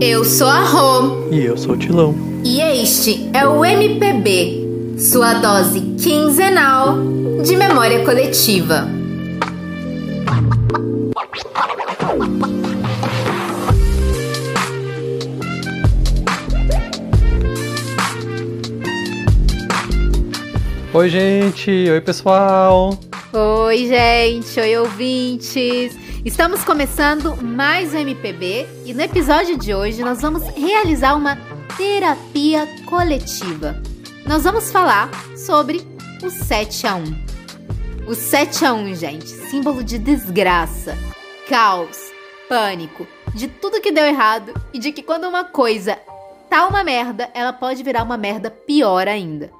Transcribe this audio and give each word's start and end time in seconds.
Eu 0.00 0.24
sou 0.24 0.48
a 0.48 0.58
Rô. 0.64 1.30
E 1.30 1.44
eu 1.44 1.56
sou 1.56 1.74
o 1.74 1.78
Tilão. 1.78 2.16
E 2.44 2.60
este 2.60 3.30
é 3.32 3.46
o 3.46 3.64
MPB, 3.64 4.98
sua 4.98 5.34
dose 5.34 5.80
quinzenal 6.02 6.96
de 7.44 7.56
memória 7.56 8.04
coletiva. 8.04 8.88
Oi, 20.92 21.08
gente. 21.08 21.70
Oi, 21.70 22.00
pessoal. 22.00 22.98
Oi, 23.32 23.86
gente. 23.86 24.58
Oi, 24.58 24.76
ouvintes. 24.76 26.03
Estamos 26.24 26.64
começando 26.64 27.36
mais 27.36 27.92
um 27.92 27.98
MPB 27.98 28.66
e 28.86 28.94
no 28.94 29.02
episódio 29.02 29.58
de 29.58 29.74
hoje 29.74 30.02
nós 30.02 30.22
vamos 30.22 30.42
realizar 30.56 31.14
uma 31.14 31.36
terapia 31.76 32.66
coletiva. 32.86 33.76
Nós 34.26 34.42
vamos 34.42 34.72
falar 34.72 35.10
sobre 35.36 35.86
o 36.22 36.30
7 36.30 36.86
a 36.86 36.94
1. 36.94 37.04
O 38.06 38.14
7 38.14 38.64
a 38.64 38.72
1, 38.72 38.94
gente, 38.94 39.26
símbolo 39.26 39.84
de 39.84 39.98
desgraça, 39.98 40.96
caos, 41.46 42.10
pânico, 42.48 43.06
de 43.34 43.46
tudo 43.46 43.82
que 43.82 43.92
deu 43.92 44.06
errado 44.06 44.54
e 44.72 44.78
de 44.78 44.92
que 44.92 45.02
quando 45.02 45.28
uma 45.28 45.44
coisa 45.44 45.98
tá 46.48 46.66
uma 46.66 46.82
merda, 46.82 47.28
ela 47.34 47.52
pode 47.52 47.82
virar 47.82 48.02
uma 48.02 48.16
merda 48.16 48.50
pior 48.50 49.06
ainda. 49.06 49.50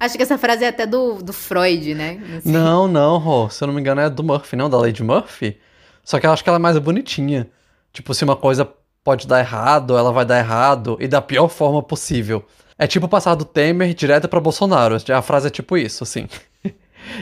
Acho 0.00 0.16
que 0.16 0.22
essa 0.24 0.36
frase 0.36 0.64
é 0.64 0.68
até 0.68 0.84
do, 0.84 1.22
do 1.22 1.32
Freud, 1.32 1.94
né? 1.94 2.20
Não, 2.44 2.88
não, 2.88 3.18
Rô. 3.18 3.48
Se 3.48 3.62
eu 3.62 3.68
não 3.68 3.74
me 3.74 3.80
engano, 3.80 4.00
é 4.00 4.10
do 4.10 4.24
Murphy, 4.24 4.56
não? 4.56 4.68
Da 4.68 4.76
Lady 4.76 5.00
Murphy. 5.00 5.60
Só 6.04 6.18
que 6.18 6.26
eu 6.26 6.32
acho 6.32 6.42
que 6.42 6.48
ela 6.48 6.58
é 6.58 6.60
mais 6.60 6.76
bonitinha. 6.78 7.48
Tipo, 7.92 8.14
se 8.14 8.24
uma 8.24 8.36
coisa 8.36 8.68
pode 9.04 9.26
dar 9.26 9.40
errado, 9.40 9.96
ela 9.96 10.12
vai 10.12 10.24
dar 10.24 10.38
errado 10.38 10.96
e 11.00 11.08
da 11.08 11.20
pior 11.20 11.48
forma 11.48 11.82
possível. 11.82 12.44
É 12.78 12.86
tipo 12.86 13.08
passar 13.08 13.34
do 13.34 13.44
Temer 13.44 13.94
direto 13.94 14.28
para 14.28 14.40
Bolsonaro. 14.40 14.96
A 15.12 15.22
frase 15.22 15.48
é 15.48 15.50
tipo 15.50 15.76
isso, 15.76 16.02
assim. 16.02 16.28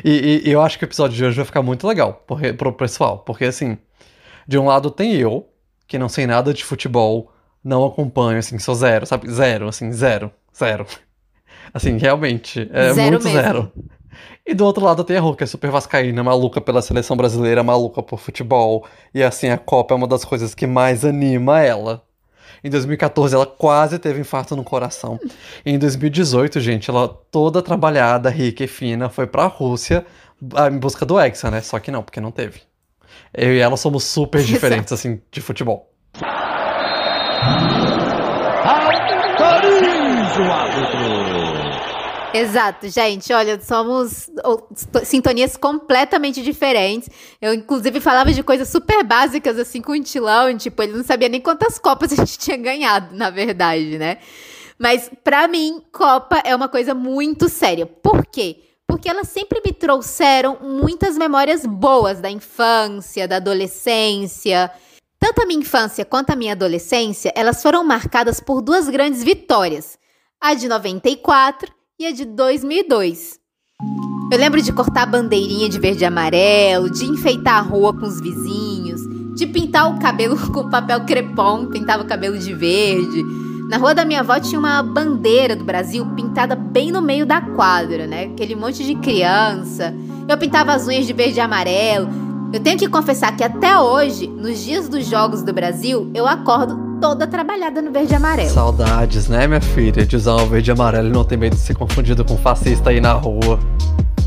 e, 0.05 0.11
e, 0.45 0.48
e, 0.48 0.50
eu 0.50 0.61
acho 0.61 0.78
que 0.78 0.84
o 0.84 0.87
episódio 0.87 1.17
de 1.17 1.25
hoje 1.25 1.37
vai 1.37 1.45
ficar 1.45 1.62
muito 1.62 1.87
legal 1.87 2.22
porque, 2.27 2.53
pro 2.53 2.72
pessoal. 2.72 3.19
Porque, 3.19 3.45
assim, 3.45 3.77
de 4.47 4.59
um 4.59 4.67
lado 4.67 4.91
tem 4.91 5.15
eu, 5.15 5.48
que 5.87 5.98
não 5.98 6.09
sei 6.09 6.27
nada 6.27 6.55
de 6.55 6.65
futebol, 6.65 7.33
não 7.62 7.84
acompanho, 7.84 8.39
assim, 8.39 8.59
sou 8.59 8.75
zero, 8.75 9.05
sabe? 9.06 9.31
Zero, 9.31 9.69
assim, 9.69 9.92
zero, 9.92 10.31
zero. 10.56 10.87
Assim, 11.72 11.98
realmente, 11.98 12.69
é 12.72 12.92
zero 12.92 13.11
muito 13.12 13.25
mesmo. 13.27 13.41
zero. 13.41 13.72
E 14.47 14.55
do 14.55 14.65
outro 14.65 14.85
lado 14.85 15.05
tem 15.05 15.17
a 15.17 15.21
Rô, 15.21 15.35
que 15.35 15.45
é 15.45 15.47
super 15.47 15.71
vascaína, 15.71 16.23
maluca 16.23 16.61
pela 16.61 16.83
seleção 16.83 17.17
brasileira, 17.17 17.63
maluca 17.63 18.03
por 18.03 18.19
futebol. 18.19 18.87
E 19.15 19.23
assim, 19.23 19.49
a 19.49 19.59
Copa 19.59 19.95
é 19.95 19.97
uma 19.97 20.07
das 20.07 20.25
coisas 20.25 20.55
que 20.55 20.67
mais 20.67 21.05
anima 21.05 21.61
ela. 21.61 22.03
Em 22.62 22.69
2014 22.69 23.35
ela 23.35 23.47
quase 23.47 23.99
teve 23.99 24.21
infarto 24.21 24.55
no 24.55 24.65
coração. 24.65 25.19
E 25.65 25.71
em 25.71 25.79
2018, 25.79 26.61
gente, 26.61 26.91
ela 26.91 27.09
toda 27.09 27.62
trabalhada, 27.62 28.29
rica 28.29 28.65
e 28.65 28.69
fina, 28.69 29.09
foi 29.09 29.27
pra 29.27 29.47
Rússia 29.47 30.05
ah, 30.55 30.69
em 30.69 30.79
busca 30.79 31.05
do 31.05 31.19
Hexa, 31.21 31.51
né? 31.51 31.61
Só 31.61 31.79
que 31.79 31.91
não, 31.91 32.03
porque 32.03 32.21
não 32.21 32.31
teve. 32.31 32.61
Eu 33.33 33.55
e 33.55 33.59
ela 33.59 33.77
somos 33.77 34.05
super 34.05 34.43
diferentes, 34.45 34.93
assim, 34.93 35.21
de 35.31 35.41
futebol. 35.41 35.91
Autoriza 38.65 40.41
o 40.41 40.53
árbitro! 40.53 41.40
Exato, 42.33 42.89
gente. 42.89 43.33
Olha, 43.33 43.61
somos 43.61 44.31
sintonias 45.05 45.56
completamente 45.56 46.42
diferentes. 46.42 47.09
Eu, 47.41 47.53
inclusive, 47.53 48.00
falava 48.00 48.33
de 48.33 48.42
coisas 48.42 48.69
super 48.69 49.03
básicas, 49.03 49.59
assim, 49.59 49.83
com 49.83 49.92
o 49.92 50.03
Tilão. 50.03 50.56
Tipo, 50.56 50.83
ele 50.83 50.92
não 50.92 51.05
sabia 51.05 51.28
nem 51.28 51.41
quantas 51.41 51.78
Copas 51.78 52.12
a 52.14 52.17
gente 52.17 52.39
tinha 52.39 52.56
ganhado, 52.56 53.14
na 53.14 53.31
verdade, 53.31 53.98
né? 53.98 54.19
Mas, 54.78 55.11
para 55.22 55.47
mim, 55.47 55.83
Copa 55.92 56.41
é 56.45 56.55
uma 56.55 56.69
coisa 56.69 56.95
muito 56.95 57.48
séria. 57.48 57.84
Por 57.84 58.25
quê? 58.27 58.62
Porque 58.87 59.09
elas 59.09 59.28
sempre 59.28 59.61
me 59.65 59.72
trouxeram 59.72 60.59
muitas 60.60 61.16
memórias 61.16 61.66
boas 61.66 62.21
da 62.21 62.31
infância, 62.31 63.28
da 63.28 63.37
adolescência. 63.37 64.71
Tanto 65.19 65.43
a 65.43 65.47
minha 65.47 65.60
infância 65.60 66.05
quanto 66.05 66.31
a 66.31 66.37
minha 66.37 66.53
adolescência, 66.53 67.31
elas 67.37 67.62
foram 67.62 67.84
marcadas 67.84 68.41
por 68.41 68.62
duas 68.62 68.88
grandes 68.88 69.22
vitórias. 69.22 69.99
A 70.41 70.55
de 70.55 70.66
94 70.66 71.80
e 72.00 72.06
a 72.06 72.12
de 72.12 72.25
2002. 72.25 73.38
Eu 74.33 74.38
lembro 74.38 74.62
de 74.62 74.72
cortar 74.72 75.05
bandeirinha 75.05 75.69
de 75.69 75.78
verde 75.78 76.03
e 76.03 76.06
amarelo, 76.06 76.88
de 76.88 77.05
enfeitar 77.05 77.59
a 77.59 77.61
rua 77.61 77.93
com 77.93 78.06
os 78.06 78.19
vizinhos, 78.19 79.03
de 79.37 79.47
pintar 79.47 79.94
o 79.94 79.99
cabelo 79.99 80.34
com 80.50 80.71
papel 80.71 81.05
crepom, 81.05 81.66
pintava 81.66 82.03
o 82.03 82.06
cabelo 82.06 82.38
de 82.38 82.55
verde. 82.55 83.22
Na 83.69 83.77
rua 83.77 83.94
da 83.94 84.06
minha 84.06 84.21
avó 84.21 84.41
tinha 84.41 84.59
uma 84.59 84.83
bandeira 84.83 85.55
do 85.55 85.62
Brasil 85.62 86.06
pintada 86.16 86.56
bem 86.56 86.91
no 86.91 87.03
meio 87.03 87.27
da 87.27 87.43
quadra, 87.43 88.06
né? 88.06 88.31
Aquele 88.32 88.56
monte 88.56 88.82
de 88.82 88.94
criança. 88.94 89.94
Eu 90.27 90.38
pintava 90.38 90.72
as 90.72 90.88
unhas 90.88 91.06
de 91.06 91.12
verde 91.12 91.37
e 91.37 91.41
amarelo. 91.41 92.09
Eu 92.53 92.59
tenho 92.59 92.77
que 92.77 92.88
confessar 92.88 93.37
que 93.37 93.44
até 93.44 93.78
hoje, 93.78 94.27
nos 94.27 94.59
dias 94.59 94.88
dos 94.88 95.06
Jogos 95.06 95.41
do 95.41 95.53
Brasil, 95.53 96.11
eu 96.12 96.27
acordo 96.27 96.99
toda 97.00 97.25
trabalhada 97.25 97.81
no 97.81 97.93
verde 97.93 98.12
e 98.12 98.16
amarelo. 98.16 98.50
Saudades, 98.50 99.28
né, 99.28 99.47
minha 99.47 99.61
filha? 99.61 100.05
De 100.05 100.16
usar 100.16 100.34
o 100.34 100.47
verde 100.47 100.69
e 100.69 100.72
amarelo 100.72 101.06
e 101.06 101.12
não 101.12 101.22
ter 101.22 101.37
medo 101.37 101.55
de 101.55 101.62
ser 101.62 101.77
confundido 101.77 102.25
com 102.25 102.37
fascista 102.37 102.91
aí 102.91 103.00
na 103.00 103.12
rua. 103.12 103.61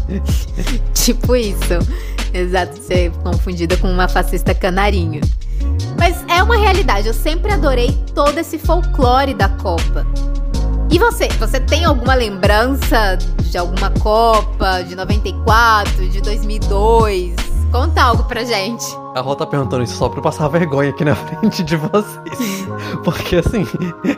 tipo 0.95 1.35
isso. 1.35 1.73
Exato, 2.33 2.81
ser 2.81 3.11
confundida 3.23 3.75
com 3.75 3.91
uma 3.91 4.07
fascista 4.07 4.55
canarinho. 4.55 5.19
Mas 5.99 6.23
é 6.29 6.41
uma 6.41 6.55
realidade, 6.55 7.07
eu 7.07 7.13
sempre 7.13 7.51
adorei 7.51 7.91
todo 8.15 8.37
esse 8.37 8.57
folclore 8.57 9.33
da 9.33 9.49
Copa. 9.49 10.07
E 10.89 10.97
você? 10.97 11.27
Você 11.39 11.59
tem 11.59 11.83
alguma 11.83 12.13
lembrança 12.13 13.17
de 13.49 13.57
alguma 13.57 13.89
Copa 13.91 14.81
de 14.81 14.95
94, 14.95 16.07
de 16.07 16.21
2002? 16.21 17.52
Conta 17.73 18.03
algo 18.03 18.23
pra 18.25 18.43
gente. 18.43 18.85
A 19.15 19.19
Rô 19.19 19.35
tá 19.35 19.47
perguntando 19.47 19.83
isso 19.83 19.95
só 19.95 20.07
pra 20.07 20.19
eu 20.19 20.21
passar 20.21 20.47
vergonha 20.47 20.91
aqui 20.91 21.03
na 21.03 21.15
frente 21.17 21.63
de 21.63 21.75
vocês. 21.75 22.67
Porque 23.03 23.37
assim, 23.37 23.65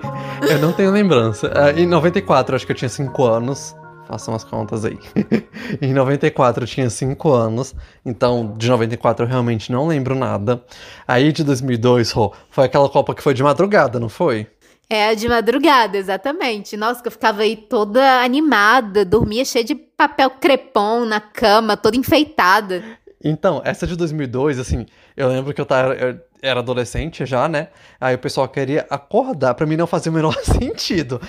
eu 0.52 0.60
não 0.60 0.74
tenho 0.74 0.92
lembrança. 0.92 1.48
Uh, 1.48 1.80
em 1.80 1.88
94, 1.88 2.54
acho 2.54 2.66
que 2.66 2.74
eu 2.74 2.76
tinha 2.76 2.90
5 2.90 3.24
anos. 3.24 3.74
Façam 4.10 4.36
as 4.36 4.44
contas 4.44 4.84
aí. 4.84 5.00
em 5.82 5.94
94 5.94 6.64
eu 6.64 6.68
tinha 6.68 6.90
5 6.90 7.32
anos, 7.32 7.74
então 8.06 8.54
de 8.58 8.70
94 8.70 9.24
eu 9.24 9.30
realmente 9.30 9.72
não 9.72 9.88
lembro 9.88 10.16
nada. 10.16 10.62
Aí 11.08 11.32
de 11.32 11.42
2002, 11.46 12.12
Rô, 12.12 12.34
foi 12.50 12.66
aquela 12.66 12.90
Copa 12.90 13.16
que 13.16 13.24
foi 13.24 13.34
de 13.34 13.42
madrugada, 13.42 14.02
não 14.02 14.10
foi? 14.10 14.48
É, 14.90 15.16
de 15.16 15.30
madrugada, 15.30 15.98
exatamente. 15.98 16.76
Nossa, 16.76 17.02
que 17.02 17.08
eu 17.08 17.12
ficava 17.12 17.44
aí 17.44 17.56
toda 17.56 18.22
animada, 18.22 19.06
dormia 19.06 19.46
cheia 19.46 19.64
de 19.64 19.76
papel 19.76 20.30
crepom 20.30 21.06
na 21.06 21.22
cama, 21.22 21.78
toda 21.78 21.96
enfeitada. 21.96 22.84
Então, 23.28 23.60
essa 23.66 23.88
de 23.88 23.96
2002, 23.96 24.60
assim, 24.60 24.86
eu 25.18 25.28
lembro 25.28 25.52
que 25.52 25.60
eu, 25.60 25.66
tava, 25.66 25.96
eu 25.96 26.20
era 26.44 26.60
adolescente 26.60 27.26
já, 27.26 27.50
né? 27.50 27.70
Aí 28.00 28.14
o 28.14 28.20
pessoal 28.20 28.48
queria 28.48 28.86
acordar, 28.88 29.56
para 29.56 29.66
mim 29.66 29.76
não 29.76 29.88
fazia 29.88 30.12
o 30.12 30.16
menor 30.16 30.36
sentido 30.46 31.20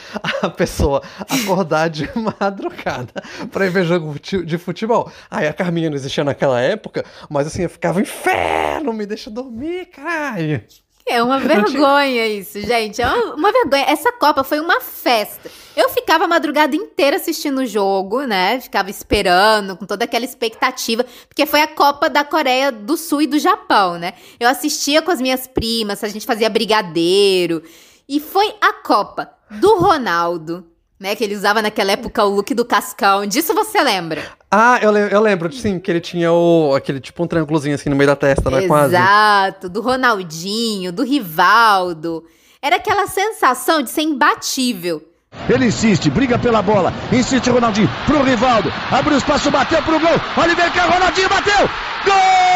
a 0.42 0.50
pessoa 0.50 1.02
acordar 1.20 1.88
de 1.88 2.06
madrugada 2.38 3.14
pra 3.50 3.64
ir 3.64 3.70
ver 3.70 3.86
jogo 3.86 4.14
de 4.20 4.58
futebol. 4.58 5.10
Aí 5.30 5.48
a 5.48 5.54
Carminha 5.54 5.88
não 5.88 5.96
existia 5.96 6.22
naquela 6.22 6.60
época, 6.60 7.02
mas 7.30 7.46
assim, 7.46 7.62
eu 7.62 7.70
ficava 7.70 7.98
inferno, 7.98 8.92
me 8.92 9.06
deixa 9.06 9.30
dormir, 9.30 9.86
caralho. 9.86 10.62
É 11.09 11.22
uma 11.22 11.39
vergonha 11.41 12.27
isso, 12.27 12.61
gente. 12.61 13.00
É 13.00 13.06
uma, 13.06 13.34
uma, 13.34 13.53
vergonha. 13.53 13.84
Essa 13.84 14.11
Copa 14.12 14.43
foi 14.43 14.59
uma 14.59 14.81
festa. 14.81 15.49
Eu 15.77 15.89
ficava 15.91 16.25
a 16.25 16.28
madrugada 16.28 16.75
inteira 16.75 17.17
assistindo 17.17 17.59
o 17.59 17.67
jogo, 17.67 18.22
né? 18.25 18.61
Ficava 18.61 18.91
esperando, 18.91 19.77
com 19.77 19.87
toda 19.87 20.05
aquela 20.05 20.25
expectativa, 20.25 21.06
porque 21.28 21.47
foi 21.47 21.61
a 21.62 21.69
Copa 21.69 22.11
da 22.11 22.25
Coreia 22.25 22.72
do 22.72 22.97
Sul 22.97 23.22
e 23.22 23.27
do 23.27 23.39
Japão, 23.39 23.99
né? 23.99 24.15
Eu 24.41 24.49
assistia 24.49 25.00
com 25.00 25.12
as 25.12 25.21
minhas 25.21 25.47
primas, 25.47 26.03
a 26.03 26.09
gente 26.09 26.27
fazia 26.27 26.50
brigadeiro. 26.50 27.62
E 28.09 28.19
foi 28.19 28.55
a 28.61 28.73
Copa 28.73 29.31
do 29.50 29.79
Ronaldo, 29.79 30.67
né? 30.98 31.14
Que 31.14 31.25
ele 31.25 31.34
usava 31.34 31.62
naquela 31.62 31.93
época 31.93 32.25
o 32.25 32.34
look 32.34 32.54
do 32.54 32.64
cascão. 32.64 33.26
Disso 33.26 33.54
você 33.54 33.82
lembra? 33.82 34.22
Ah, 34.50 34.78
eu, 34.82 34.96
eu 34.96 35.20
lembro, 35.20 35.52
sim, 35.52 35.78
que 35.78 35.90
ele 35.90 36.00
tinha 36.00 36.32
o, 36.32 36.75
aquele 36.75 37.00
tipo 37.00 37.22
um 37.22 37.26
triângulozinho 37.26 37.75
assim 37.75 37.90
no 37.90 37.96
meio 37.96 38.08
da 38.08 38.16
testa, 38.16 38.50
né? 38.50 38.66
Quase. 38.66 38.94
Exato, 38.94 39.69
do 39.69 39.81
Ronaldinho, 39.81 40.93
do 40.93 41.02
Rivaldo. 41.02 42.25
Era 42.62 42.76
aquela 42.76 43.06
sensação 43.06 43.82
de 43.82 43.90
ser 43.90 44.02
imbatível. 44.02 45.02
Ele 45.48 45.66
insiste, 45.66 46.08
briga 46.08 46.38
pela 46.38 46.62
bola, 46.62 46.93
insiste 47.12 47.50
Ronaldinho 47.50 47.90
pro 48.06 48.22
Rivaldo, 48.22 48.72
abre 48.90 49.14
o 49.14 49.19
espaço, 49.19 49.50
bateu 49.50 49.82
pro 49.82 50.00
gol, 50.00 50.19
Oliver 50.42 50.72
Carro, 50.72 50.94
Ronaldinho 50.94 51.28
bateu, 51.28 51.69
gol! 52.06 52.46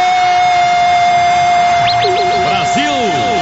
21 2.75 3.40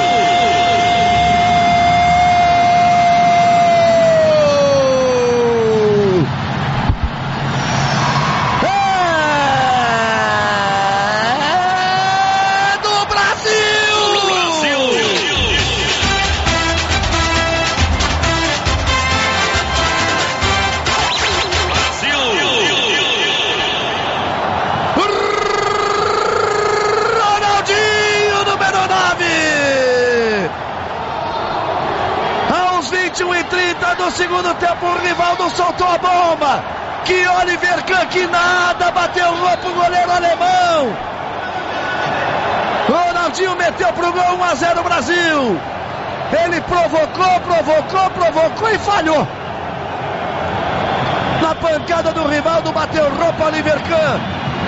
do 33.98 34.10
segundo 34.12 34.54
tempo, 34.54 34.86
o 34.86 34.98
Rivaldo 34.98 35.50
soltou 35.50 35.86
a 35.86 35.98
bomba. 35.98 36.64
Que 37.04 37.26
Oliver 37.26 37.84
Kahn, 37.84 38.06
que 38.06 38.26
nada, 38.26 38.90
bateu 38.92 39.34
roupa 39.34 39.68
o 39.68 39.74
goleiro 39.74 40.10
alemão. 40.10 40.96
Ronaldinho 42.88 43.56
meteu 43.56 43.92
pro 43.92 44.12
gol 44.12 44.36
1 44.38 44.44
a 44.44 44.54
0 44.54 44.82
Brasil. 44.82 45.60
Ele 46.44 46.60
provocou, 46.62 47.40
provocou, 47.40 48.10
provocou 48.10 48.70
e 48.70 48.78
falhou. 48.78 49.26
Na 51.42 51.54
pancada 51.54 52.12
do 52.12 52.26
Rivaldo, 52.26 52.72
bateu 52.72 53.04
roupa 53.14 53.46
Oliver 53.46 53.80
Kahn. 53.88 54.20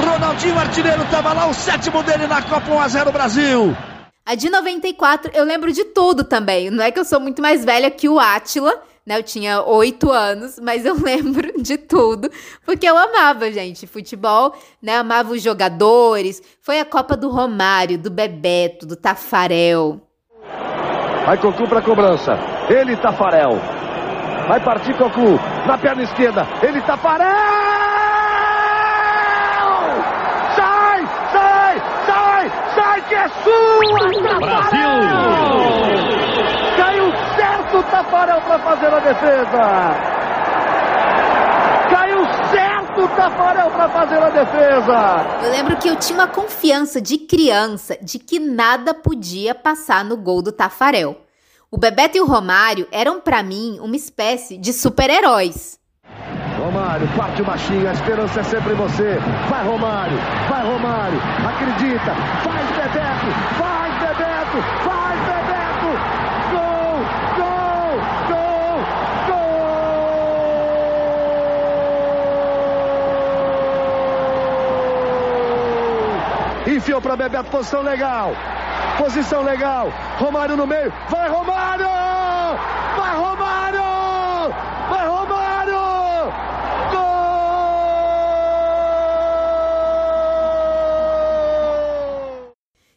Ronaldinho 0.07 0.59
artilheiro 0.59 1.03
estava 1.03 1.33
lá, 1.33 1.47
o 1.47 1.55
sétimo 1.55 2.03
dele 2.03 2.27
na 2.27 2.43
Copa 2.43 2.71
1 2.71 2.81
a 2.81 2.89
0 2.89 3.13
Brasil. 3.13 3.77
A 4.25 4.35
de 4.35 4.49
94, 4.49 5.31
eu 5.35 5.45
lembro 5.45 5.73
de 5.73 5.85
tudo 5.85 6.25
também. 6.25 6.71
Não 6.71 6.85
é 6.85 6.91
que 6.91 6.99
eu 6.99 7.05
sou 7.05 7.21
muito 7.21 7.43
mais 7.43 7.65
velha 7.65 7.91
que 7.91 8.09
o 8.09 8.19
Átila, 8.19 8.73
né? 9.07 9.19
Eu 9.19 9.23
tinha 9.23 9.63
oito 9.63 10.11
anos, 10.11 10.59
mas 10.63 10.85
eu 10.85 10.95
lembro 11.01 11.61
de 11.63 11.77
tudo, 11.77 12.31
porque 12.65 12.87
eu 12.89 12.97
amava, 12.97 13.51
gente, 13.51 13.87
futebol, 13.87 14.55
né? 14.83 14.97
Amava 14.97 15.33
os 15.33 15.43
jogadores. 15.43 16.43
Foi 16.61 16.81
a 16.81 16.85
Copa 16.85 17.17
do 17.17 17.31
Romário, 17.31 17.99
do 17.99 18.11
Bebeto, 18.11 18.87
do 18.87 18.97
Tafarel. 18.97 20.01
Vai 21.27 21.39
Cocu 21.39 21.69
para 21.69 21.83
cobrança. 21.83 22.33
Ele 22.69 22.97
Tafarel. 22.97 23.59
Vai 24.49 24.61
partir 24.65 24.95
Cocu 24.95 25.39
na 25.67 25.79
perna 25.79 26.03
esquerda. 26.03 26.47
Ele 26.63 26.81
Tafarel! 26.83 27.31
Sai, 30.57 31.07
sai, 31.33 31.83
sai, 32.07 32.53
sai 32.75 33.09
que 33.09 33.15
é 33.15 33.29
sua, 33.29 34.41
Tafarel! 34.41 35.01
Certo 35.01 35.80
o 37.81 37.83
Tafarel 37.85 38.41
para 38.43 38.59
fazer 38.59 38.87
a 38.87 39.01
defesa. 39.01 39.61
Caiu 41.91 42.25
certo 42.51 43.01
o 43.01 43.09
Tafarel 43.09 43.71
para 43.71 43.89
fazer 43.89 44.23
a 44.23 44.31
defesa. 44.31 45.45
Eu 45.45 45.51
lembro 45.51 45.77
que 45.79 45.89
eu 45.89 45.97
tinha 45.97 46.19
uma 46.19 46.29
confiança 46.29 47.01
de 47.01 47.19
criança 47.19 47.97
de 48.03 48.19
que 48.19 48.39
nada 48.39 48.93
podia 48.93 49.55
passar 49.55 50.05
no 50.05 50.17
gol 50.17 50.43
do 50.43 50.53
Tafarel. 50.53 51.17
O 51.71 51.79
Bebeto 51.79 52.19
e 52.19 52.21
o 52.21 52.27
Romário 52.27 52.87
eram 52.93 53.21
para 53.21 53.43
mim 53.43 53.79
uma 53.81 53.97
espécie 53.97 54.59
de 54.59 54.73
super-heróis. 54.73 55.79
Romário, 56.59 57.09
parte 57.17 57.41
o 57.41 57.47
machinho, 57.47 57.89
a 57.89 57.93
esperança 57.93 58.41
é 58.41 58.43
sempre 58.43 58.75
você. 58.75 59.19
Vai 59.49 59.67
Romário, 59.67 60.19
vai 60.49 60.67
Romário, 60.67 61.19
acredita, 61.49 62.15
faz 62.45 62.71
Bebeto, 62.77 63.31
faz 63.57 63.95
Bebeto, 64.01 64.63
faz 64.85 65.21
Bebeto. 65.21 65.61
Gol, 66.51 66.99
gol, 67.37 68.01
gol, 68.19 68.51
Enfiou 77.01 77.17
para 77.17 77.17
Bebeto, 77.17 77.51
posição 77.51 77.83
legal. 77.83 78.33
Posição 78.99 79.43
legal. 79.43 79.91
Romário 80.19 80.57
no 80.57 80.67
meio. 80.67 80.93
Vai 81.09 81.29
Romário! 81.29 81.89
Vai 82.97 83.17
Romário! 83.17 83.83
Vai 84.91 85.07
Romário! 85.09 85.81
Gol! 86.93 87.01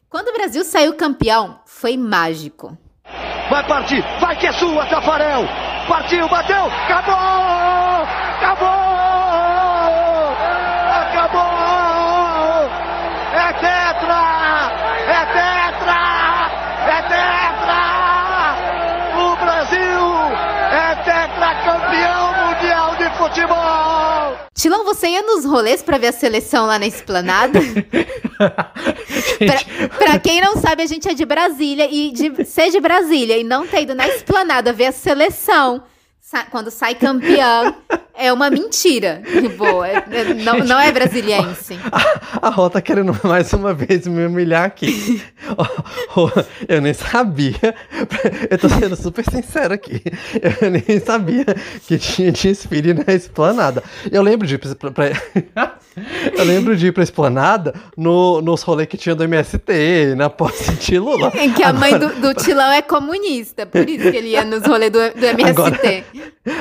Quando 0.09 0.27
o 0.27 0.33
Brasil 0.33 0.63
saiu 0.65 0.94
campeão, 0.95 1.59
foi 1.65 1.95
mágico. 1.95 2.77
Vai 3.50 3.65
partir, 3.67 4.03
vai 4.19 4.35
que 4.35 4.47
é 4.47 4.51
sua, 4.53 4.85
Tafarel! 4.88 5.44
Partiu, 5.88 6.27
bateu, 6.29 6.65
acabou! 6.65 7.13
Acabou! 8.41 8.93
Tetracampeão 21.63 22.54
mundial 22.54 22.95
de 22.98 23.10
futebol! 23.18 24.38
Tilão, 24.54 24.83
você 24.83 25.07
ia 25.07 25.21
nos 25.21 25.45
rolês 25.45 25.81
pra 25.81 25.98
ver 25.98 26.07
a 26.07 26.12
seleção 26.12 26.65
lá 26.65 26.77
na 26.77 26.86
esplanada? 26.86 27.60
pra, 28.38 29.89
pra 29.98 30.19
quem 30.19 30.42
não 30.42 30.57
sabe, 30.57 30.83
a 30.83 30.86
gente 30.86 31.07
é 31.07 31.13
de 31.13 31.25
Brasília 31.25 31.88
e 31.89 32.12
de 32.12 32.45
ser 32.45 32.69
de 32.69 32.80
Brasília 32.80 33.38
e 33.38 33.44
não 33.44 33.65
ter 33.65 33.83
ido 33.83 33.95
na 33.95 34.07
esplanada 34.07 34.74
ver 34.74 34.88
a 34.88 34.92
seleção 34.92 35.83
sa- 36.19 36.45
quando 36.51 36.69
sai 36.69 36.95
campeão 36.95 37.75
é 38.18 38.31
uma 38.31 38.50
mentira. 38.50 39.21
Tipo, 39.25 39.83
é- 39.83 40.04
é- 40.12 40.33
não, 40.36 40.60
não 40.60 40.80
é 40.80 40.92
brasiliense. 40.92 41.77
A 42.42 42.50
Rô 42.50 42.69
tá 42.69 42.81
querendo 42.81 43.18
mais 43.24 43.51
uma 43.54 43.74
vez 43.74 44.06
me 44.07 44.25
humilhar 44.25 44.65
aqui. 44.65 45.21
Rô, 46.10 46.31
eu 46.68 46.81
nem 46.81 46.94
sabia. 46.94 47.75
Eu 48.50 48.57
tô 48.57 48.69
sendo 48.69 48.95
super 48.95 49.24
sincero 49.30 49.74
aqui. 49.74 50.01
Eu 50.62 50.69
nem 50.71 51.00
sabia 51.00 51.45
que 51.88 51.98
tinha 51.98 52.31
desfile 52.31 52.94
na 52.94 53.13
esplanada. 53.13 53.83
Eu 54.12 54.21
lembro 54.21 54.45
de 54.48 54.56
ir 54.56 54.57
pra, 54.57 54.92
pra- 54.92 55.12
Eu 56.36 56.44
lembro 56.44 56.75
de 56.75 56.88
ir 56.88 56.92
pra 56.92 57.04
esplanada 57.04 57.74
no, 57.95 58.42
nos 58.42 58.63
rolês 58.63 58.88
que 58.89 58.98
tinha 58.98 59.13
do 59.13 59.24
MST, 59.24 60.15
na 60.18 60.27
posse 60.30 60.71
de 60.74 60.98
Lula. 60.98 61.31
É 61.36 61.48
que 61.50 61.62
a 61.63 61.71
mãe 61.71 61.94
Agora- 61.94 62.13
do, 62.15 62.21
do 62.21 62.33
Tilão 62.33 62.71
é 62.71 62.81
comunista, 62.81 63.65
por 63.68 63.88
isso 63.88 64.10
que 64.10 64.18
ele 64.18 64.30
ia 64.30 64.44
nos 64.44 64.65
rolês 64.65 64.92
do, 64.92 64.98
do 65.13 65.25
MST. 65.25 65.50
Agora- 65.51 66.04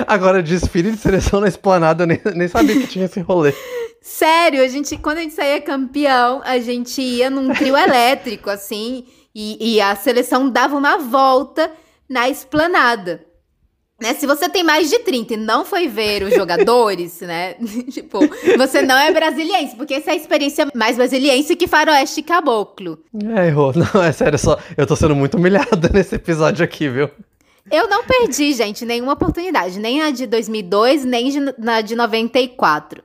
Agora, 0.06 0.42
desfile 0.42 0.92
de 0.92 0.98
seleção 0.98 1.41
na 1.42 1.48
esplanada, 1.48 2.04
eu 2.04 2.06
nem, 2.06 2.20
nem 2.34 2.48
sabia 2.48 2.80
que 2.80 2.86
tinha 2.86 3.04
esse 3.04 3.20
rolê. 3.20 3.52
Sério, 4.00 4.62
a 4.62 4.68
gente, 4.68 4.96
quando 4.96 5.18
a 5.18 5.20
gente 5.20 5.34
saía 5.34 5.60
campeão, 5.60 6.40
a 6.44 6.58
gente 6.58 7.00
ia 7.00 7.30
num 7.30 7.52
trio 7.54 7.76
elétrico, 7.76 8.50
assim, 8.50 9.04
e, 9.34 9.74
e 9.74 9.80
a 9.80 9.94
seleção 9.94 10.50
dava 10.50 10.76
uma 10.76 10.98
volta 10.98 11.70
na 12.08 12.28
esplanada. 12.28 13.24
Né? 14.02 14.14
Se 14.14 14.26
você 14.26 14.48
tem 14.48 14.64
mais 14.64 14.90
de 14.90 14.98
30 14.98 15.34
e 15.34 15.36
não 15.36 15.64
foi 15.64 15.86
ver 15.86 16.24
os 16.24 16.34
jogadores, 16.34 17.20
né? 17.20 17.54
tipo, 17.88 18.18
você 18.58 18.82
não 18.82 18.98
é 18.98 19.12
brasiliense, 19.12 19.76
porque 19.76 19.94
essa 19.94 20.10
é 20.10 20.14
a 20.14 20.16
experiência 20.16 20.66
mais 20.74 20.96
brasiliense 20.96 21.54
que 21.54 21.68
faroeste 21.68 22.20
caboclo. 22.20 22.98
É, 23.36 23.48
Rô, 23.50 23.72
não, 23.72 24.02
é 24.02 24.10
sério, 24.10 24.36
só, 24.36 24.58
eu 24.76 24.86
tô 24.88 24.96
sendo 24.96 25.14
muito 25.14 25.36
humilhada 25.36 25.88
nesse 25.94 26.16
episódio 26.16 26.64
aqui, 26.64 26.88
viu? 26.88 27.08
Eu 27.70 27.88
não 27.88 28.04
perdi, 28.04 28.52
gente, 28.52 28.84
nenhuma 28.84 29.12
oportunidade, 29.12 29.78
nem 29.78 30.02
a 30.02 30.10
de 30.10 30.26
2002, 30.26 31.04
nem 31.04 31.30
de- 31.30 31.54
na 31.58 31.80
de 31.80 31.94
94. 31.94 33.02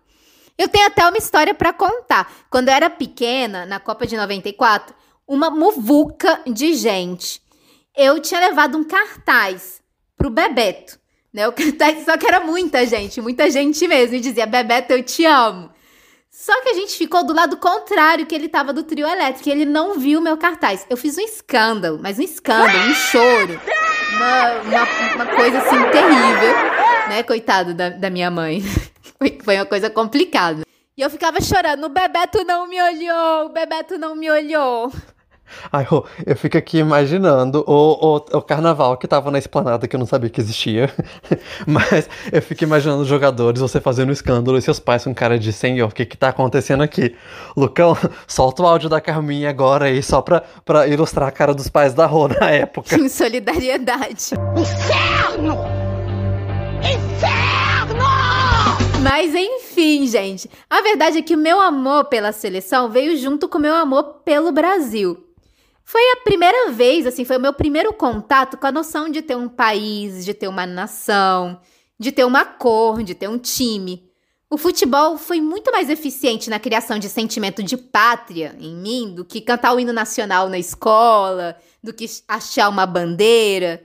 Eu 0.58 0.68
tenho 0.68 0.88
até 0.88 1.08
uma 1.08 1.18
história 1.18 1.54
pra 1.54 1.72
contar. 1.72 2.32
Quando 2.50 2.70
eu 2.70 2.74
era 2.74 2.90
pequena, 2.90 3.66
na 3.66 3.80
Copa 3.80 4.08
de 4.08 4.18
94, 4.18 4.96
uma 5.28 5.50
muvuca 5.52 6.42
de 6.48 6.74
gente. 6.74 7.40
Eu 7.96 8.20
tinha 8.20 8.40
levado 8.40 8.78
um 8.78 8.84
cartaz 8.84 9.80
pro 10.18 10.30
Bebeto, 10.32 10.98
né? 11.32 11.48
O 11.48 11.52
cartaz, 11.54 12.04
só 12.06 12.18
que 12.18 12.26
era 12.26 12.40
muita 12.40 12.86
gente, 12.88 13.22
muita 13.22 13.52
gente 13.52 13.88
mesmo, 13.88 14.16
e 14.16 14.20
dizia: 14.20 14.48
"Bebeto, 14.48 14.94
eu 14.94 15.04
te 15.04 15.26
amo". 15.26 15.70
Só 16.32 16.60
que 16.62 16.70
a 16.70 16.74
gente 16.74 16.96
ficou 16.98 17.24
do 17.24 17.34
lado 17.34 17.58
contrário, 17.58 18.26
que 18.26 18.34
ele 18.36 18.48
tava 18.50 18.72
do 18.74 18.84
trio 18.84 19.08
elétrico, 19.08 19.50
e 19.50 19.52
ele 19.52 19.66
não 19.66 19.98
viu 20.00 20.22
meu 20.22 20.38
cartaz. 20.38 20.86
Eu 20.90 20.98
fiz 20.98 21.18
um 21.18 21.22
escândalo, 21.22 22.00
mas 22.02 22.18
um 22.20 22.24
escândalo, 22.24 22.78
um 22.90 22.94
choro. 22.94 23.60
Uma, 24.14 24.52
uma, 24.62 25.16
uma 25.16 25.26
coisa 25.36 25.58
assim 25.60 25.82
terrível, 25.92 26.54
né? 27.10 27.24
Coitado 27.24 27.74
da, 27.74 27.90
da 27.90 28.10
minha 28.10 28.32
mãe. 28.32 28.62
Foi, 29.44 29.56
uma 29.56 29.66
coisa 29.66 29.90
complicada. 29.90 30.62
E 30.98 31.02
eu 31.02 31.10
ficava 31.10 31.40
chorando, 31.42 31.86
o 31.86 31.90
Bebeto 31.90 32.44
não 32.44 32.68
me 32.68 32.82
olhou, 32.82 33.46
o 33.46 33.50
Bebeto 33.50 33.98
não 33.98 34.16
me 34.16 34.30
olhou. 34.30 34.92
Ai, 35.72 35.84
Rô, 35.84 36.06
eu 36.26 36.36
fico 36.36 36.58
aqui 36.58 36.78
imaginando 36.78 37.64
o, 37.68 38.16
o, 38.18 38.38
o 38.38 38.42
carnaval 38.42 38.98
que 38.98 39.08
tava 39.08 39.32
na 39.32 39.38
esplanada 39.38 39.88
que 39.88 39.96
eu 39.96 40.00
não 40.00 40.08
sabia 40.08 40.30
que 40.30 40.40
existia. 40.40 40.90
Mas 41.66 42.10
eu 42.32 42.42
fico 42.42 42.64
imaginando 42.64 43.02
os 43.02 43.08
jogadores, 43.08 43.62
você 43.62 43.80
fazendo 43.80 44.12
escândalo 44.12 44.58
e 44.58 44.62
seus 44.62 44.80
pais 44.80 45.04
com 45.04 45.14
cara 45.14 45.38
de 45.38 45.52
senhor, 45.52 45.90
o 45.90 45.94
que 45.94 46.06
que 46.06 46.18
tá 46.18 46.30
acontecendo 46.30 46.84
aqui? 46.84 47.16
Lucão, 47.56 47.98
solta 48.28 48.64
o 48.64 48.68
áudio 48.68 48.90
da 48.90 49.02
Carminha 49.02 49.50
agora 49.50 49.86
aí, 49.86 50.02
só 50.02 50.22
pra, 50.22 50.44
pra 50.66 50.88
ilustrar 50.88 51.28
a 51.28 51.32
cara 51.32 51.54
dos 51.54 51.70
pais 51.70 51.94
da 51.94 52.06
Rô 52.06 52.28
na 52.28 52.50
época. 52.50 52.96
Em 52.96 53.10
solidariedade. 53.10 54.34
Inferno! 54.56 55.58
Inferno! 56.80 57.48
Mas 59.02 59.34
enfim, 59.34 60.08
gente. 60.08 60.50
A 60.70 60.82
verdade 60.82 61.20
é 61.20 61.22
que 61.22 61.36
o 61.36 61.38
meu 61.38 61.62
amor 61.62 62.06
pela 62.06 62.32
seleção 62.32 62.90
veio 62.90 63.16
junto 63.16 63.48
com 63.48 63.58
o 63.58 63.62
meu 63.62 63.74
amor 63.74 64.22
pelo 64.26 64.52
Brasil. 64.52 65.27
Foi 65.90 66.02
a 66.02 66.18
primeira 66.18 66.70
vez, 66.74 67.08
assim, 67.08 67.24
foi 67.24 67.38
o 67.38 67.40
meu 67.40 67.54
primeiro 67.54 67.94
contato 67.94 68.58
com 68.58 68.68
a 68.68 68.72
noção 68.74 69.10
de 69.10 69.22
ter 69.22 69.38
um 69.38 69.48
país, 69.48 70.26
de 70.26 70.34
ter 70.34 70.50
uma 70.50 70.66
nação, 70.66 71.62
de 71.98 72.12
ter 72.12 72.26
uma 72.26 72.44
cor, 72.44 73.02
de 73.02 73.16
ter 73.16 73.30
um 73.30 73.38
time. 73.38 74.06
O 74.50 74.58
futebol 74.58 75.18
foi 75.18 75.40
muito 75.40 75.72
mais 75.72 75.90
eficiente 75.90 76.50
na 76.50 76.60
criação 76.60 77.00
de 77.00 77.08
sentimento 77.08 77.64
de 77.64 77.78
pátria 77.78 78.54
em 78.60 78.76
mim 78.76 79.16
do 79.16 79.24
que 79.24 79.40
cantar 79.40 79.74
o 79.74 79.80
hino 79.80 79.94
nacional 79.94 80.50
na 80.50 80.60
escola, 80.60 81.56
do 81.82 81.94
que 81.94 82.06
achar 82.28 82.68
uma 82.68 82.86
bandeira. 82.86 83.82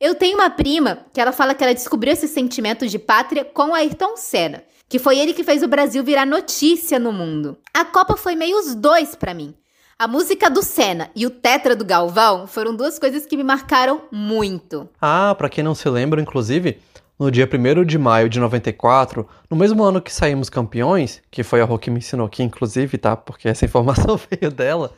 Eu 0.00 0.16
tenho 0.16 0.38
uma 0.38 0.50
prima 0.50 1.06
que 1.12 1.20
ela 1.20 1.30
fala 1.30 1.54
que 1.54 1.62
ela 1.62 1.72
descobriu 1.72 2.14
esse 2.14 2.26
sentimento 2.26 2.84
de 2.84 2.98
pátria 2.98 3.44
com 3.44 3.72
Ayrton 3.72 4.16
Senna, 4.16 4.64
que 4.88 4.98
foi 4.98 5.16
ele 5.20 5.32
que 5.32 5.44
fez 5.44 5.62
o 5.62 5.68
Brasil 5.68 6.02
virar 6.02 6.26
notícia 6.26 6.98
no 6.98 7.12
mundo. 7.12 7.56
A 7.72 7.84
Copa 7.84 8.16
foi 8.16 8.34
meio 8.34 8.58
os 8.58 8.74
dois 8.74 9.14
para 9.14 9.32
mim. 9.32 9.54
A 10.00 10.06
música 10.06 10.48
do 10.48 10.62
Senna 10.62 11.10
e 11.12 11.26
o 11.26 11.30
Tetra 11.30 11.74
do 11.74 11.84
Galvão 11.84 12.46
foram 12.46 12.72
duas 12.72 13.00
coisas 13.00 13.26
que 13.26 13.36
me 13.36 13.42
marcaram 13.42 14.02
muito. 14.12 14.88
Ah, 15.02 15.34
para 15.36 15.48
quem 15.48 15.64
não 15.64 15.74
se 15.74 15.88
lembra, 15.88 16.22
inclusive, 16.22 16.78
no 17.18 17.32
dia 17.32 17.50
1 17.52 17.84
de 17.84 17.98
maio 17.98 18.28
de 18.28 18.38
94, 18.38 19.28
no 19.50 19.56
mesmo 19.56 19.82
ano 19.82 20.00
que 20.00 20.12
saímos 20.12 20.48
campeões, 20.48 21.20
que 21.32 21.42
foi 21.42 21.60
a 21.60 21.64
Rô 21.64 21.76
que 21.80 21.90
me 21.90 21.98
ensinou 21.98 22.28
aqui, 22.28 22.44
inclusive, 22.44 22.96
tá? 22.96 23.16
Porque 23.16 23.48
essa 23.48 23.64
informação 23.64 24.16
veio 24.30 24.52
dela. 24.52 24.94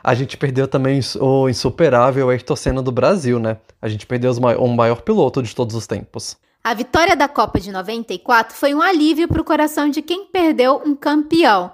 A 0.00 0.14
gente 0.14 0.36
perdeu 0.36 0.68
também 0.68 1.00
o 1.18 1.48
insuperável 1.48 2.30
Ayrton 2.30 2.54
Senna 2.54 2.80
do 2.80 2.92
Brasil, 2.92 3.40
né? 3.40 3.56
A 3.82 3.88
gente 3.88 4.06
perdeu 4.06 4.30
o 4.30 4.68
maior 4.68 5.00
piloto 5.00 5.42
de 5.42 5.52
todos 5.56 5.74
os 5.74 5.88
tempos. 5.88 6.36
A 6.62 6.72
vitória 6.72 7.16
da 7.16 7.26
Copa 7.26 7.58
de 7.58 7.72
94 7.72 8.56
foi 8.56 8.72
um 8.76 8.80
alívio 8.80 9.26
para 9.26 9.40
o 9.40 9.44
coração 9.44 9.90
de 9.90 10.02
quem 10.02 10.26
perdeu 10.26 10.80
um 10.86 10.94
campeão. 10.94 11.72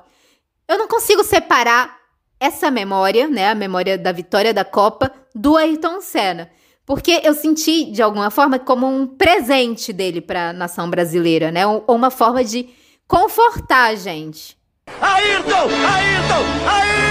Eu 0.66 0.78
não 0.78 0.88
consigo 0.88 1.22
separar 1.22 2.00
essa 2.42 2.72
memória, 2.72 3.28
né, 3.28 3.50
a 3.50 3.54
memória 3.54 3.96
da 3.96 4.10
vitória 4.10 4.52
da 4.52 4.64
Copa, 4.64 5.12
do 5.32 5.56
Ayrton 5.56 6.00
Senna. 6.00 6.50
Porque 6.84 7.20
eu 7.22 7.32
senti, 7.34 7.92
de 7.92 8.02
alguma 8.02 8.30
forma, 8.32 8.58
como 8.58 8.84
um 8.84 9.06
presente 9.06 9.92
dele 9.92 10.20
para 10.20 10.50
a 10.50 10.52
nação 10.52 10.90
brasileira, 10.90 11.52
né? 11.52 11.64
Ou 11.64 11.84
uma 11.88 12.10
forma 12.10 12.42
de 12.42 12.68
confortar 13.06 13.90
a 13.90 13.94
gente. 13.94 14.56
Ayrton! 15.00 15.68
Ayrton! 15.68 16.68
Ayrton 16.68 17.01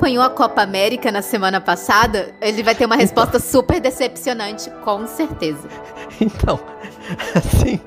acompanhou 0.00 0.24
a 0.24 0.30
Copa 0.30 0.62
América 0.62 1.12
na 1.12 1.20
semana 1.20 1.60
passada? 1.60 2.32
Ele 2.40 2.62
vai 2.62 2.74
ter 2.74 2.86
uma 2.86 2.96
resposta 2.96 3.36
então. 3.36 3.50
super 3.50 3.78
decepcionante, 3.80 4.70
com 4.82 5.06
certeza. 5.06 5.68
Então, 6.22 6.60
assim. 7.34 7.80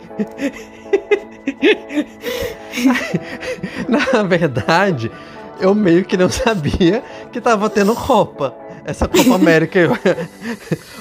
na 3.88 4.24
verdade, 4.24 5.12
eu 5.60 5.76
meio 5.76 6.04
que 6.04 6.18
não 6.18 6.30
sabia 6.30 7.04
que 7.32 7.40
tava 7.42 7.70
tendo 7.70 7.96
Copa. 7.96 8.56
Essa 8.86 9.08
Copa 9.08 9.36
América. 9.36 10.00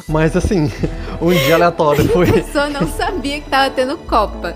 Mas 0.07 0.37
assim, 0.37 0.71
um 1.21 1.33
dia 1.33 1.55
aleatório 1.55 2.07
foi. 2.09 2.29
A 2.29 2.33
pessoa 2.35 2.69
não 2.69 2.87
sabia 2.87 3.41
que 3.41 3.49
tava 3.49 3.71
tendo 3.71 3.97
Copa. 3.99 4.55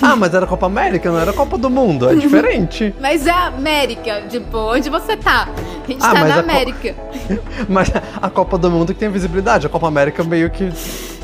Ah, 0.10 0.16
mas 0.16 0.32
era 0.34 0.46
Copa 0.46 0.66
América, 0.66 1.10
não 1.10 1.20
era 1.20 1.32
Copa 1.32 1.58
do 1.58 1.68
Mundo, 1.68 2.08
é 2.08 2.14
diferente. 2.14 2.94
mas 3.00 3.26
é 3.26 3.30
América, 3.30 4.22
tipo, 4.28 4.56
onde 4.56 4.88
você 4.88 5.16
tá? 5.16 5.48
A 5.84 5.90
gente 5.90 6.04
ah, 6.04 6.12
tá 6.12 6.24
na 6.24 6.38
América. 6.38 6.94
Co... 6.94 7.38
mas 7.68 7.92
a 8.20 8.30
Copa 8.30 8.58
do 8.58 8.70
Mundo 8.70 8.94
que 8.94 8.98
tem 8.98 9.10
visibilidade, 9.10 9.66
a 9.66 9.68
Copa 9.68 9.86
América 9.86 10.24
meio 10.24 10.50
que, 10.50 10.72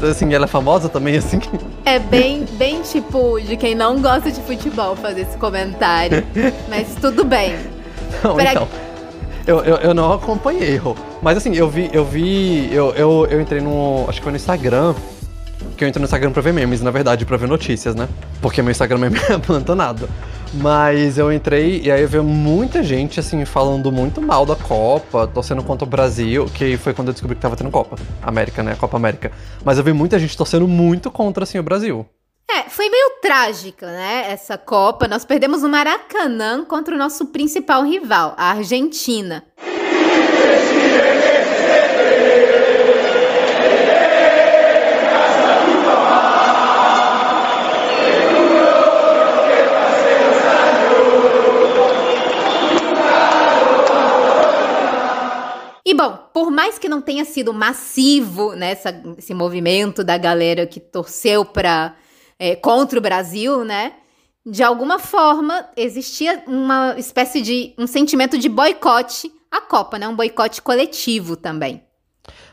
assim, 0.09 0.33
ela 0.35 0.45
é 0.45 0.49
famosa 0.49 0.89
também, 0.89 1.17
assim. 1.17 1.41
É 1.85 1.99
bem, 1.99 2.45
bem 2.53 2.83
tipo, 2.83 3.41
de 3.41 3.57
quem 3.57 3.75
não 3.75 4.01
gosta 4.01 4.31
de 4.31 4.41
futebol 4.43 4.95
fazer 4.95 5.23
esse 5.23 5.37
comentário. 5.39 6.25
mas 6.69 6.95
tudo 7.01 7.25
bem. 7.25 7.57
Não, 8.23 8.35
pra... 8.35 8.53
então... 8.53 8.69
Eu, 9.47 9.61
eu, 9.61 9.77
eu, 9.77 9.95
não 9.95 10.13
acompanhei, 10.13 10.81
mas 11.23 11.37
assim, 11.37 11.55
eu 11.55 11.71
vi, 11.71 11.89
eu 11.93 12.05
vi, 12.05 12.69
eu, 12.75 12.93
eu, 12.97 13.29
eu 13.31 13.41
entrei 13.41 13.61
no, 13.61 14.05
acho 14.09 14.19
que 14.19 14.25
foi 14.25 14.33
no 14.33 14.37
Instagram, 14.37 14.93
que 15.77 15.85
eu 15.85 15.89
entro 15.89 16.01
no 16.01 16.05
Instagram 16.05 16.33
pra 16.33 16.43
ver 16.43 16.53
memes, 16.53 16.81
na 16.81 16.91
verdade, 16.91 17.25
pra 17.25 17.37
ver 17.37 17.49
notícias, 17.49 17.95
né? 17.95 18.09
Porque 18.41 18.63
meu 18.63 18.71
Instagram 18.71 18.99
é 19.07 19.11
meio 19.11 19.35
abandonado. 19.35 20.09
Mas 20.55 21.19
eu 21.19 21.33
entrei 21.33 21.83
e 21.83 21.91
aí 21.91 22.03
eu 22.03 22.09
vi 22.09 22.21
muita 22.21 22.83
gente, 22.83 23.21
assim, 23.21 23.45
falando 23.45 23.91
muito 23.93 24.23
mal 24.23 24.47
da 24.47 24.57
Copa, 24.57 25.27
torcendo 25.27 25.63
contra 25.63 25.85
o 25.87 25.89
Brasil, 25.89 26.47
que 26.47 26.77
foi 26.77 26.95
quando 26.95 27.09
eu 27.09 27.13
descobri 27.13 27.37
que 27.37 27.43
tava 27.43 27.57
tendo 27.57 27.71
Copa. 27.71 27.97
América, 28.23 28.63
né? 28.63 28.75
Copa 28.75 28.97
América. 28.97 29.33
Mas 29.65 29.77
eu 29.77 29.85
vi 29.85 29.93
muita 29.93 30.19
gente 30.19 30.37
torcendo 30.37 30.67
muito 30.67 31.11
contra, 31.11 31.45
assim, 31.45 31.59
o 31.59 31.63
Brasil. 31.63 32.07
É, 32.49 32.71
foi 32.71 32.89
meio 32.89 33.19
trágica, 33.21 33.87
né? 33.87 34.31
Essa 34.31 34.57
Copa. 34.57 35.09
Nós 35.09 35.25
perdemos 35.25 35.63
o 35.63 35.69
Maracanã 35.69 36.65
contra 36.65 36.95
o 36.95 36.99
nosso 36.99 37.27
principal 37.27 37.85
rival, 37.85 38.35
a 38.37 38.53
Argentina. 38.53 39.45
Por 56.37 56.51
mais 56.51 56.79
que 56.79 56.87
não 56.87 57.01
tenha 57.01 57.25
sido 57.25 57.51
massivo 57.55 58.55
né, 58.55 58.77
esse 59.17 59.33
movimento 59.33 60.05
da 60.05 60.19
galera 60.19 60.67
que 60.67 60.79
torceu 60.79 61.47
para 61.47 61.97
é, 62.39 62.55
contra 62.55 62.99
o 62.99 63.01
Brasil, 63.01 63.65
né? 63.65 63.95
De 64.45 64.63
alguma 64.63 64.99
forma 64.99 65.67
existia 65.75 66.45
uma 66.47 66.95
espécie 66.99 67.41
de 67.41 67.73
um 67.79 67.87
sentimento 67.87 68.37
de 68.37 68.51
boicote 68.51 69.33
à 69.51 69.63
Copa, 69.63 69.99
né? 69.99 70.07
Um 70.07 70.15
boicote 70.15 70.61
coletivo 70.61 71.37
também. 71.37 71.83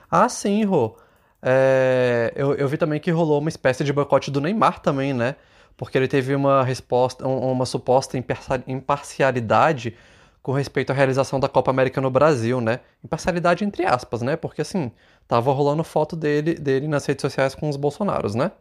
Ah, 0.10 0.30
sim, 0.30 0.64
Rô. 0.64 0.96
É, 1.42 2.32
eu, 2.38 2.54
eu 2.54 2.70
vi 2.70 2.78
também 2.78 3.02
que 3.02 3.12
rolou 3.12 3.38
uma 3.38 3.50
espécie 3.50 3.84
de 3.84 3.92
boicote 3.92 4.32
do 4.32 4.40
Neymar 4.40 4.80
também, 4.80 5.14
né? 5.14 5.36
Porque 5.76 5.98
ele 5.98 6.08
teve 6.08 6.34
uma 6.34 6.64
resposta, 6.64 7.28
uma 7.28 7.66
suposta 7.66 8.18
imparcialidade 8.66 9.94
com 10.44 10.52
respeito 10.52 10.92
à 10.92 10.94
realização 10.94 11.40
da 11.40 11.48
Copa 11.48 11.72
América 11.72 12.02
no 12.02 12.12
Brasil, 12.12 12.60
né? 12.60 12.82
Imparcialidade 13.04 13.64
entre 13.64 13.86
aspas, 13.86 14.22
né? 14.22 14.36
Porque 14.36 14.62
assim, 14.62 14.92
tava 15.26 15.54
rolando 15.54 15.84
foto 15.86 16.18
dele, 16.18 16.54
dele 16.56 16.86
nas 16.86 17.06
redes 17.06 17.22
sociais 17.22 17.56
com 17.56 17.70
os 17.70 17.78
Bolsonaros, 17.78 18.36
né? 18.36 18.52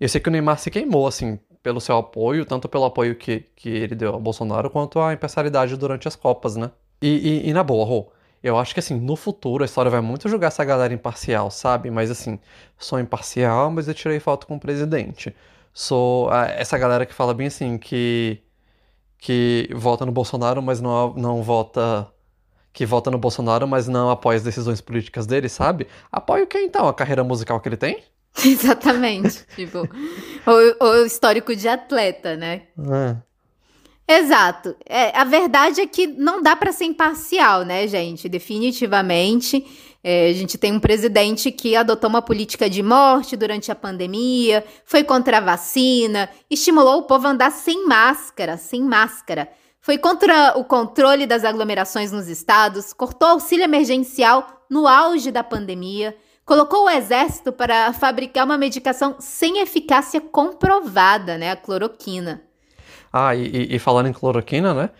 E 0.00 0.04
eu 0.04 0.08
sei 0.08 0.20
que 0.20 0.28
o 0.28 0.32
Neymar 0.32 0.58
se 0.60 0.70
queimou, 0.70 1.08
assim, 1.08 1.40
pelo 1.60 1.80
seu 1.80 1.96
apoio, 1.96 2.46
tanto 2.46 2.68
pelo 2.68 2.84
apoio 2.84 3.16
que, 3.16 3.44
que 3.56 3.68
ele 3.68 3.96
deu 3.96 4.14
ao 4.14 4.20
Bolsonaro, 4.20 4.70
quanto 4.70 5.00
a 5.00 5.12
imparcialidade 5.12 5.76
durante 5.76 6.06
as 6.06 6.14
Copas, 6.14 6.54
né? 6.54 6.70
E, 7.02 7.08
e, 7.08 7.48
e 7.50 7.52
na 7.52 7.64
boa, 7.64 7.84
Rô, 7.84 8.12
eu 8.40 8.56
acho 8.56 8.72
que 8.72 8.78
assim, 8.78 8.94
no 8.94 9.16
futuro 9.16 9.64
a 9.64 9.66
história 9.66 9.90
vai 9.90 10.00
muito 10.00 10.28
julgar 10.28 10.48
essa 10.48 10.64
galera 10.64 10.94
imparcial, 10.94 11.50
sabe? 11.50 11.90
Mas 11.90 12.12
assim, 12.12 12.38
sou 12.78 13.00
imparcial, 13.00 13.72
mas 13.72 13.88
eu 13.88 13.94
tirei 13.94 14.20
foto 14.20 14.46
com 14.46 14.54
o 14.54 14.60
presidente. 14.60 15.34
Sou 15.72 16.30
ah, 16.30 16.46
essa 16.46 16.78
galera 16.78 17.04
que 17.04 17.12
fala 17.14 17.34
bem 17.34 17.48
assim, 17.48 17.76
que 17.76 18.40
que 19.18 19.68
vota 19.74 20.06
no 20.06 20.12
Bolsonaro, 20.12 20.62
mas 20.62 20.80
não, 20.80 21.14
não 21.14 21.42
vota. 21.42 22.08
Que 22.72 22.86
vota 22.86 23.10
no 23.10 23.18
Bolsonaro, 23.18 23.66
mas 23.66 23.88
não 23.88 24.08
apoia 24.10 24.36
as 24.36 24.44
decisões 24.44 24.80
políticas 24.80 25.26
dele, 25.26 25.48
sabe? 25.48 25.88
Apoia 26.12 26.44
o 26.44 26.46
que 26.46 26.58
então? 26.58 26.86
A 26.86 26.94
carreira 26.94 27.24
musical 27.24 27.60
que 27.60 27.68
ele 27.68 27.76
tem? 27.76 28.04
Exatamente. 28.44 29.44
tipo, 29.56 29.78
o, 30.46 30.84
o, 30.84 31.04
histórico 31.04 31.56
de 31.56 31.66
atleta, 31.66 32.36
né? 32.36 32.62
É. 32.78 33.16
Exato. 34.20 34.76
É, 34.86 35.16
a 35.18 35.24
verdade 35.24 35.80
é 35.80 35.86
que 35.86 36.06
não 36.06 36.40
dá 36.40 36.54
para 36.54 36.72
ser 36.72 36.84
imparcial, 36.84 37.64
né, 37.64 37.86
gente? 37.86 38.28
Definitivamente. 38.28 39.66
É, 40.02 40.28
a 40.28 40.32
gente 40.32 40.56
tem 40.56 40.72
um 40.72 40.80
presidente 40.80 41.50
que 41.50 41.74
adotou 41.74 42.08
uma 42.08 42.22
política 42.22 42.70
de 42.70 42.82
morte 42.82 43.36
durante 43.36 43.72
a 43.72 43.74
pandemia, 43.74 44.64
foi 44.84 45.02
contra 45.02 45.38
a 45.38 45.40
vacina, 45.40 46.30
estimulou 46.48 46.98
o 46.98 47.02
povo 47.02 47.26
a 47.26 47.30
andar 47.30 47.50
sem 47.50 47.86
máscara, 47.86 48.56
sem 48.56 48.82
máscara. 48.82 49.48
Foi 49.80 49.98
contra 49.98 50.56
o 50.56 50.64
controle 50.64 51.26
das 51.26 51.44
aglomerações 51.44 52.12
nos 52.12 52.28
estados, 52.28 52.92
cortou 52.92 53.28
auxílio 53.28 53.64
emergencial 53.64 54.64
no 54.70 54.86
auge 54.86 55.30
da 55.30 55.42
pandemia, 55.42 56.14
colocou 56.44 56.84
o 56.84 56.90
exército 56.90 57.52
para 57.52 57.92
fabricar 57.92 58.44
uma 58.44 58.58
medicação 58.58 59.16
sem 59.18 59.60
eficácia 59.60 60.20
comprovada, 60.20 61.36
né, 61.36 61.50
a 61.50 61.56
cloroquina. 61.56 62.42
Ah, 63.12 63.34
e, 63.34 63.74
e 63.74 63.78
falando 63.78 64.08
em 64.08 64.12
cloroquina, 64.12 64.74
né? 64.74 64.90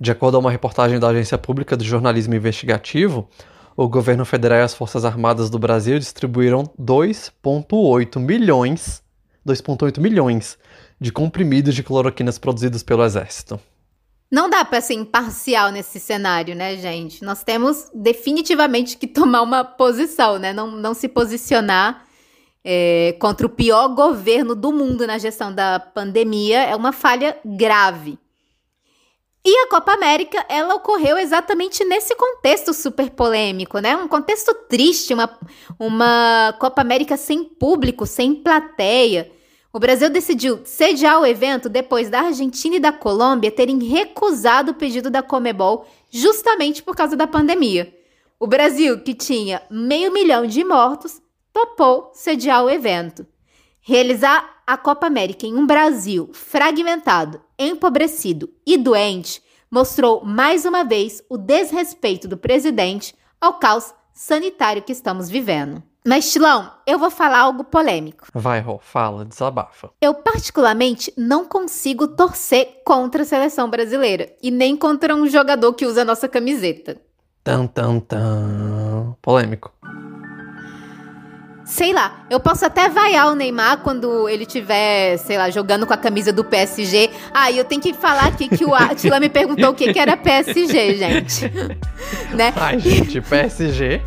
De 0.00 0.10
acordo 0.10 0.36
com 0.36 0.40
uma 0.40 0.50
reportagem 0.50 0.98
da 0.98 1.08
Agência 1.08 1.36
Pública 1.36 1.76
de 1.76 1.84
Jornalismo 1.84 2.34
Investigativo, 2.34 3.28
o 3.78 3.88
governo 3.88 4.24
federal 4.24 4.58
e 4.58 4.62
as 4.62 4.74
Forças 4.74 5.04
Armadas 5.04 5.48
do 5.48 5.56
Brasil 5.56 6.00
distribuíram 6.00 6.64
2,8 6.76 8.18
milhões, 8.18 9.00
2,8 9.46 10.00
milhões 10.00 10.58
de 11.00 11.12
comprimidos 11.12 11.76
de 11.76 11.84
cloroquinas 11.84 12.40
produzidos 12.40 12.82
pelo 12.82 13.04
Exército. 13.04 13.60
Não 14.28 14.50
dá 14.50 14.64
para 14.64 14.80
ser 14.80 14.94
imparcial 14.94 15.70
nesse 15.70 16.00
cenário, 16.00 16.56
né, 16.56 16.76
gente? 16.76 17.22
Nós 17.22 17.44
temos 17.44 17.88
definitivamente 17.94 18.96
que 18.96 19.06
tomar 19.06 19.42
uma 19.42 19.62
posição, 19.62 20.40
né? 20.40 20.52
Não, 20.52 20.72
não 20.72 20.92
se 20.92 21.06
posicionar 21.06 22.04
é, 22.64 23.14
contra 23.20 23.46
o 23.46 23.50
pior 23.50 23.94
governo 23.94 24.56
do 24.56 24.72
mundo 24.72 25.06
na 25.06 25.18
gestão 25.18 25.54
da 25.54 25.78
pandemia 25.78 26.64
é 26.64 26.74
uma 26.74 26.90
falha 26.90 27.38
grave. 27.44 28.18
E 29.44 29.64
a 29.64 29.68
Copa 29.68 29.92
América, 29.92 30.44
ela 30.48 30.74
ocorreu 30.74 31.16
exatamente 31.16 31.84
nesse 31.84 32.14
contexto 32.14 32.74
super 32.74 33.10
polêmico, 33.10 33.78
né? 33.78 33.96
Um 33.96 34.08
contexto 34.08 34.52
triste, 34.68 35.14
uma, 35.14 35.38
uma 35.78 36.54
Copa 36.58 36.82
América 36.82 37.16
sem 37.16 37.44
público, 37.44 38.04
sem 38.04 38.34
plateia. 38.34 39.30
O 39.72 39.78
Brasil 39.78 40.10
decidiu 40.10 40.60
sediar 40.64 41.20
o 41.20 41.26
evento 41.26 41.68
depois 41.68 42.10
da 42.10 42.22
Argentina 42.22 42.76
e 42.76 42.80
da 42.80 42.90
Colômbia 42.90 43.50
terem 43.50 43.78
recusado 43.78 44.72
o 44.72 44.74
pedido 44.74 45.10
da 45.10 45.22
Comebol 45.22 45.86
justamente 46.10 46.82
por 46.82 46.96
causa 46.96 47.16
da 47.16 47.26
pandemia. 47.26 47.94
O 48.40 48.46
Brasil, 48.46 49.00
que 49.02 49.14
tinha 49.14 49.62
meio 49.70 50.12
milhão 50.12 50.46
de 50.46 50.64
mortos, 50.64 51.20
topou 51.52 52.10
sediar 52.14 52.64
o 52.64 52.70
evento. 52.70 53.26
Realizar 53.80 54.62
a 54.66 54.76
Copa 54.76 55.06
América 55.06 55.46
em 55.46 55.54
um 55.54 55.66
Brasil 55.66 56.30
fragmentado, 56.32 57.40
empobrecido 57.58 58.50
e 58.66 58.76
doente 58.76 59.42
mostrou 59.70 60.24
mais 60.24 60.64
uma 60.64 60.84
vez 60.84 61.22
o 61.28 61.36
desrespeito 61.36 62.26
do 62.26 62.36
presidente 62.36 63.14
ao 63.40 63.54
caos 63.54 63.92
sanitário 64.12 64.82
que 64.82 64.92
estamos 64.92 65.28
vivendo. 65.28 65.82
Mas, 66.06 66.32
Tilão, 66.32 66.72
eu 66.86 66.98
vou 66.98 67.10
falar 67.10 67.40
algo 67.40 67.64
polêmico. 67.64 68.26
Vai, 68.32 68.60
Rô, 68.60 68.78
fala, 68.78 69.24
desabafa. 69.24 69.90
Eu, 70.00 70.14
particularmente, 70.14 71.12
não 71.16 71.44
consigo 71.44 72.08
torcer 72.08 72.80
contra 72.84 73.22
a 73.22 73.26
seleção 73.26 73.68
brasileira 73.68 74.34
e 74.42 74.50
nem 74.50 74.76
contra 74.76 75.14
um 75.14 75.28
jogador 75.28 75.74
que 75.74 75.84
usa 75.84 76.02
a 76.02 76.04
nossa 76.06 76.26
camiseta. 76.26 76.96
Tan, 77.44 77.66
tan, 77.66 78.00
tan. 78.00 79.16
Polêmico. 79.20 79.72
Sei 81.68 81.92
lá, 81.92 82.24
eu 82.30 82.40
posso 82.40 82.64
até 82.64 82.88
vaiar 82.88 83.30
o 83.30 83.34
Neymar 83.34 83.80
quando 83.80 84.26
ele 84.26 84.46
tiver, 84.46 85.18
sei 85.18 85.36
lá, 85.36 85.50
jogando 85.50 85.86
com 85.86 85.92
a 85.92 85.98
camisa 85.98 86.32
do 86.32 86.42
PSG. 86.42 87.10
Ah, 87.32 87.50
e 87.50 87.58
eu 87.58 87.64
tenho 87.64 87.82
que 87.82 87.92
falar 87.92 88.24
aqui 88.24 88.48
que 88.48 88.64
o 88.64 88.74
Atila 88.74 89.20
me 89.20 89.28
perguntou 89.28 89.68
o 89.68 89.74
que, 89.74 89.92
que 89.92 89.98
era 89.98 90.16
PSG, 90.16 90.96
gente. 90.96 91.44
né? 92.34 92.54
Ai, 92.56 92.78
gente, 92.78 93.20
PSG. 93.20 94.00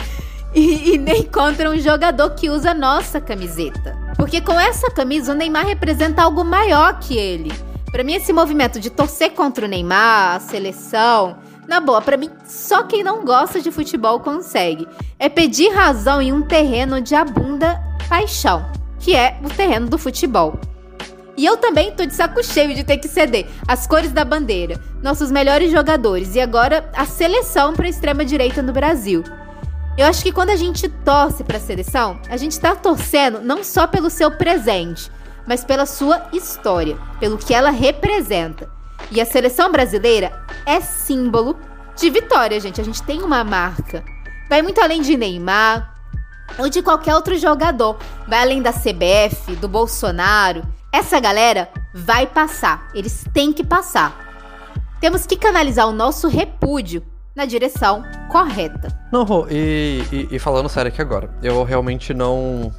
E, 0.56 0.96
e, 0.96 0.98
nem 0.98 1.22
contra 1.22 1.70
um 1.70 1.78
jogador 1.78 2.32
que 2.32 2.50
usa 2.50 2.74
nossa 2.74 3.22
camiseta. 3.22 3.96
Porque 4.18 4.42
com 4.42 4.60
essa 4.60 4.90
camisa 4.90 5.32
o 5.32 5.36
Neymar 5.36 5.68
representa 5.68 6.24
algo 6.24 6.44
maior 6.44 6.98
que 6.98 7.16
ele. 7.16 7.54
Para 7.92 8.04
mim, 8.04 8.16
esse 8.16 8.34
movimento 8.34 8.80
de 8.80 8.90
torcer 8.90 9.34
contra 9.34 9.68
o 9.68 9.70
Neymar, 9.70 10.38
a 10.38 10.40
seleção, 10.40 11.38
na 11.68 11.80
boa, 11.80 12.02
para 12.02 12.18
mim, 12.18 12.30
só 12.46 12.84
quem 12.84 13.04
não 13.04 13.24
gosta 13.24 13.62
de 13.62 13.72
futebol 13.72 14.20
consegue. 14.20 14.88
É 15.18 15.30
pedir 15.30 15.70
razão 15.74 16.22
em 16.22 16.34
um 16.34 16.42
terreno 16.42 17.00
de 17.00 17.16
abunda 17.16 17.82
paixão, 18.10 18.66
que 19.00 19.16
é 19.16 19.40
o 19.44 19.50
terreno 19.50 19.88
do 19.88 19.98
futebol. 19.98 20.60
E 21.38 21.46
eu 21.46 21.58
também 21.58 21.92
tô 21.92 22.06
de 22.06 22.14
saco 22.14 22.44
cheio 22.44 22.76
de 22.76 22.84
ter 22.84 22.98
que 22.98 23.08
ceder 23.08 23.48
as 23.68 23.88
cores 23.88 24.12
da 24.12 24.26
bandeira, 24.26 24.80
nossos 25.02 25.32
melhores 25.32 25.72
jogadores 25.72 26.36
e 26.36 26.42
agora 26.42 26.90
a 26.94 27.06
seleção 27.06 27.74
para 27.74 27.88
extrema 27.88 28.26
direita 28.26 28.62
no 28.62 28.74
Brasil. 28.74 29.24
Eu 29.98 30.06
acho 30.08 30.24
que 30.24 30.32
quando 30.32 30.50
a 30.50 30.56
gente 30.56 30.88
torce 30.90 31.44
para 31.44 31.58
a 31.58 31.62
seleção, 31.62 32.20
a 32.30 32.38
gente 32.38 32.52
está 32.54 32.76
torcendo 32.76 33.40
não 33.42 33.64
só 33.64 33.88
pelo 33.88 34.10
seu 34.10 34.32
presente, 34.32 35.12
mas 35.48 35.64
pela 35.64 35.86
sua 35.86 36.28
história, 36.34 36.98
pelo 37.20 37.38
que 37.38 37.54
ela 37.54 37.70
representa. 37.70 38.70
E 39.12 39.20
a 39.20 39.26
seleção 39.26 39.70
brasileira 39.70 40.32
é 40.66 40.80
símbolo 40.80 41.60
de 41.98 42.10
vitória, 42.10 42.60
gente. 42.60 42.80
A 42.80 42.84
gente 42.84 43.04
tem 43.04 43.22
uma 43.22 43.44
marca. 43.44 44.04
Vai 44.50 44.62
muito 44.62 44.82
além 44.82 45.02
de 45.02 45.18
Neymar 45.18 45.94
ou 46.58 46.70
de 46.70 46.82
qualquer 46.82 47.14
outro 47.14 47.38
jogador. 47.38 47.98
Vai 48.26 48.42
além 48.42 48.62
da 48.62 48.72
CBF, 48.72 49.56
do 49.58 49.68
Bolsonaro. 49.68 50.64
Essa 50.94 51.20
galera 51.20 51.70
vai 51.94 52.26
passar. 52.26 52.90
Eles 52.94 53.26
têm 53.34 53.52
que 53.52 53.66
passar. 53.66 54.32
Temos 55.02 55.26
que 55.26 55.36
canalizar 55.36 55.88
o 55.88 55.92
nosso 55.92 56.30
repúdio 56.30 57.04
na 57.36 57.46
direção 57.46 58.04
correta. 58.30 58.88
Não, 59.12 59.26
e, 59.50 60.04
e, 60.12 60.36
e 60.36 60.40
falando 60.40 60.70
sério 60.70 60.90
aqui 60.90 61.02
agora, 61.02 61.34
eu 61.42 61.64
realmente 61.64 62.14
não 62.14 62.74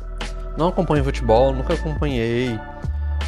não 0.57 0.69
acompanho 0.69 1.03
futebol, 1.03 1.53
nunca 1.53 1.75
acompanhei 1.75 2.59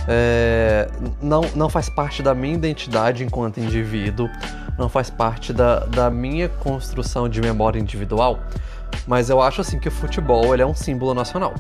é, 0.09 0.89
não, 1.23 1.43
não 1.55 1.69
faz 1.69 1.89
parte 1.89 2.23
da 2.23 2.35
minha 2.35 2.55
identidade 2.55 3.25
enquanto 3.25 3.59
indivíduo, 3.59 4.29
não 4.79 4.89
faz 4.89 5.11
parte 5.11 5.53
da, 5.53 5.81
da 5.81 6.11
minha 6.11 6.49
construção 6.49 7.29
de 7.29 7.41
memória 7.41 7.79
individual, 7.79 8.41
mas 9.07 9.31
eu 9.31 9.41
acho 9.41 9.61
assim 9.61 9.79
que 9.79 9.89
o 9.89 9.93
futebol 9.93 10.53
ele 10.53 10.63
é 10.63 10.67
um 10.67 10.75
símbolo 10.75 11.15
nacional. 11.15 11.55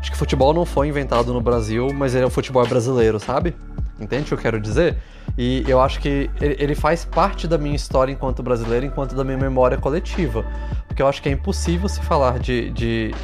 Acho 0.00 0.10
que 0.10 0.16
futebol 0.16 0.54
não 0.54 0.64
foi 0.64 0.88
inventado 0.88 1.32
no 1.32 1.40
Brasil, 1.40 1.88
mas 1.92 2.14
ele 2.14 2.24
é 2.24 2.26
o 2.26 2.30
futebol 2.30 2.66
brasileiro, 2.66 3.18
sabe? 3.18 3.56
Entende 3.98 4.24
o 4.24 4.26
que 4.26 4.34
eu 4.34 4.38
quero 4.38 4.60
dizer? 4.60 4.98
E 5.38 5.64
eu 5.66 5.80
acho 5.80 6.00
que 6.00 6.30
ele 6.40 6.74
faz 6.74 7.04
parte 7.04 7.48
da 7.48 7.58
minha 7.58 7.74
história 7.74 8.12
enquanto 8.12 8.42
brasileiro, 8.42 8.86
enquanto 8.86 9.14
da 9.14 9.24
minha 9.24 9.36
memória 9.36 9.76
coletiva. 9.76 10.44
Porque 10.86 11.02
eu 11.02 11.08
acho 11.08 11.20
que 11.20 11.28
é 11.28 11.32
impossível 11.32 11.88
se 11.88 12.00
falar 12.00 12.38
de, 12.38 12.70
de, 12.70 13.14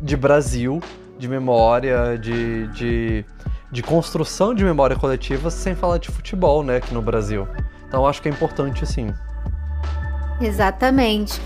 de 0.00 0.16
Brasil, 0.16 0.80
de 1.18 1.28
memória, 1.28 2.18
de, 2.18 2.68
de 2.68 3.24
de 3.74 3.82
construção 3.82 4.54
de 4.54 4.64
memória 4.64 4.94
coletiva 4.94 5.50
sem 5.50 5.74
falar 5.74 5.98
de 5.98 6.08
futebol, 6.08 6.62
né, 6.62 6.76
aqui 6.76 6.94
no 6.94 7.02
Brasil. 7.02 7.48
Então 7.88 8.06
acho 8.06 8.22
que 8.22 8.28
é 8.28 8.30
importante 8.30 8.86
sim. 8.86 9.12
Exatamente. 10.40 11.40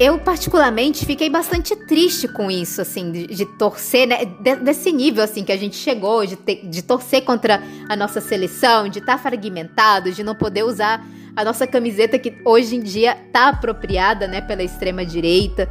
Eu, 0.00 0.18
particularmente, 0.18 1.04
fiquei 1.04 1.28
bastante 1.28 1.76
triste 1.76 2.26
com 2.26 2.50
isso, 2.50 2.80
assim, 2.80 3.10
de, 3.10 3.26
de 3.26 3.44
torcer, 3.44 4.06
né? 4.06 4.24
De, 4.24 4.56
desse 4.56 4.92
nível, 4.92 5.24
assim, 5.24 5.42
que 5.42 5.50
a 5.50 5.56
gente 5.56 5.76
chegou, 5.76 6.24
de, 6.24 6.36
ter, 6.36 6.66
de 6.68 6.82
torcer 6.82 7.24
contra 7.24 7.60
a 7.88 7.96
nossa 7.96 8.20
seleção, 8.20 8.88
de 8.88 9.00
estar 9.00 9.16
tá 9.16 9.18
fragmentado, 9.18 10.12
de 10.12 10.22
não 10.22 10.36
poder 10.36 10.62
usar 10.62 11.04
a 11.34 11.44
nossa 11.44 11.66
camiseta 11.66 12.16
que 12.18 12.32
hoje 12.44 12.76
em 12.76 12.80
dia 12.80 13.16
tá 13.32 13.48
apropriada, 13.48 14.28
né, 14.28 14.40
pela 14.40 14.62
extrema-direita. 14.62 15.68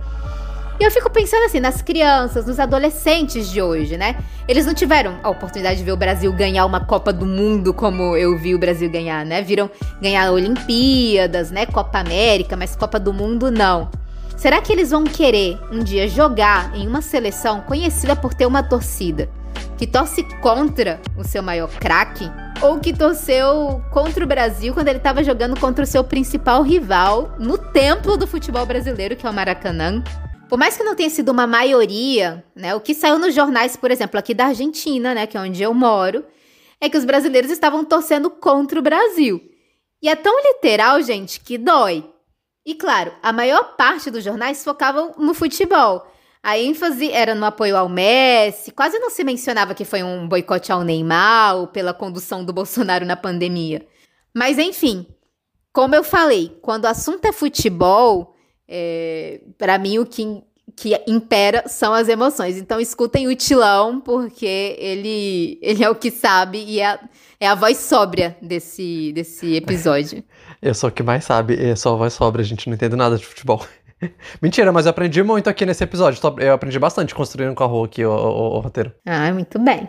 E 0.80 0.84
eu 0.84 0.92
fico 0.92 1.10
pensando 1.10 1.44
assim, 1.44 1.60
nas 1.60 1.82
crianças, 1.82 2.46
nos 2.46 2.60
adolescentes 2.60 3.50
de 3.50 3.60
hoje, 3.60 3.98
né? 3.98 4.16
Eles 4.48 4.64
não 4.64 4.76
tiveram 4.76 5.20
a 5.24 5.30
oportunidade 5.30 5.80
de 5.80 5.84
ver 5.84 5.92
o 5.92 5.98
Brasil 5.98 6.32
ganhar 6.32 6.68
uma 6.68 6.80
Copa 6.80 7.12
do 7.12 7.26
Mundo 7.26 7.74
como 7.74 8.16
eu 8.16 8.38
vi 8.38 8.54
o 8.54 8.60
Brasil 8.60 8.88
ganhar, 8.88 9.26
né? 9.26 9.42
Viram 9.42 9.72
ganhar 10.00 10.32
Olimpíadas, 10.32 11.50
né? 11.50 11.66
Copa 11.66 11.98
América, 11.98 12.56
mas 12.56 12.76
Copa 12.76 13.00
do 13.00 13.12
Mundo 13.12 13.50
não. 13.50 13.90
Será 14.36 14.62
que 14.62 14.72
eles 14.72 14.92
vão 14.92 15.04
querer 15.04 15.58
um 15.72 15.80
dia 15.80 16.08
jogar 16.08 16.72
em 16.76 16.88
uma 16.88 17.02
seleção 17.02 17.62
conhecida 17.62 18.16
por 18.16 18.36
ter 18.36 18.46
uma 18.46 18.62
torcida 18.62 19.28
que 19.80 19.88
torce 19.88 20.24
contra 20.42 21.02
o 21.18 21.24
seu 21.24 21.42
maior 21.42 21.70
craque? 21.70 22.30
Ou 22.62 22.80
que 22.80 22.94
torceu 22.94 23.82
contra 23.90 24.24
o 24.24 24.28
Brasil 24.28 24.76
quando 24.76 24.90
ele 24.90 25.00
estava 25.00 25.24
jogando 25.24 25.60
contra 25.60 25.84
o 25.84 25.88
seu 25.88 26.04
principal 26.04 26.62
rival 26.62 27.36
no 27.40 27.58
templo 27.58 28.16
do 28.16 28.28
futebol 28.28 28.66
brasileiro, 28.66 29.16
que 29.16 29.26
é 29.26 29.30
o 29.30 29.34
Maracanã? 29.34 30.04
Por 30.50 30.58
mais 30.58 30.78
que 30.78 30.84
não 30.84 30.96
tenha 30.96 31.10
sido 31.10 31.30
uma 31.30 31.46
maioria, 31.46 32.44
né, 32.56 32.74
o 32.74 32.80
que 32.80 32.94
saiu 32.94 33.20
nos 33.20 33.36
jornais, 33.36 33.76
por 33.76 33.92
exemplo, 33.92 34.18
aqui 34.18 34.34
da 34.34 34.46
Argentina, 34.46 35.14
né, 35.14 35.28
que 35.28 35.38
é 35.38 35.42
onde 35.42 35.62
eu 35.62 35.74
moro, 35.74 36.26
é 36.80 36.90
que 36.90 36.98
os 36.98 37.04
brasileiros 37.04 37.52
estavam 37.52 37.84
torcendo 37.84 38.30
contra 38.30 38.80
o 38.80 38.84
Brasil. 38.84 39.42
E 40.02 40.08
é 40.08 40.16
tão 40.16 40.34
literal, 40.42 41.02
gente, 41.02 41.40
que 41.40 41.58
dói. 41.58 42.08
E 42.66 42.76
claro, 42.76 43.14
a 43.22 43.34
maior 43.34 43.76
parte 43.76 44.10
dos 44.10 44.24
jornais 44.24 44.64
focavam 44.64 45.14
no 45.18 45.34
futebol. 45.34 46.06
A 46.42 46.58
ênfase 46.58 47.12
era 47.12 47.36
no 47.36 47.46
apoio 47.46 47.76
ao 47.76 47.90
Messi, 47.90 48.72
quase 48.72 49.00
não 49.00 49.10
se 49.10 49.24
mencionava 49.24 49.74
que 49.74 49.84
foi 49.84 50.04
um 50.04 50.28
boicote 50.28 50.72
ao 50.72 50.84
Neymar 50.84 51.58
ou 51.58 51.68
pela 51.68 51.94
condução 51.94 52.46
do 52.46 52.54
Bolsonaro 52.54 53.06
na 53.06 53.18
pandemia. 53.18 53.86
Mas 54.34 54.58
enfim, 54.58 55.06
como 55.74 55.96
eu 55.96 56.04
falei, 56.04 56.58
quando 56.62 56.86
o 56.86 56.88
assunto 56.88 57.26
é 57.26 57.32
futebol, 57.34 58.37
é, 58.68 59.42
para 59.58 59.78
mim 59.78 60.00
o 60.00 60.06
que, 60.06 60.44
que 60.76 61.00
impera 61.08 61.64
são 61.68 61.94
as 61.94 62.08
emoções. 62.10 62.58
Então 62.58 62.80
escutem 62.80 63.28
o 63.28 63.36
Tilão, 63.36 64.00
porque 64.02 64.76
ele, 64.80 65.60
ele 65.62 65.84
é 65.84 65.90
o 65.90 65.96
que 65.96 66.12
sabe 66.12 66.64
e 66.64 66.80
é, 66.82 67.00
é 67.40 67.48
a 67.48 67.56
voz 67.56 67.78
sóbria 67.78 68.38
desse, 68.42 69.12
desse 69.14 69.56
episódio. 69.56 70.24
Eu 70.62 70.74
sou 70.74 70.90
o 70.90 70.92
que 70.92 71.04
mais 71.04 71.24
sabe, 71.24 71.54
eu 71.54 71.78
sou 71.78 71.94
a 71.94 71.98
voz 71.98 72.14
sóbria, 72.14 72.42
a 72.42 72.46
gente 72.46 72.68
não 72.68 72.74
entende 72.74 72.96
nada 72.96 73.16
de 73.16 73.24
futebol. 73.24 73.64
Mentira, 74.42 74.72
mas 74.72 74.88
eu 74.88 74.90
aprendi 74.90 75.22
muito 75.22 75.48
aqui 75.48 75.68
nesse 75.68 75.84
episódio. 75.84 76.20
Eu 76.40 76.54
aprendi 76.54 76.80
bastante 76.80 77.14
construindo 77.14 77.54
com 77.54 77.64
a 77.64 77.68
rua 77.68 77.86
aqui 77.86 78.04
o, 78.04 78.12
o, 78.12 78.56
o 78.56 78.60
roteiro. 78.60 78.92
Ah, 79.06 79.32
muito 79.32 79.60
bem. 79.60 79.88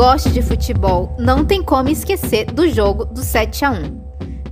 Goste 0.00 0.30
de 0.30 0.40
futebol, 0.40 1.14
não 1.18 1.44
tem 1.44 1.62
como 1.62 1.90
esquecer 1.90 2.46
do 2.46 2.66
jogo 2.66 3.04
do 3.04 3.20
7 3.20 3.66
a 3.66 3.70
1. 3.70 4.00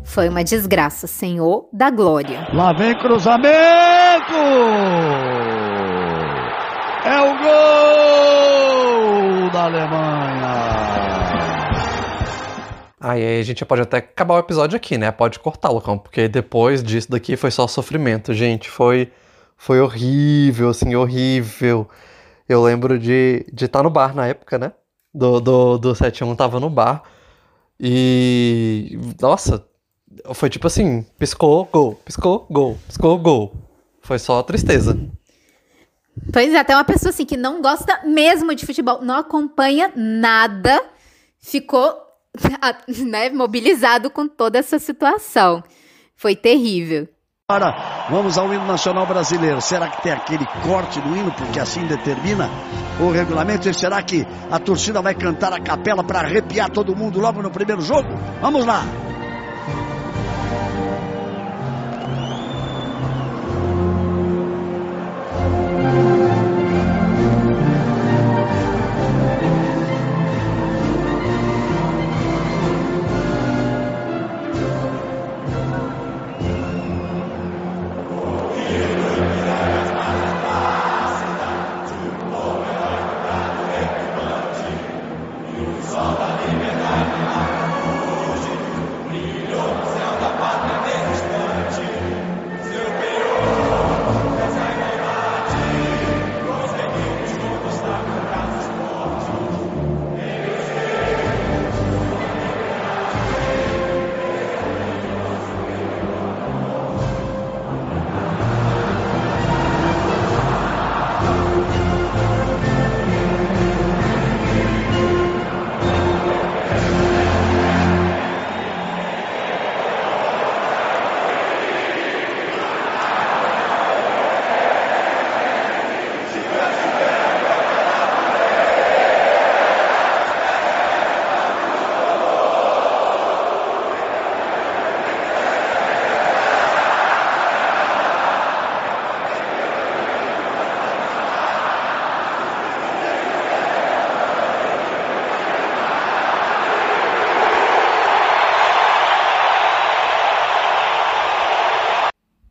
Foi 0.04 0.28
uma 0.28 0.44
desgraça, 0.44 1.06
Senhor 1.06 1.70
da 1.72 1.88
Glória. 1.88 2.46
Lá 2.52 2.74
vem 2.74 2.94
cruzamento! 2.98 3.48
É 7.02 7.18
o 7.18 7.38
gol 7.38 9.50
da 9.50 9.64
Alemanha! 9.64 10.68
Aí, 13.00 13.24
aí 13.24 13.40
a 13.40 13.42
gente 13.42 13.64
pode 13.64 13.80
até 13.80 13.96
acabar 13.96 14.34
o 14.34 14.40
episódio 14.40 14.76
aqui, 14.76 14.98
né? 14.98 15.10
Pode 15.10 15.38
cortar, 15.38 15.70
Lucão, 15.70 15.96
porque 15.96 16.28
depois 16.28 16.82
disso 16.82 17.10
daqui 17.10 17.38
foi 17.38 17.50
só 17.50 17.66
sofrimento, 17.66 18.34
gente. 18.34 18.68
Foi, 18.68 19.10
foi 19.56 19.80
horrível, 19.80 20.68
assim, 20.68 20.94
horrível. 20.94 21.88
Eu 22.46 22.62
lembro 22.62 22.98
de 22.98 23.46
estar 23.46 23.56
de 23.56 23.68
tá 23.68 23.82
no 23.82 23.88
bar 23.88 24.14
na 24.14 24.26
época, 24.26 24.58
né? 24.58 24.72
Do, 25.14 25.40
do, 25.40 25.78
do 25.78 25.92
7-1 25.92 26.36
tava 26.36 26.60
no 26.60 26.70
bar. 26.70 27.02
E. 27.80 28.98
Nossa, 29.20 29.66
foi 30.34 30.50
tipo 30.50 30.66
assim: 30.66 31.04
piscou, 31.18 31.64
gol, 31.66 31.94
piscou, 32.04 32.46
gol, 32.50 32.78
piscou, 32.86 33.18
gol. 33.18 33.52
Foi 34.00 34.18
só 34.18 34.42
tristeza. 34.42 34.98
Pois 36.32 36.52
é, 36.52 36.58
até 36.58 36.74
uma 36.74 36.84
pessoa 36.84 37.10
assim 37.10 37.24
que 37.24 37.36
não 37.36 37.62
gosta 37.62 38.00
mesmo 38.04 38.54
de 38.54 38.66
futebol, 38.66 39.00
não 39.02 39.16
acompanha 39.16 39.92
nada, 39.94 40.84
ficou 41.38 41.94
né, 43.06 43.30
mobilizado 43.30 44.10
com 44.10 44.26
toda 44.26 44.58
essa 44.58 44.78
situação. 44.78 45.62
Foi 46.16 46.34
terrível. 46.34 47.08
Agora, 47.50 48.04
vamos 48.10 48.36
ao 48.36 48.52
hino 48.52 48.66
nacional 48.66 49.06
brasileiro. 49.06 49.58
Será 49.62 49.88
que 49.88 50.02
tem 50.02 50.12
aquele 50.12 50.44
corte 50.62 51.00
do 51.00 51.16
hino, 51.16 51.32
porque 51.32 51.58
assim 51.58 51.80
determina 51.86 52.46
o 53.00 53.10
regulamento? 53.10 53.70
E 53.70 53.72
será 53.72 54.02
que 54.02 54.26
a 54.50 54.58
torcida 54.58 55.00
vai 55.00 55.14
cantar 55.14 55.54
a 55.54 55.58
capela 55.58 56.04
para 56.04 56.18
arrepiar 56.18 56.68
todo 56.68 56.94
mundo 56.94 57.18
logo 57.18 57.40
no 57.40 57.50
primeiro 57.50 57.80
jogo? 57.80 58.10
Vamos 58.42 58.66
lá! 58.66 58.82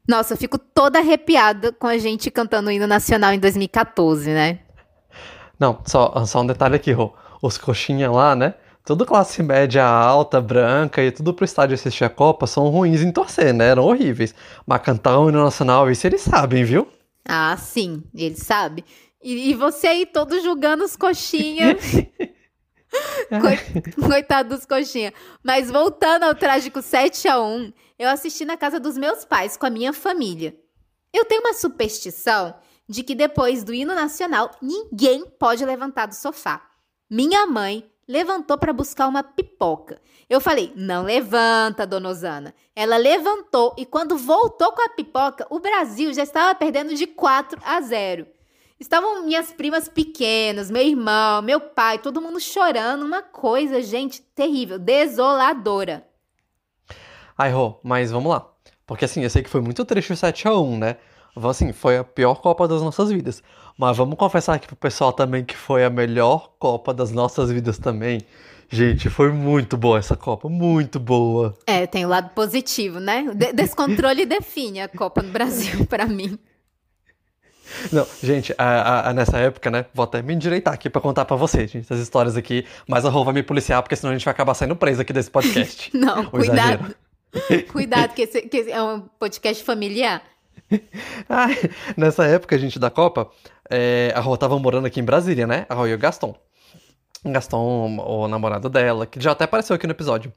Nossa, 0.08 0.34
eu 0.34 0.38
fico 0.38 0.58
toda 0.58 1.00
arrepiada 1.00 1.72
com 1.72 1.86
a 1.86 1.98
gente 1.98 2.32
cantando 2.32 2.70
o 2.70 2.72
hino 2.72 2.88
nacional 2.88 3.34
em 3.34 3.40
2014, 3.40 4.30
né? 4.30 4.60
Não, 5.60 5.80
só, 5.86 6.26
só 6.26 6.42
um 6.42 6.48
detalhe 6.48 6.76
aqui, 6.76 6.92
Rô. 6.92 7.14
Os 7.42 7.58
coxinha 7.58 8.10
lá, 8.10 8.36
né? 8.36 8.54
Tudo 8.86 9.06
classe 9.06 9.44
média 9.44 9.86
alta, 9.86 10.40
branca 10.40 11.04
e 11.04 11.12
tudo 11.12 11.34
pro 11.34 11.44
estádio 11.44 11.76
assistir 11.76 12.06
a 12.06 12.10
Copa 12.10 12.48
são 12.48 12.70
ruins 12.70 13.02
em 13.02 13.12
torcer, 13.12 13.54
né? 13.54 13.68
Eram 13.68 13.84
horríveis. 13.84 14.34
Mas 14.66 14.82
cantar 14.82 15.20
o 15.20 15.28
hino 15.28 15.44
nacional, 15.44 15.92
isso 15.92 16.08
eles 16.08 16.22
sabem, 16.22 16.64
viu? 16.64 16.88
Ah, 17.28 17.58
sim, 17.58 18.02
eles 18.16 18.40
sabem. 18.40 18.86
E, 19.22 19.50
e 19.50 19.54
você 19.56 19.88
aí 19.88 20.06
todo 20.06 20.42
julgando 20.42 20.86
os 20.86 20.96
coxinha. 20.96 21.78
Coitado 24.08 24.56
dos 24.56 24.66
coxinha. 24.66 25.14
Mas 25.44 25.70
voltando 25.70 26.24
ao 26.24 26.34
trágico 26.34 26.82
7 26.82 27.28
a 27.28 27.42
1 27.42 27.74
eu 27.98 28.10
assisti 28.10 28.46
na 28.46 28.56
casa 28.56 28.80
dos 28.80 28.98
meus 28.98 29.26
pais 29.26 29.58
com 29.58 29.66
a 29.66 29.70
minha 29.70 29.92
família. 29.92 30.56
Eu 31.12 31.26
tenho 31.26 31.42
uma 31.42 31.54
superstição 31.54 32.56
de 32.88 33.04
que 33.04 33.16
depois 33.16 33.64
do 33.64 33.74
hino 33.74 33.94
nacional 33.96 34.52
ninguém 34.62 35.26
pode 35.26 35.66
levantar 35.66 36.06
do 36.06 36.16
sofá. 36.16 36.70
Minha 37.10 37.46
mãe 37.48 37.90
levantou 38.08 38.58
para 38.58 38.72
buscar 38.72 39.08
uma 39.08 39.24
pipoca. 39.24 40.00
Eu 40.30 40.40
falei: 40.40 40.72
"Não 40.76 41.04
levanta, 41.04 41.88
dona 41.88 42.10
Osana". 42.10 42.54
Ela 42.76 42.98
levantou 42.98 43.74
e 43.78 43.86
quando 43.86 44.18
voltou 44.18 44.72
com 44.72 44.82
a 44.82 44.90
pipoca, 44.90 45.48
o 45.50 45.60
Brasil 45.60 46.14
já 46.14 46.24
estava 46.24 46.54
perdendo 46.56 46.94
de 46.96 47.08
4 47.08 47.60
a 47.64 47.82
0. 47.82 48.28
Estavam 48.80 49.24
minhas 49.24 49.52
primas 49.52 49.90
pequenas, 49.90 50.70
meu 50.70 50.84
irmão, 50.84 51.42
meu 51.42 51.60
pai, 51.60 51.98
todo 51.98 52.22
mundo 52.22 52.40
chorando, 52.40 53.04
uma 53.04 53.24
coisa, 53.24 53.82
gente, 53.82 54.22
terrível, 54.22 54.78
desoladora. 54.78 56.08
Ai, 57.38 57.52
Rô, 57.52 57.80
mas 57.84 58.12
vamos 58.12 58.32
lá. 58.32 58.48
Porque 58.86 59.06
assim, 59.06 59.22
eu 59.22 59.30
sei 59.30 59.44
que 59.44 59.50
foi 59.50 59.62
muito 59.62 59.86
triste 59.86 60.14
o 60.14 60.16
7x1, 60.16 60.78
né? 60.78 60.96
Assim, 61.36 61.72
foi 61.72 61.98
a 61.98 62.04
pior 62.04 62.36
Copa 62.36 62.68
das 62.68 62.82
nossas 62.82 63.12
vidas. 63.12 63.44
Mas 63.78 63.96
vamos 63.96 64.18
confessar 64.18 64.56
aqui 64.56 64.66
pro 64.66 64.76
pessoal 64.76 65.14
também 65.14 65.46
que 65.46 65.56
foi 65.56 65.86
a 65.86 65.90
melhor 65.90 66.54
Copa 66.58 66.94
das 66.94 67.12
nossas 67.12 67.52
vidas 67.52 67.78
também. 67.78 68.22
Gente, 68.70 69.10
foi 69.10 69.32
muito 69.32 69.78
boa 69.78 70.00
essa 70.00 70.16
Copa, 70.16 70.50
muito 70.50 71.00
boa. 71.00 71.56
É, 71.68 71.86
tem 71.86 72.06
o 72.06 72.10
lado 72.10 72.30
positivo, 72.30 73.00
né? 73.00 73.32
De 73.36 73.54
descontrole 73.54 74.26
define 74.26 74.82
a 74.82 74.88
Copa 74.88 75.22
no 75.22 75.32
Brasil 75.32 75.86
para 75.86 76.08
mim. 76.08 76.40
Não, 77.92 78.08
gente, 78.24 78.54
a, 78.58 79.10
a, 79.10 79.14
nessa 79.14 79.38
época, 79.38 79.70
né? 79.70 79.86
Vou 79.94 80.04
até 80.04 80.22
me 80.22 80.34
endireitar 80.34 80.74
aqui 80.74 80.90
pra 80.90 81.02
contar 81.02 81.26
pra 81.26 81.36
vocês, 81.36 81.70
gente, 81.70 81.84
essas 81.84 82.00
histórias 82.00 82.36
aqui. 82.36 82.66
Mas 82.88 83.06
a 83.06 83.10
Rô 83.10 83.24
vai 83.24 83.34
me 83.34 83.44
policiar, 83.44 83.84
porque 83.84 83.96
senão 83.96 84.12
a 84.12 84.18
gente 84.18 84.26
vai 84.26 84.32
acabar 84.32 84.54
saindo 84.54 84.76
preso 84.76 85.02
aqui 85.02 85.14
desse 85.14 85.30
podcast. 85.30 85.92
Não, 85.96 86.26
cuidado. 86.26 86.96
Cuidado, 87.72 88.14
que 88.14 88.24
esse, 88.24 88.42
que 88.44 88.58
esse 88.58 88.72
é 88.72 88.82
um 88.82 89.02
podcast 89.20 89.64
familiar. 89.64 90.22
Ai, 91.30 91.56
nessa 91.96 92.26
época, 92.26 92.58
gente, 92.58 92.80
da 92.80 92.90
Copa, 92.90 93.30
é, 93.70 94.12
a 94.16 94.20
Rô 94.20 94.38
tava 94.38 94.58
morando 94.60 94.88
aqui 94.88 95.00
em 95.00 95.04
Brasília, 95.04 95.48
né? 95.48 95.66
A 95.70 95.76
Rô 95.76 95.88
e 95.88 95.94
o 95.94 95.98
Gaston. 95.98 96.36
Gaston, 97.26 97.98
o 98.00 98.28
namorado 98.28 98.70
dela, 98.70 99.06
que 99.06 99.20
já 99.20 99.32
até 99.32 99.46
apareceu 99.46 99.76
aqui 99.76 99.88
no 99.88 99.94
episódio. 99.94 100.32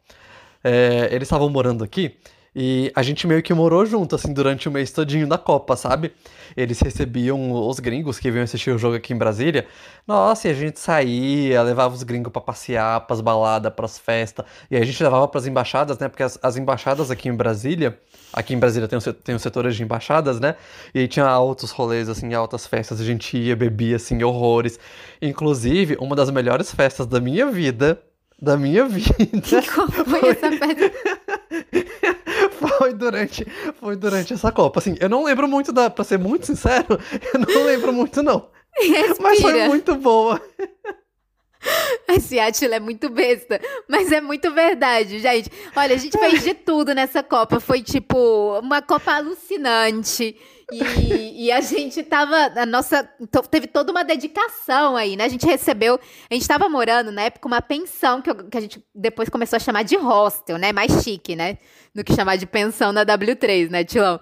É, 0.63 1.09
eles 1.11 1.27
estavam 1.27 1.49
morando 1.49 1.83
aqui 1.85 2.19
e 2.55 2.91
a 2.97 3.03
gente 3.03 3.27
meio 3.27 3.43
que 3.43 3.55
morou 3.55 3.87
junto, 3.87 4.17
assim, 4.17 4.33
durante 4.33 4.69
o 4.69 4.73
mês 4.73 4.91
todinho 4.91 5.27
da 5.27 5.39
Copa, 5.39 5.77
sabe? 5.77 6.13
Eles 6.57 6.81
recebiam 6.81 7.53
os 7.53 7.79
gringos 7.79 8.19
que 8.19 8.31
vinham 8.31 8.43
assistir 8.43 8.71
o 8.71 8.79
jogo 8.79 8.97
aqui 8.97 9.13
em 9.13 9.17
Brasília. 9.17 9.67
Nossa, 10.07 10.49
e 10.49 10.51
a 10.51 10.55
gente 10.55 10.81
saía, 10.81 11.63
levava 11.63 11.95
os 11.95 12.03
gringos 12.03 12.33
para 12.33 12.43
passear, 12.43 13.01
pras 13.07 13.21
baladas, 13.21 13.73
pras 13.73 13.99
festas. 13.99 14.45
E 14.71 14.77
a 14.77 14.85
gente 14.85 15.01
levava 15.03 15.29
pras 15.29 15.47
embaixadas, 15.47 15.99
né? 15.99 16.09
Porque 16.09 16.25
as, 16.25 16.39
as 16.43 16.57
embaixadas 16.57 17.11
aqui 17.11 17.29
em 17.29 17.35
Brasília, 17.35 17.97
aqui 18.33 18.53
em 18.53 18.59
Brasília 18.59 18.89
tem, 18.89 18.99
tem 18.99 19.35
os 19.35 19.43
setores 19.43 19.77
de 19.77 19.83
embaixadas, 19.85 20.41
né? 20.41 20.57
E 20.93 20.99
aí 21.01 21.09
tinha 21.09 21.27
altos 21.27 21.71
rolês, 21.71 22.09
assim, 22.09 22.35
altas 22.35 22.67
festas. 22.67 23.01
A 23.01 23.05
gente 23.05 23.37
ia, 23.39 23.55
bebia, 23.55 23.97
assim, 23.97 24.23
horrores. 24.25 24.79
Inclusive, 25.23 25.97
uma 26.01 26.17
das 26.17 26.31
melhores 26.31 26.75
festas 26.75 27.07
da 27.07 27.21
minha 27.21 27.47
vida 27.47 28.03
da 28.43 28.57
minha 28.57 28.87
vida. 28.89 29.63
Qual 29.75 29.87
foi 29.89 30.31
essa 30.31 30.51
festa? 30.51 32.17
foi 32.69 32.93
durante, 32.93 33.47
foi 33.79 33.97
durante 33.97 34.33
essa 34.35 34.53
Copa. 34.53 34.81
Assim, 34.81 34.97
eu 35.01 35.09
não 35.09 35.25
lembro 35.25 35.49
muito 35.49 35.73
da, 35.73 35.89
pra 35.89 36.05
ser 36.05 36.19
muito 36.19 36.47
sincero, 36.47 36.99
eu 37.35 37.41
não 37.41 37.65
lembro 37.65 37.93
muito 37.93 38.23
não. 38.23 38.49
Respira. 38.77 39.17
Mas 39.21 39.41
foi 39.41 39.69
muito 39.69 39.95
boa. 39.97 40.41
Esse 42.09 42.39
Atila 42.39 42.77
é 42.77 42.81
muito 42.81 43.11
besta, 43.11 43.61
mas 43.87 44.11
é 44.11 44.21
muito 44.21 44.51
verdade, 44.51 45.19
gente. 45.19 45.51
Olha, 45.77 45.95
a 45.95 45.99
gente 45.99 46.19
fez 46.19 46.43
de 46.43 46.55
tudo 46.55 46.95
nessa 46.95 47.23
Copa. 47.23 47.61
Foi 47.61 47.83
tipo 47.83 48.59
uma 48.59 48.81
Copa 48.81 49.13
alucinante. 49.13 50.37
E, 50.73 51.47
e, 51.47 51.53
a 51.53 51.61
gente 51.61 52.03
tava. 52.03 52.37
A 52.57 52.67
nossa. 52.67 53.03
Teve 53.51 53.67
toda 53.67 53.91
uma 53.91 54.05
dedicação 54.05 54.97
aí, 54.97 55.17
né? 55.17 55.25
A 55.25 55.29
gente 55.29 55.47
recebeu. 55.47 55.99
A 56.31 56.35
gente 56.35 56.47
tava 56.47 56.69
morando 56.69 57.11
na 57.11 57.23
época 57.23 57.47
uma 57.47 57.61
pensão 57.61 58.23
que, 58.23 58.31
eu, 58.31 58.49
que 58.49 58.57
a 58.57 58.61
gente 58.61 58.85
depois 58.95 59.29
começou 59.29 59.57
a 59.57 59.61
chamar 59.61 59.83
de 59.83 59.97
hostel, 59.97 60.59
né? 60.59 60.73
Mais 60.73 61.03
chique, 61.03 61.35
né? 61.35 61.59
Do 61.95 62.05
que 62.05 62.15
chamar 62.15 62.37
de 62.37 62.47
pensão 62.47 62.93
na 62.93 63.05
W3, 63.05 63.71
né, 63.71 63.85
Tilão? 63.85 64.21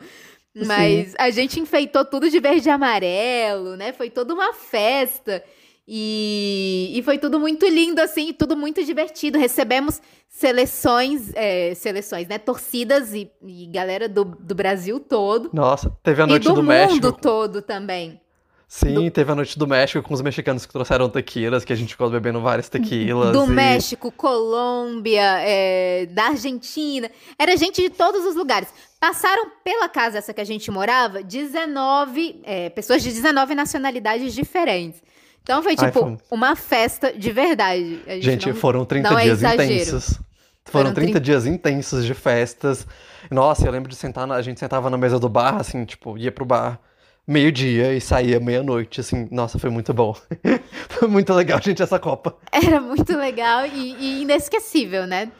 Mas 0.54 1.08
Sim. 1.08 1.14
a 1.18 1.30
gente 1.30 1.60
enfeitou 1.60 2.04
tudo 2.04 2.28
de 2.30 2.40
verde 2.40 2.68
e 2.68 2.70
amarelo, 2.70 3.76
né? 3.76 3.92
Foi 3.92 4.10
toda 4.10 4.34
uma 4.34 4.52
festa. 4.52 5.44
E, 5.90 6.92
e 6.94 7.02
foi 7.02 7.16
tudo 7.16 7.40
muito 7.40 7.66
lindo, 7.66 7.98
assim, 7.98 8.30
tudo 8.34 8.54
muito 8.54 8.84
divertido. 8.84 9.38
Recebemos 9.38 10.02
seleções, 10.28 11.32
é, 11.34 11.74
seleções, 11.74 12.28
né? 12.28 12.36
Torcidas 12.36 13.14
e, 13.14 13.30
e 13.42 13.66
galera 13.68 14.06
do, 14.06 14.22
do 14.22 14.54
Brasil 14.54 15.00
todo. 15.00 15.48
Nossa, 15.50 15.90
teve 16.02 16.20
a 16.20 16.26
noite 16.26 16.44
e 16.44 16.48
do, 16.48 16.56
do 16.56 16.62
mundo 16.62 16.68
México. 16.68 17.12
todo 17.12 17.62
também. 17.62 18.20
Sim, 18.68 19.06
do... 19.06 19.10
teve 19.10 19.32
a 19.32 19.34
noite 19.34 19.58
do 19.58 19.66
México 19.66 20.06
com 20.06 20.12
os 20.12 20.20
mexicanos 20.20 20.66
que 20.66 20.72
trouxeram 20.74 21.08
tequilas, 21.08 21.64
que 21.64 21.72
a 21.72 21.76
gente 21.76 21.94
ficou 21.94 22.10
bebendo 22.10 22.38
várias 22.42 22.68
tequilas. 22.68 23.32
Do 23.32 23.46
e... 23.46 23.48
México, 23.48 24.12
Colômbia, 24.12 25.40
é, 25.40 26.04
da 26.04 26.26
Argentina. 26.26 27.10
Era 27.38 27.56
gente 27.56 27.80
de 27.80 27.88
todos 27.88 28.26
os 28.26 28.36
lugares. 28.36 28.68
Passaram 29.00 29.52
pela 29.64 29.88
casa 29.88 30.18
essa 30.18 30.34
que 30.34 30.40
a 30.42 30.44
gente 30.44 30.70
morava 30.70 31.22
19 31.22 32.42
é, 32.44 32.68
pessoas 32.68 33.02
de 33.02 33.08
19 33.08 33.54
nacionalidades 33.54 34.34
diferentes. 34.34 35.02
Então 35.48 35.62
foi 35.62 35.74
tipo 35.74 35.86
Ai, 35.86 35.92
foi... 35.92 36.18
uma 36.30 36.54
festa 36.54 37.10
de 37.10 37.32
verdade. 37.32 38.02
Gente, 38.06 38.22
gente 38.22 38.48
não, 38.50 38.54
foram 38.54 38.84
30 38.84 39.08
é 39.08 39.22
dias 39.22 39.42
é 39.42 39.54
intensos. 39.54 40.20
Foram, 40.66 40.90
foram 40.90 40.92
30, 40.92 41.12
30 41.12 41.20
dias 41.20 41.46
intensos 41.46 42.04
de 42.04 42.12
festas. 42.12 42.86
Nossa, 43.30 43.66
eu 43.66 43.72
lembro 43.72 43.88
de 43.88 43.96
sentar, 43.96 44.26
na, 44.26 44.34
a 44.34 44.42
gente 44.42 44.60
sentava 44.60 44.90
na 44.90 44.98
mesa 44.98 45.18
do 45.18 45.26
bar, 45.26 45.56
assim, 45.56 45.86
tipo, 45.86 46.18
ia 46.18 46.30
pro 46.30 46.44
bar 46.44 46.78
meio-dia 47.26 47.94
e 47.94 48.00
saía 48.00 48.38
meia-noite, 48.38 49.00
assim, 49.00 49.26
nossa, 49.30 49.58
foi 49.58 49.70
muito 49.70 49.94
bom. 49.94 50.14
foi 50.90 51.08
muito 51.08 51.32
legal, 51.32 51.58
gente, 51.62 51.82
essa 51.82 51.98
Copa. 51.98 52.36
Era 52.52 52.78
muito 52.78 53.16
legal 53.16 53.64
e, 53.64 53.94
e 53.98 54.22
inesquecível, 54.24 55.06
né? 55.06 55.32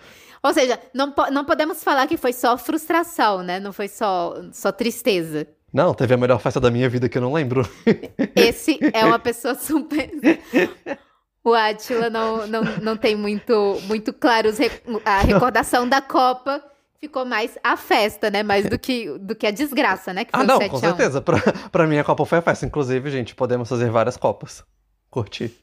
Ou 0.43 0.55
seja, 0.55 0.81
não, 0.95 1.13
não 1.31 1.45
podemos 1.45 1.85
falar 1.85 2.07
que 2.07 2.17
foi 2.17 2.33
só 2.33 2.57
frustração, 2.57 3.43
né? 3.43 3.61
Não 3.61 3.75
foi 3.75 3.89
só, 3.89 4.37
só 4.53 4.73
tristeza. 4.73 5.47
Não, 5.73 5.93
teve 5.93 6.15
a 6.15 6.17
melhor 6.17 6.41
festa 6.41 6.61
da 6.61 6.71
minha 6.71 6.89
vida 6.89 7.09
que 7.09 7.19
eu 7.19 7.23
não 7.23 7.33
lembro. 7.33 7.69
Esse 8.35 8.79
é 8.93 9.05
uma 9.05 9.19
pessoa 9.19 9.55
super. 9.59 10.11
O 11.45 11.53
Atila 11.53 12.09
não, 12.11 12.47
não, 12.47 12.63
não 12.83 12.97
tem 12.97 13.15
muito, 13.15 13.79
muito 13.85 14.13
claro 14.13 14.51
a 15.05 15.21
recordação 15.21 15.89
da 15.89 16.01
Copa. 16.01 16.63
Ficou 17.01 17.25
mais 17.25 17.57
a 17.63 17.77
festa, 17.77 18.29
né? 18.29 18.43
Mais 18.43 18.67
do 18.67 18.79
que, 18.79 19.17
do 19.19 19.37
que 19.37 19.47
a 19.47 19.53
desgraça, 19.53 20.13
né? 20.13 20.25
Que 20.25 20.31
ah, 20.33 20.43
não, 20.43 20.59
com 20.69 20.79
certeza. 20.79 21.21
Pra, 21.21 21.39
pra 21.71 21.87
mim 21.87 21.97
a 21.97 22.03
Copa 22.03 22.25
foi 22.27 22.39
a 22.39 22.43
festa. 22.43 22.67
Inclusive, 22.67 23.11
gente, 23.11 23.35
podemos 23.35 23.69
fazer 23.69 23.89
várias 23.89 24.17
Copas. 24.17 24.65
Curti. 25.09 25.55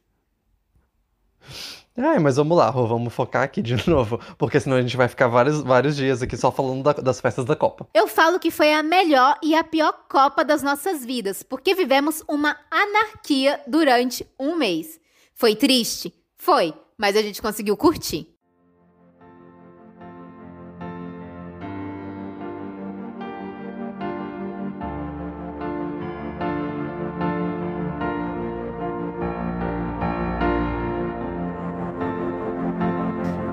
Ai, 1.98 2.20
mas 2.20 2.36
vamos 2.36 2.58
lá, 2.58 2.70
Rô, 2.70 2.86
vamos 2.86 3.14
focar 3.14 3.44
aqui 3.44 3.62
de 3.62 3.76
novo, 3.90 4.20
porque 4.38 4.60
senão 4.60 4.76
a 4.76 4.82
gente 4.82 4.98
vai 4.98 5.08
ficar 5.08 5.28
vários, 5.28 5.62
vários 5.62 5.96
dias 5.96 6.22
aqui 6.22 6.36
só 6.36 6.52
falando 6.52 6.84
da, 6.84 6.92
das 6.92 7.22
festas 7.22 7.46
da 7.46 7.56
Copa. 7.56 7.88
Eu 7.94 8.06
falo 8.08 8.38
que 8.38 8.52
foi 8.52 8.74
a 8.74 8.84
melhor 8.84 9.38
e 9.42 9.56
a 9.56 9.64
pior 9.64 9.94
Copa 10.10 10.44
das 10.44 10.62
nossas 10.62 11.06
vidas, 11.06 11.42
porque 11.42 11.74
vivemos 11.74 12.22
uma 12.28 12.58
anarquia 12.70 13.62
durante 13.66 14.28
um 14.38 14.58
mês. 14.58 15.00
Foi 15.34 15.56
triste? 15.56 16.14
Foi, 16.38 16.74
mas 16.98 17.16
a 17.16 17.22
gente 17.22 17.42
conseguiu 17.42 17.78
curtir. 17.78 18.35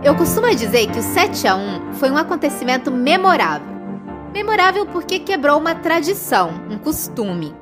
Eu 0.05 0.17
costumo 0.17 0.53
dizer 0.53 0.91
que 0.91 0.99
o 0.99 1.03
7 1.03 1.47
a 1.47 1.55
1 1.55 1.93
foi 1.93 2.11
um 2.11 2.17
acontecimento 2.17 2.91
memorável. 2.91 3.69
Memorável 4.35 4.85
porque 4.85 5.21
quebrou 5.21 5.57
uma 5.61 5.77
tradição, 5.77 6.51
um 6.69 6.77
costume. 6.77 7.55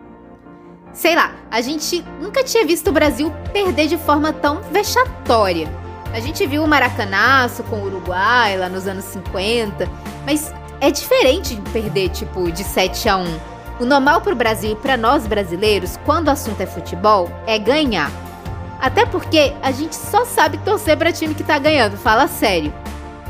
Sei 0.91 1.15
lá, 1.15 1.35
a 1.51 1.61
gente 1.61 2.03
nunca 2.19 2.43
tinha 2.43 2.65
visto 2.65 2.89
o 2.89 2.93
Brasil 2.93 3.31
perder 3.53 3.89
de 3.89 3.99
forma 3.99 4.33
tão 4.33 4.63
vexatória. 4.73 5.69
A 6.15 6.21
gente 6.21 6.47
viu 6.47 6.65
o 6.65 6.67
Maracanaço 6.67 7.63
com 7.65 7.77
o 7.77 7.85
Uruguai 7.85 8.57
lá 8.57 8.71
nos 8.71 8.87
anos 8.87 9.05
50, 9.05 9.87
mas 10.25 10.51
é 10.81 10.91
diferente 10.91 11.55
de 11.55 11.71
perder 11.71 12.09
tipo 12.09 12.51
de 12.51 12.65
7 12.65 13.07
a 13.07 13.19
1. 13.19 13.25
O 13.81 13.85
normal 13.85 14.23
para 14.23 14.33
o 14.33 14.37
Brasil 14.37 14.73
e 14.73 14.77
para 14.77 14.97
nós 14.97 15.27
brasileiros, 15.27 15.99
quando 16.07 16.29
o 16.29 16.31
assunto 16.31 16.63
é 16.63 16.67
futebol, 16.67 17.31
é 17.47 17.59
ganhar. 17.59 18.11
Até 18.81 19.05
porque 19.05 19.53
a 19.61 19.71
gente 19.71 19.95
só 19.95 20.25
sabe 20.25 20.59
torcer 20.59 20.97
para 20.97 21.13
time 21.13 21.35
que 21.35 21.45
tá 21.45 21.59
ganhando, 21.59 21.97
fala 21.97 22.27
sério. 22.27 22.73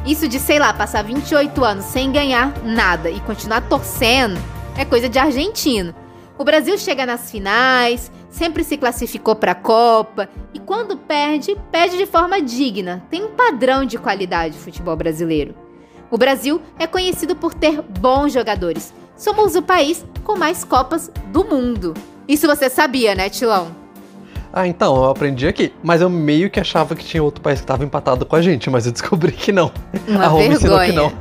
Isso 0.07 0.29
de, 0.29 0.39
sei 0.39 0.59
lá, 0.59 0.73
passar 0.73 1.03
28 1.03 1.65
anos 1.65 1.85
sem 1.85 2.11
ganhar 2.13 2.55
nada 2.65 3.11
e 3.11 3.21
continuar 3.21 3.63
torcendo 3.63 4.41
é 4.79 4.85
coisa 4.85 5.09
de 5.09 5.19
argentino. 5.19 5.95
O 6.39 6.45
Brasil 6.45 6.79
chega 6.79 7.05
nas 7.05 7.31
finais, 7.31 8.11
sempre 8.31 8.65
se 8.65 8.79
classificou 8.79 9.37
para 9.37 9.53
a 9.53 9.57
Copa 9.57 10.29
e 10.55 10.59
quando 10.59 10.97
perde, 10.97 11.57
perde 11.71 11.99
de 11.99 12.07
forma 12.07 12.41
digna. 12.41 13.05
Tem 13.11 13.23
um 13.23 13.33
padrão 13.33 13.85
de 13.85 13.99
qualidade 13.99 14.57
o 14.57 14.61
futebol 14.61 14.97
brasileiro. 14.97 15.55
O 16.11 16.17
Brasil 16.17 16.63
é 16.79 16.87
conhecido 16.87 17.37
por 17.37 17.53
ter 17.53 17.83
bons 17.83 18.33
jogadores. 18.33 18.95
Somos 19.17 19.55
o 19.55 19.63
país 19.63 20.05
com 20.25 20.37
mais 20.37 20.65
Copas 20.65 21.11
do 21.27 21.45
mundo. 21.45 21.93
Isso 22.27 22.47
você 22.47 22.71
sabia, 22.71 23.15
né, 23.15 23.29
Tilão? 23.29 23.80
Ah, 24.53 24.67
então, 24.67 24.97
eu 24.97 25.11
aprendi 25.11 25.47
aqui. 25.47 25.73
Mas 25.83 26.01
eu 26.01 26.11
meio 26.11 26.51
que 26.51 26.59
achava 26.59 26.95
que 26.95 27.05
tinha 27.05 27.23
outro 27.23 27.41
país 27.41 27.61
que 27.61 27.65
estava 27.65 27.85
empatado 27.85 28.27
com 28.27 28.35
a 28.37 28.43
gente, 28.43 28.69
mas 28.69 28.87
eu 28.87 28.93
descobri 28.93 29.33
que 29.33 29.53
não. 29.53 29.71
Uma 30.09 30.27
a 30.27 30.29
vergonha. 30.31 30.87
que 30.87 30.93
não. 30.93 31.13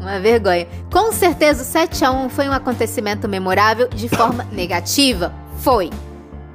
Uma 0.00 0.20
vergonha. 0.20 0.68
Com 0.92 1.10
certeza 1.10 1.62
o 1.62 1.88
7x1 1.88 2.28
foi 2.28 2.48
um 2.48 2.52
acontecimento 2.52 3.28
memorável 3.28 3.88
de 3.88 4.08
forma 4.08 4.46
negativa? 4.52 5.32
Foi. 5.58 5.90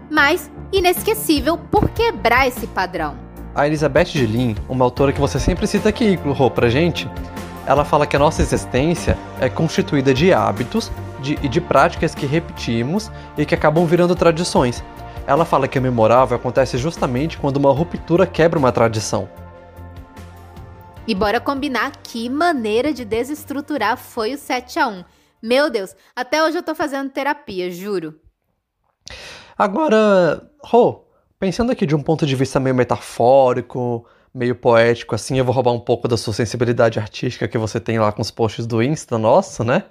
Mas 0.10 0.50
inesquecível 0.72 1.58
por 1.58 1.90
quebrar 1.90 2.48
esse 2.48 2.66
padrão. 2.68 3.16
A 3.54 3.68
Elizabeth 3.68 4.06
Gillin, 4.06 4.56
uma 4.70 4.86
autora 4.86 5.12
que 5.12 5.20
você 5.20 5.38
sempre 5.38 5.68
cita 5.68 5.90
aqui, 5.90 6.16
Rô, 6.16 6.50
pra 6.50 6.70
gente, 6.70 7.10
ela 7.66 7.84
fala 7.84 8.08
que 8.08 8.16
a 8.16 8.20
nossa 8.20 8.42
existência 8.42 9.18
é 9.42 9.50
constituída 9.50 10.14
de 10.14 10.34
hábitos 10.34 10.90
de, 11.22 11.38
e 11.42 11.50
de 11.50 11.60
práticas 11.60 12.16
que 12.16 12.26
repetimos 12.26 13.12
e 13.38 13.46
que 13.46 13.54
acabam 13.54 13.86
virando 13.86 14.16
tradições. 14.16 14.82
Ela 15.28 15.46
fala 15.46 15.68
que 15.68 15.78
o 15.78 15.82
memorável 15.82 16.36
acontece 16.36 16.78
justamente 16.78 17.38
quando 17.38 17.58
uma 17.58 17.72
ruptura 17.72 18.26
quebra 18.26 18.58
uma 18.58 18.72
tradição. 18.72 19.30
E 21.08 21.14
bora 21.14 21.40
combinar 21.40 21.92
que 22.04 22.30
maneira 22.30 22.94
de 22.94 23.06
desestruturar 23.06 23.98
foi 23.98 24.34
o 24.34 24.38
7 24.38 24.80
a 24.80 24.88
1 24.88 25.04
Meu 25.42 25.70
Deus, 25.70 25.96
até 26.16 26.44
hoje 26.44 26.58
eu 26.58 26.64
tô 26.64 26.74
fazendo 26.74 27.10
terapia, 27.10 27.72
juro. 27.72 28.20
Agora, 29.58 30.50
Rô, 30.64 31.06
pensando 31.40 31.72
aqui 31.72 31.86
de 31.86 31.96
um 31.96 32.02
ponto 32.02 32.26
de 32.26 32.36
vista 32.36 32.60
meio 32.60 32.76
metafórico, 32.76 34.06
meio 34.34 34.56
poético, 34.56 35.14
assim, 35.14 35.38
eu 35.38 35.46
vou 35.46 35.54
roubar 35.54 35.72
um 35.72 35.80
pouco 35.80 36.08
da 36.08 36.18
sua 36.18 36.34
sensibilidade 36.34 37.00
artística 37.00 37.48
que 37.48 37.58
você 37.58 37.80
tem 37.80 38.00
lá 38.00 38.12
com 38.12 38.22
os 38.22 38.32
posts 38.32 38.66
do 38.66 38.82
Insta, 38.82 39.18
nossa, 39.18 39.64
né? 39.64 39.84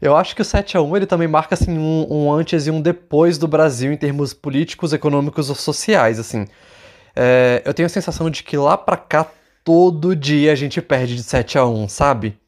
Eu 0.00 0.16
acho 0.16 0.34
que 0.34 0.42
o 0.42 0.44
7 0.44 0.76
a 0.76 0.82
1 0.82 0.96
ele 0.96 1.06
também 1.06 1.28
marca 1.28 1.54
assim 1.54 1.76
um, 1.78 2.06
um 2.10 2.32
antes 2.32 2.66
e 2.66 2.70
um 2.70 2.80
depois 2.80 3.38
do 3.38 3.48
Brasil 3.48 3.92
em 3.92 3.96
termos 3.96 4.34
políticos, 4.34 4.92
econômicos 4.92 5.48
ou 5.48 5.56
sociais, 5.56 6.18
assim. 6.18 6.46
É, 7.14 7.62
eu 7.64 7.72
tenho 7.72 7.86
a 7.86 7.90
sensação 7.90 8.28
de 8.28 8.42
que 8.42 8.56
lá 8.56 8.76
pra 8.76 8.96
cá 8.96 9.26
todo 9.64 10.14
dia 10.14 10.52
a 10.52 10.54
gente 10.54 10.80
perde 10.82 11.16
de 11.16 11.22
7 11.22 11.58
a 11.58 11.64
1, 11.64 11.88
sabe? 11.88 12.38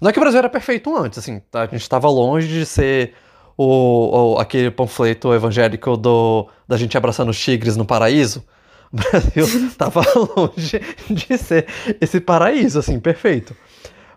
Não 0.00 0.10
é 0.10 0.12
que 0.12 0.18
o 0.18 0.20
Brasil 0.20 0.38
era 0.38 0.48
perfeito 0.48 0.94
antes, 0.94 1.18
assim, 1.18 1.40
tá? 1.50 1.62
a 1.62 1.66
gente 1.66 1.80
estava 1.80 2.08
longe 2.08 2.48
de 2.48 2.66
ser 2.66 3.14
o, 3.56 4.34
o, 4.34 4.38
aquele 4.38 4.70
panfleto 4.70 5.32
evangélico 5.32 5.96
do, 5.96 6.48
da 6.68 6.76
gente 6.76 6.96
abraçando 6.96 7.30
os 7.30 7.38
tigres 7.38 7.76
no 7.76 7.84
paraíso. 7.84 8.44
O 8.92 8.96
Brasil 8.96 9.44
estava 9.66 10.00
longe 10.14 10.80
de 11.10 11.36
ser 11.36 11.66
esse 12.00 12.20
paraíso, 12.20 12.78
assim, 12.78 13.00
perfeito. 13.00 13.54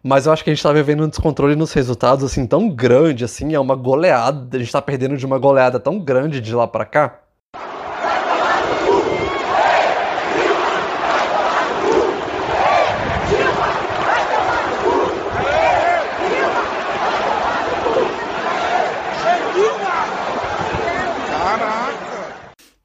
Mas 0.03 0.25
eu 0.25 0.31
acho 0.31 0.43
que 0.43 0.49
a 0.49 0.53
gente 0.53 0.63
tá 0.63 0.71
vivendo 0.71 1.03
um 1.03 1.09
descontrole 1.09 1.55
nos 1.55 1.73
resultados, 1.73 2.23
assim, 2.23 2.47
tão 2.47 2.69
grande, 2.69 3.25
assim, 3.25 3.53
é 3.53 3.59
uma 3.59 3.75
goleada, 3.75 4.55
a 4.55 4.59
gente 4.59 4.71
tá 4.71 4.81
perdendo 4.81 5.17
de 5.17 5.25
uma 5.25 5.37
goleada 5.37 5.79
tão 5.79 5.99
grande 5.99 6.39
de 6.39 6.55
lá 6.55 6.67
para 6.67 6.85
cá. 6.85 7.19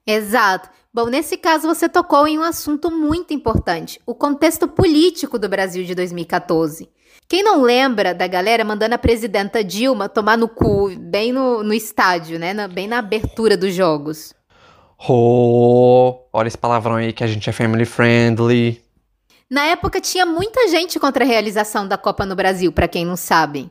Exato. 0.05 0.69
Bom, 0.93 1.07
nesse 1.07 1.35
caso 1.35 1.67
você 1.67 1.89
tocou 1.89 2.27
em 2.27 2.37
um 2.37 2.43
assunto 2.43 2.91
muito 2.91 3.33
importante: 3.33 3.99
o 4.05 4.13
contexto 4.13 4.67
político 4.67 5.39
do 5.39 5.49
Brasil 5.49 5.83
de 5.83 5.95
2014. 5.95 6.89
Quem 7.27 7.43
não 7.43 7.61
lembra 7.61 8.13
da 8.13 8.27
galera 8.27 8.63
mandando 8.63 8.95
a 8.95 8.99
presidenta 8.99 9.63
Dilma 9.63 10.07
tomar 10.07 10.37
no 10.37 10.47
cu, 10.47 10.95
bem 10.95 11.31
no, 11.31 11.63
no 11.63 11.73
estádio, 11.73 12.37
né? 12.37 12.53
Na, 12.53 12.67
bem 12.67 12.87
na 12.87 12.99
abertura 12.99 13.57
dos 13.57 13.73
jogos. 13.73 14.33
Oh, 15.09 16.19
olha 16.31 16.47
esse 16.47 16.57
palavrão 16.57 16.95
aí 16.95 17.11
que 17.11 17.23
a 17.23 17.27
gente 17.27 17.49
é 17.49 17.53
family 17.53 17.85
friendly. 17.85 18.81
Na 19.49 19.65
época 19.65 19.99
tinha 19.99 20.25
muita 20.25 20.67
gente 20.67 20.99
contra 20.99 21.23
a 21.23 21.27
realização 21.27 21.87
da 21.87 21.97
Copa 21.97 22.25
no 22.25 22.35
Brasil, 22.35 22.71
para 22.71 22.87
quem 22.87 23.05
não 23.05 23.15
sabe. 23.15 23.69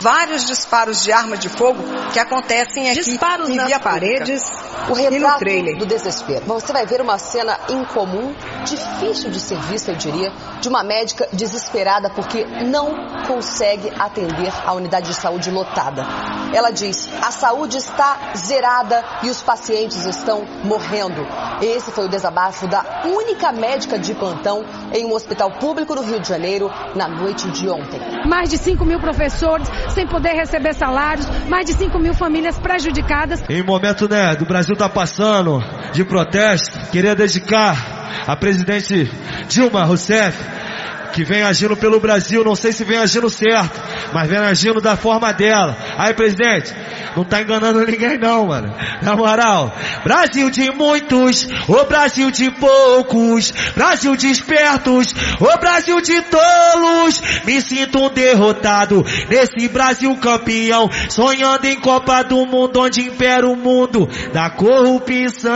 Vários 0.00 0.46
disparos 0.46 1.02
de 1.02 1.12
arma 1.12 1.36
de 1.36 1.48
fogo 1.48 1.82
que 2.12 2.18
acontecem 2.18 2.90
aqui 2.90 3.00
disparos 3.00 3.48
em 3.48 3.56
nas 3.56 3.78
paredes 3.78 4.42
o 4.88 4.94
retrato 4.94 5.38
trailer. 5.38 5.78
do 5.78 5.86
desespero. 5.86 6.44
Você 6.46 6.72
vai 6.72 6.86
ver 6.86 7.00
uma 7.00 7.18
cena 7.18 7.58
incomum, 7.68 8.34
difícil 8.64 9.30
de 9.30 9.38
ser 9.38 9.58
vista, 9.60 9.92
eu 9.92 9.96
diria, 9.96 10.32
de 10.60 10.68
uma 10.68 10.82
médica 10.82 11.28
desesperada 11.32 12.10
porque 12.10 12.44
não 12.64 12.94
consegue 13.26 13.92
atender 13.98 14.52
a 14.64 14.72
unidade 14.72 15.08
de 15.08 15.14
saúde 15.14 15.50
lotada. 15.50 16.02
Ela 16.52 16.70
diz: 16.70 17.08
a 17.22 17.30
saúde 17.30 17.76
está 17.76 18.32
zerada 18.36 19.04
e 19.22 19.30
os 19.30 19.42
pacientes 19.42 20.04
estão 20.06 20.44
morrendo. 20.64 21.26
Esse 21.60 21.90
foi 21.90 22.06
o 22.06 22.08
desabafo 22.08 22.66
da 22.66 23.02
única 23.04 23.52
médica 23.52 23.98
de 23.98 24.14
plantão 24.14 24.64
em 24.92 25.04
um 25.04 25.12
hospital 25.12 25.50
público 25.52 25.94
no 25.94 26.02
Rio 26.02 26.20
de 26.20 26.28
Janeiro 26.28 26.70
na 26.94 27.06
noite 27.06 27.50
de 27.50 27.68
ontem. 27.68 28.00
Mais 28.26 28.48
de 28.48 28.56
5 28.56 28.84
mil 28.84 28.98
professores 28.98 29.68
sem 29.90 30.06
poder 30.06 30.32
receber 30.32 30.74
salários, 30.74 31.26
mais 31.48 31.66
de 31.66 31.72
5 31.74 31.98
mil 31.98 32.14
famílias 32.14 32.58
prejudicadas. 32.58 33.42
Em 33.48 33.62
momento, 33.62 34.08
né, 34.08 34.34
do 34.34 34.44
Brasil 34.44 34.76
tá 34.76 34.88
passando 34.88 35.62
de 35.92 36.04
protesto, 36.04 36.90
queria 36.90 37.14
dedicar 37.14 38.00
a 38.26 38.36
presidente 38.36 39.10
Dilma 39.48 39.84
Rousseff 39.84 40.69
que 41.12 41.24
vem 41.24 41.42
agindo 41.42 41.76
pelo 41.76 42.00
Brasil, 42.00 42.44
não 42.44 42.54
sei 42.54 42.72
se 42.72 42.84
vem 42.84 42.98
agindo 42.98 43.28
certo, 43.28 43.80
mas 44.12 44.28
vem 44.28 44.38
agindo 44.38 44.80
da 44.80 44.96
forma 44.96 45.32
dela. 45.32 45.76
Aí, 45.96 46.14
presidente, 46.14 46.74
não 47.16 47.24
tá 47.24 47.42
enganando 47.42 47.84
ninguém 47.84 48.18
não, 48.18 48.46
mano. 48.46 48.74
Na 49.02 49.16
moral, 49.16 49.74
Brasil 50.04 50.50
de 50.50 50.70
muitos, 50.70 51.48
o 51.68 51.84
Brasil 51.84 52.30
de 52.30 52.50
poucos, 52.50 53.52
Brasil 53.74 54.14
de 54.16 54.28
espertos, 54.28 55.14
o 55.40 55.58
Brasil 55.58 56.00
de 56.00 56.22
tolos. 56.22 57.20
Me 57.44 57.60
sinto 57.60 58.06
um 58.06 58.08
derrotado 58.08 59.04
nesse 59.28 59.68
Brasil 59.68 60.16
campeão, 60.16 60.88
sonhando 61.08 61.66
em 61.66 61.80
Copa 61.80 62.22
do 62.22 62.46
Mundo, 62.46 62.80
onde 62.80 63.02
impera 63.02 63.46
o 63.46 63.56
mundo 63.56 64.08
da 64.32 64.50
corrupção, 64.50 65.50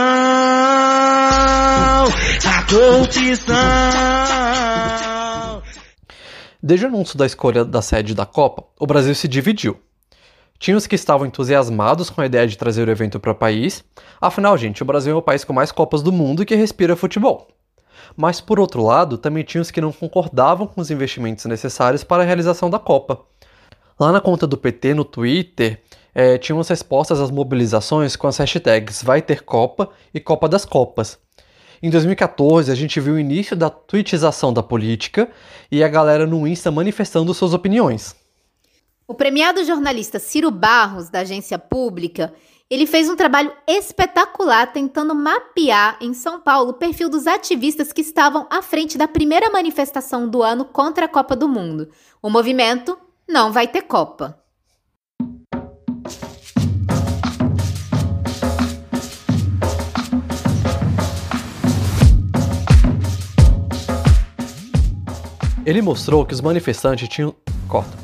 da 2.43 2.63
corrupção. 2.69 3.55
Desde 6.67 6.87
o 6.87 6.89
anúncio 6.89 7.15
da 7.15 7.27
escolha 7.27 7.63
da 7.63 7.79
sede 7.79 8.15
da 8.15 8.25
Copa, 8.25 8.63
o 8.79 8.87
Brasil 8.87 9.13
se 9.13 9.27
dividiu. 9.27 9.77
Tinha 10.57 10.75
os 10.75 10.87
que 10.87 10.95
estavam 10.95 11.27
entusiasmados 11.27 12.09
com 12.09 12.21
a 12.21 12.25
ideia 12.25 12.47
de 12.47 12.57
trazer 12.57 12.87
o 12.87 12.91
evento 12.91 13.19
para 13.19 13.33
o 13.33 13.35
país, 13.35 13.83
afinal, 14.19 14.57
gente, 14.57 14.81
o 14.81 14.85
Brasil 14.85 15.13
é 15.13 15.15
o 15.15 15.21
país 15.21 15.43
com 15.43 15.53
mais 15.53 15.71
Copas 15.71 16.01
do 16.01 16.11
mundo 16.11 16.41
e 16.41 16.45
que 16.45 16.55
respira 16.55 16.95
futebol. 16.95 17.47
Mas, 18.17 18.41
por 18.41 18.59
outro 18.59 18.81
lado, 18.81 19.15
também 19.15 19.43
tinha 19.43 19.61
os 19.61 19.69
que 19.69 19.79
não 19.79 19.91
concordavam 19.91 20.65
com 20.65 20.81
os 20.81 20.89
investimentos 20.89 21.45
necessários 21.45 22.03
para 22.03 22.23
a 22.23 22.25
realização 22.25 22.67
da 22.67 22.79
Copa. 22.79 23.19
Lá 23.99 24.11
na 24.11 24.19
conta 24.19 24.47
do 24.47 24.57
PT 24.57 24.95
no 24.95 25.05
Twitter, 25.05 25.83
é, 26.15 26.39
tinham 26.39 26.59
as 26.59 26.69
respostas 26.69 27.19
às 27.19 27.29
mobilizações 27.29 28.15
com 28.15 28.25
as 28.25 28.39
hashtags 28.39 29.03
Vai 29.03 29.21
Ter 29.21 29.43
Copa 29.43 29.89
e 30.11 30.19
Copa 30.19 30.49
das 30.49 30.65
Copas, 30.65 31.19
em 31.85 31.89
2014, 31.91 32.71
a 32.71 32.75
gente 32.75 32.99
viu 32.99 33.13
o 33.13 33.19
início 33.19 33.55
da 33.55 33.69
twittização 33.69 34.51
da 34.51 34.63
política 34.63 35.29
e 35.71 35.83
a 35.83 35.87
galera 35.87 36.25
no 36.25 36.47
Insta 36.47 36.71
manifestando 36.71 37.31
suas 37.31 37.53
opiniões. 37.53 38.15
O 39.07 39.13
premiado 39.13 39.63
jornalista 39.63 40.17
Ciro 40.17 40.49
Barros, 40.49 41.09
da 41.09 41.19
agência 41.19 41.59
pública, 41.59 42.33
ele 42.71 42.87
fez 42.87 43.07
um 43.07 43.15
trabalho 43.15 43.53
espetacular 43.67 44.73
tentando 44.73 45.13
mapear 45.13 45.99
em 46.01 46.15
São 46.15 46.41
Paulo 46.41 46.71
o 46.71 46.73
perfil 46.73 47.07
dos 47.07 47.27
ativistas 47.27 47.93
que 47.93 48.01
estavam 48.01 48.47
à 48.49 48.63
frente 48.63 48.97
da 48.97 49.07
primeira 49.07 49.51
manifestação 49.51 50.27
do 50.27 50.41
ano 50.41 50.65
contra 50.65 51.05
a 51.05 51.09
Copa 51.09 51.35
do 51.35 51.47
Mundo. 51.47 51.89
O 52.19 52.31
movimento 52.31 52.97
Não 53.29 53.51
Vai 53.51 53.67
Ter 53.67 53.83
Copa. 53.83 54.43
Ele 65.65 65.81
mostrou 65.81 66.23
que 66.23 66.33
os 66.33 66.41
manifestantes 66.41 67.09
tinham. 67.09 67.33
Corta. 67.67 67.97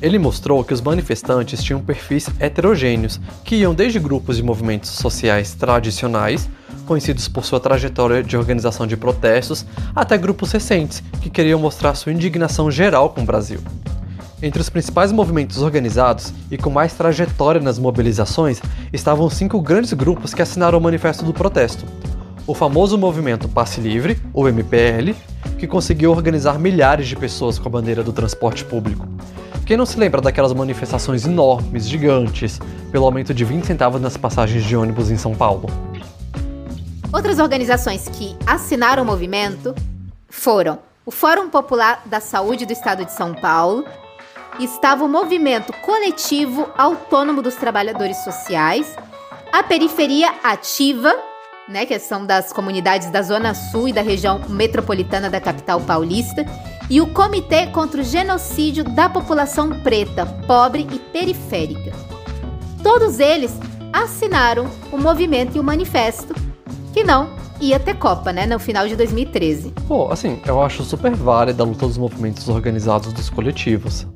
Ele 0.00 0.18
mostrou 0.18 0.64
que 0.64 0.72
os 0.72 0.80
manifestantes 0.80 1.62
tinham 1.62 1.80
perfis 1.80 2.28
heterogêneos, 2.40 3.20
que 3.44 3.56
iam 3.56 3.74
desde 3.74 3.98
grupos 3.98 4.38
de 4.38 4.42
movimentos 4.42 4.90
sociais 4.90 5.54
tradicionais, 5.54 6.48
conhecidos 6.86 7.28
por 7.28 7.44
sua 7.44 7.60
trajetória 7.60 8.22
de 8.22 8.36
organização 8.36 8.86
de 8.86 8.96
protestos, 8.96 9.66
até 9.94 10.16
grupos 10.16 10.50
recentes, 10.50 11.02
que 11.20 11.28
queriam 11.28 11.60
mostrar 11.60 11.94
sua 11.94 12.12
indignação 12.12 12.70
geral 12.70 13.10
com 13.10 13.20
o 13.20 13.26
Brasil. 13.26 13.60
Entre 14.42 14.60
os 14.60 14.70
principais 14.70 15.12
movimentos 15.12 15.58
organizados 15.58 16.32
e 16.50 16.56
com 16.56 16.70
mais 16.70 16.94
trajetória 16.94 17.60
nas 17.60 17.78
mobilizações 17.78 18.60
estavam 18.92 19.28
cinco 19.28 19.60
grandes 19.60 19.92
grupos 19.92 20.32
que 20.32 20.42
assinaram 20.42 20.78
o 20.78 20.82
Manifesto 20.82 21.24
do 21.24 21.32
Protesto. 21.34 21.84
O 22.46 22.52
famoso 22.52 22.98
movimento 22.98 23.48
Passe 23.48 23.80
Livre, 23.80 24.20
o 24.34 24.46
MPL, 24.46 25.14
que 25.58 25.66
conseguiu 25.66 26.10
organizar 26.10 26.58
milhares 26.58 27.08
de 27.08 27.16
pessoas 27.16 27.58
com 27.58 27.68
a 27.68 27.72
bandeira 27.72 28.02
do 28.02 28.12
transporte 28.12 28.62
público. 28.66 29.08
Quem 29.64 29.78
não 29.78 29.86
se 29.86 29.98
lembra 29.98 30.20
daquelas 30.20 30.52
manifestações 30.52 31.24
enormes, 31.24 31.88
gigantes, 31.88 32.60
pelo 32.92 33.06
aumento 33.06 33.32
de 33.32 33.46
20 33.46 33.64
centavos 33.64 33.98
nas 33.98 34.18
passagens 34.18 34.62
de 34.62 34.76
ônibus 34.76 35.10
em 35.10 35.16
São 35.16 35.34
Paulo? 35.34 35.70
Outras 37.10 37.38
organizações 37.38 38.10
que 38.10 38.36
assinaram 38.46 39.04
o 39.04 39.06
movimento 39.06 39.74
foram 40.28 40.80
o 41.06 41.10
Fórum 41.10 41.48
Popular 41.48 42.02
da 42.04 42.20
Saúde 42.20 42.66
do 42.66 42.74
Estado 42.74 43.06
de 43.06 43.12
São 43.12 43.32
Paulo, 43.32 43.86
estava 44.60 45.02
o 45.02 45.08
Movimento 45.08 45.72
Coletivo 45.80 46.68
Autônomo 46.76 47.40
dos 47.40 47.54
Trabalhadores 47.54 48.18
Sociais, 48.18 48.94
a 49.50 49.62
Periferia 49.62 50.30
Ativa, 50.42 51.14
né, 51.68 51.86
que 51.86 51.98
são 51.98 52.26
das 52.26 52.52
comunidades 52.52 53.10
da 53.10 53.22
Zona 53.22 53.54
Sul 53.54 53.88
e 53.88 53.92
da 53.92 54.02
região 54.02 54.40
metropolitana 54.48 55.30
da 55.30 55.40
capital 55.40 55.80
paulista, 55.80 56.44
e 56.90 57.00
o 57.00 57.06
Comitê 57.06 57.66
contra 57.68 58.00
o 58.00 58.04
Genocídio 58.04 58.84
da 58.84 59.08
População 59.08 59.70
Preta, 59.80 60.26
Pobre 60.46 60.86
e 60.92 60.98
Periférica. 60.98 61.92
Todos 62.82 63.18
eles 63.18 63.58
assinaram 63.92 64.68
o 64.92 64.98
movimento 64.98 65.56
e 65.56 65.60
o 65.60 65.64
manifesto 65.64 66.34
que 66.92 67.02
não 67.02 67.30
ia 67.60 67.80
ter 67.80 67.94
Copa, 67.94 68.32
né, 68.32 68.44
no 68.44 68.58
final 68.58 68.86
de 68.86 68.94
2013. 68.96 69.72
Pô, 69.88 70.12
assim, 70.12 70.40
eu 70.44 70.62
acho 70.62 70.84
super 70.84 71.14
válida 71.14 71.62
a 71.62 71.66
luta 71.66 71.86
dos 71.86 71.96
movimentos 71.96 72.48
organizados 72.48 73.12
dos 73.12 73.30
coletivos. 73.30 74.06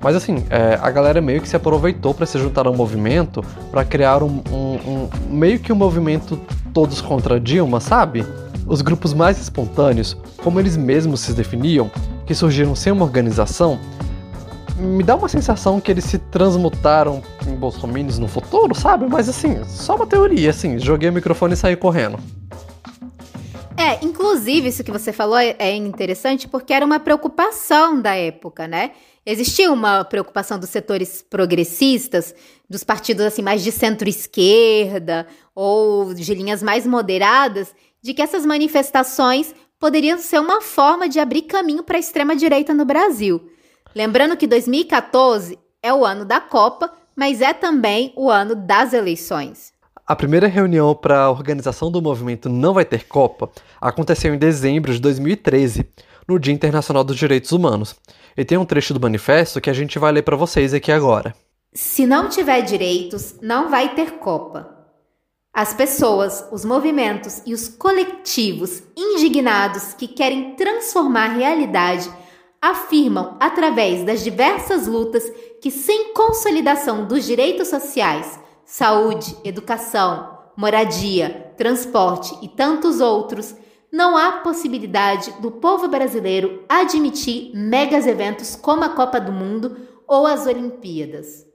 Mas 0.00 0.14
assim, 0.14 0.44
é, 0.48 0.78
a 0.80 0.90
galera 0.90 1.20
meio 1.20 1.40
que 1.40 1.48
se 1.48 1.56
aproveitou 1.56 2.14
para 2.14 2.26
se 2.26 2.38
juntar 2.38 2.66
ao 2.66 2.74
movimento 2.74 3.44
para 3.70 3.84
criar 3.84 4.22
um, 4.22 4.42
um, 4.50 4.78
um, 4.86 5.08
meio 5.28 5.58
que 5.58 5.72
um 5.72 5.76
movimento 5.76 6.40
todos 6.72 7.00
contra 7.00 7.40
Dilma, 7.40 7.80
sabe? 7.80 8.24
Os 8.66 8.80
grupos 8.80 9.12
mais 9.12 9.40
espontâneos, 9.40 10.16
como 10.42 10.60
eles 10.60 10.76
mesmos 10.76 11.20
se 11.20 11.32
definiam, 11.32 11.90
que 12.26 12.34
surgiram 12.34 12.74
sem 12.74 12.92
uma 12.92 13.04
organização, 13.04 13.78
me 14.76 15.02
dá 15.02 15.16
uma 15.16 15.28
sensação 15.28 15.80
que 15.80 15.90
eles 15.90 16.04
se 16.04 16.18
transmutaram 16.18 17.22
em 17.46 17.54
bolsominions 17.54 18.18
no 18.18 18.28
futuro, 18.28 18.74
sabe? 18.74 19.06
Mas 19.08 19.28
assim, 19.28 19.64
só 19.64 19.96
uma 19.96 20.06
teoria, 20.06 20.50
assim, 20.50 20.78
joguei 20.78 21.08
o 21.08 21.12
microfone 21.12 21.54
e 21.54 21.56
saí 21.56 21.74
correndo. 21.74 22.18
É, 23.76 24.04
inclusive 24.04 24.68
isso 24.68 24.82
que 24.82 24.90
você 24.90 25.12
falou 25.12 25.38
é, 25.38 25.54
é 25.58 25.74
interessante 25.74 26.48
porque 26.48 26.72
era 26.72 26.84
uma 26.84 26.98
preocupação 26.98 28.00
da 28.00 28.14
época, 28.14 28.66
né? 28.66 28.90
Existia 29.24 29.70
uma 29.72 30.04
preocupação 30.04 30.58
dos 30.58 30.70
setores 30.70 31.22
progressistas, 31.22 32.34
dos 32.68 32.84
partidos 32.84 33.24
assim 33.24 33.42
mais 33.42 33.62
de 33.62 33.70
centro-esquerda 33.70 35.26
ou 35.54 36.14
de 36.14 36.34
linhas 36.34 36.62
mais 36.62 36.86
moderadas, 36.86 37.74
de 38.02 38.14
que 38.14 38.22
essas 38.22 38.46
manifestações 38.46 39.54
poderiam 39.78 40.18
ser 40.18 40.40
uma 40.40 40.60
forma 40.60 41.08
de 41.08 41.20
abrir 41.20 41.42
caminho 41.42 41.82
para 41.82 41.96
a 41.96 42.00
extrema 42.00 42.34
direita 42.34 42.74
no 42.74 42.84
Brasil. 42.84 43.50
Lembrando 43.94 44.36
que 44.36 44.46
2014 44.46 45.58
é 45.82 45.92
o 45.92 46.04
ano 46.04 46.24
da 46.24 46.40
Copa, 46.40 46.92
mas 47.16 47.40
é 47.40 47.52
também 47.52 48.12
o 48.16 48.30
ano 48.30 48.54
das 48.54 48.92
eleições. 48.92 49.72
A 50.06 50.16
primeira 50.16 50.46
reunião 50.46 50.94
para 50.94 51.24
a 51.24 51.30
organização 51.30 51.90
do 51.90 52.00
movimento 52.00 52.48
Não 52.48 52.72
Vai 52.72 52.84
Ter 52.84 53.06
Copa 53.06 53.50
aconteceu 53.80 54.34
em 54.34 54.38
dezembro 54.38 54.92
de 54.92 55.00
2013, 55.00 55.86
no 56.26 56.38
Dia 56.38 56.54
Internacional 56.54 57.04
dos 57.04 57.16
Direitos 57.16 57.52
Humanos. 57.52 57.94
E 58.38 58.44
tem 58.44 58.56
um 58.56 58.64
trecho 58.64 58.94
do 58.94 59.00
manifesto 59.00 59.60
que 59.60 59.68
a 59.68 59.72
gente 59.72 59.98
vai 59.98 60.12
ler 60.12 60.22
para 60.22 60.36
vocês 60.36 60.72
aqui 60.72 60.92
agora. 60.92 61.34
Se 61.72 62.06
não 62.06 62.28
tiver 62.28 62.60
direitos, 62.60 63.34
não 63.42 63.68
vai 63.68 63.96
ter 63.96 64.12
Copa. 64.12 64.78
As 65.52 65.74
pessoas, 65.74 66.46
os 66.52 66.64
movimentos 66.64 67.42
e 67.44 67.52
os 67.52 67.68
coletivos 67.68 68.80
indignados 68.96 69.92
que 69.92 70.06
querem 70.06 70.54
transformar 70.54 71.30
a 71.30 71.34
realidade 71.34 72.08
afirmam, 72.62 73.36
através 73.40 74.04
das 74.04 74.22
diversas 74.22 74.86
lutas, 74.86 75.24
que 75.60 75.72
sem 75.72 76.14
consolidação 76.14 77.08
dos 77.08 77.26
direitos 77.26 77.66
sociais, 77.66 78.38
saúde, 78.64 79.36
educação, 79.42 80.38
moradia, 80.56 81.52
transporte 81.56 82.38
e 82.40 82.46
tantos 82.46 83.00
outros, 83.00 83.52
não 83.92 84.16
há 84.16 84.32
possibilidade 84.40 85.32
do 85.40 85.50
povo 85.50 85.88
brasileiro 85.88 86.64
admitir 86.68 87.50
megas 87.54 88.06
eventos 88.06 88.54
como 88.54 88.84
a 88.84 88.90
Copa 88.90 89.20
do 89.20 89.32
Mundo 89.32 89.76
ou 90.06 90.26
as 90.26 90.46
Olimpíadas. 90.46 91.46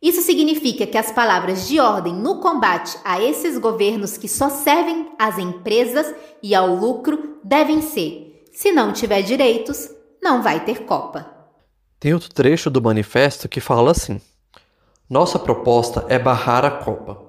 Isso 0.00 0.22
significa 0.22 0.86
que 0.86 0.96
as 0.96 1.10
palavras 1.10 1.66
de 1.66 1.80
ordem 1.80 2.14
no 2.14 2.40
combate 2.40 2.96
a 3.04 3.20
esses 3.20 3.58
governos 3.58 4.16
que 4.16 4.28
só 4.28 4.48
servem 4.48 5.10
às 5.18 5.38
empresas 5.38 6.14
e 6.40 6.54
ao 6.54 6.74
lucro 6.74 7.38
devem 7.42 7.82
ser: 7.82 8.44
se 8.52 8.70
não 8.70 8.92
tiver 8.92 9.22
direitos, 9.22 9.90
não 10.22 10.40
vai 10.42 10.64
ter 10.64 10.84
Copa. 10.84 11.26
Tem 11.98 12.14
outro 12.14 12.32
trecho 12.32 12.70
do 12.70 12.80
manifesto 12.80 13.48
que 13.48 13.60
fala 13.60 13.90
assim: 13.90 14.20
Nossa 15.10 15.36
proposta 15.36 16.06
é 16.08 16.16
barrar 16.16 16.64
a 16.64 16.70
Copa. 16.70 17.27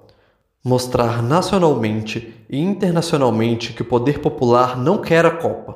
Mostrar 0.69 1.23
nacionalmente 1.23 2.31
e 2.47 2.59
internacionalmente 2.59 3.73
que 3.73 3.81
o 3.81 3.85
poder 3.85 4.19
popular 4.19 4.77
não 4.77 4.99
quer 4.99 5.25
a 5.25 5.31
Copa. 5.31 5.75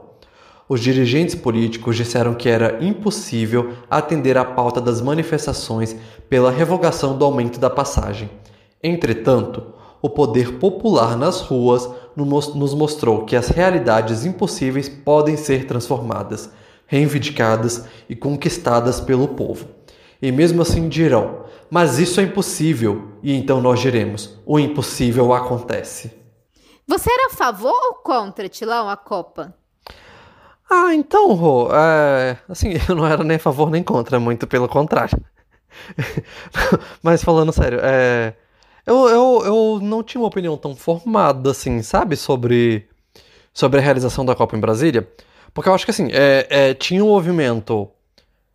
Os 0.70 0.82
dirigentes 0.82 1.34
políticos 1.34 1.96
disseram 1.96 2.36
que 2.36 2.48
era 2.48 2.78
impossível 2.80 3.74
atender 3.90 4.38
à 4.38 4.46
pauta 4.46 4.80
das 4.80 5.02
manifestações 5.02 5.96
pela 6.30 6.52
revogação 6.52 7.18
do 7.18 7.26
aumento 7.26 7.60
da 7.60 7.72
passagem. 7.72 8.30
Entretanto, 8.84 9.64
o 10.00 10.12
poder 10.12 10.60
popular 10.60 11.18
nas 11.18 11.42
ruas 11.42 11.90
nos 12.16 12.76
mostrou 12.76 13.26
que 13.26 13.36
as 13.36 13.48
realidades 13.48 14.28
impossíveis 14.28 14.88
podem 14.88 15.36
ser 15.36 15.66
transformadas 15.66 16.52
reivindicadas 16.86 17.86
e 18.08 18.16
conquistadas 18.16 19.02
pelo 19.02 19.30
povo. 19.30 19.66
E 20.22 20.32
mesmo 20.32 20.62
assim 20.62 20.88
dirão: 20.88 21.43
Mas 21.74 21.98
isso 21.98 22.20
é 22.20 22.24
impossível. 22.24 23.14
E 23.24 23.34
então 23.34 23.60
nós 23.60 23.80
diremos: 23.80 24.38
O 24.46 24.60
impossível 24.60 25.34
acontece. 25.34 26.14
Você 26.86 27.12
era 27.12 27.34
a 27.34 27.36
favor 27.36 27.74
ou 27.74 27.96
contra, 27.96 28.48
Tilão, 28.48 28.88
a 28.88 28.96
Copa? 28.96 29.56
Ah, 30.70 30.94
então, 30.94 31.34
Rô, 31.34 31.70
é, 31.74 32.38
assim, 32.48 32.74
eu 32.88 32.94
não 32.94 33.08
era 33.08 33.24
nem 33.24 33.38
a 33.38 33.40
favor 33.40 33.72
nem 33.72 33.82
contra, 33.82 34.20
muito 34.20 34.46
pelo 34.46 34.70
contrário. 34.70 35.20
Mas 37.02 37.24
falando 37.24 37.52
sério, 37.52 37.80
é, 37.82 38.36
eu, 38.86 39.10
eu, 39.10 39.42
eu 39.44 39.80
não 39.82 40.04
tinha 40.04 40.22
uma 40.22 40.28
opinião 40.28 40.56
tão 40.56 40.76
formada, 40.76 41.50
assim, 41.50 41.82
sabe, 41.82 42.16
sobre, 42.16 42.88
sobre 43.52 43.80
a 43.80 43.82
realização 43.82 44.24
da 44.24 44.36
Copa 44.36 44.56
em 44.56 44.60
Brasília. 44.60 45.12
Porque 45.56 45.70
eu 45.70 45.74
acho 45.74 45.86
que 45.86 45.92
assim, 45.92 46.10
é, 46.12 46.46
é, 46.52 46.74
tinha 46.76 47.04
um 47.04 47.08
movimento. 47.08 47.90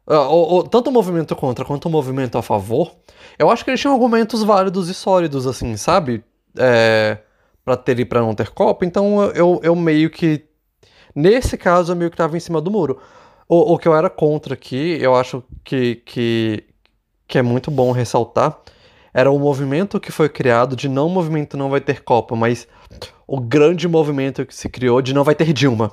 Uh, 0.08 0.66
tanto 0.68 0.88
o 0.88 0.92
movimento 0.92 1.36
contra 1.36 1.66
quanto 1.66 1.86
o 1.86 1.90
movimento 1.90 2.38
a 2.38 2.42
favor. 2.42 2.92
Eu 3.38 3.50
acho 3.50 3.62
que 3.62 3.70
eles 3.70 3.80
tinham 3.80 3.92
argumentos 3.92 4.42
válidos 4.42 4.88
e 4.88 4.94
sólidos, 4.94 5.46
assim, 5.46 5.76
sabe? 5.76 6.24
É, 6.56 7.18
pra 7.62 7.76
ter 7.76 8.00
e 8.00 8.04
pra 8.06 8.20
não 8.20 8.34
ter 8.34 8.48
Copa. 8.50 8.86
Então 8.86 9.24
eu, 9.34 9.60
eu 9.62 9.76
meio 9.76 10.08
que. 10.08 10.46
Nesse 11.14 11.58
caso, 11.58 11.92
eu 11.92 11.96
meio 11.96 12.10
que 12.10 12.16
tava 12.16 12.36
em 12.36 12.40
cima 12.40 12.60
do 12.60 12.70
muro. 12.70 12.98
O, 13.46 13.74
o 13.74 13.78
que 13.78 13.86
eu 13.86 13.94
era 13.94 14.08
contra 14.08 14.54
aqui, 14.54 14.98
eu 15.00 15.14
acho 15.14 15.42
que, 15.62 15.96
que, 15.96 16.64
que 17.26 17.38
é 17.38 17.42
muito 17.42 17.70
bom 17.70 17.92
ressaltar, 17.92 18.58
era 19.12 19.30
o 19.30 19.38
movimento 19.38 20.00
que 20.00 20.12
foi 20.12 20.28
criado 20.28 20.76
de 20.76 20.88
não 20.88 21.08
movimento 21.08 21.56
não 21.56 21.70
vai 21.70 21.80
ter 21.80 22.02
Copa, 22.02 22.36
mas 22.36 22.68
o 23.26 23.40
grande 23.40 23.88
movimento 23.88 24.44
que 24.46 24.54
se 24.54 24.68
criou 24.68 25.02
de 25.02 25.12
não 25.14 25.24
vai 25.24 25.34
ter 25.34 25.52
Dilma. 25.52 25.92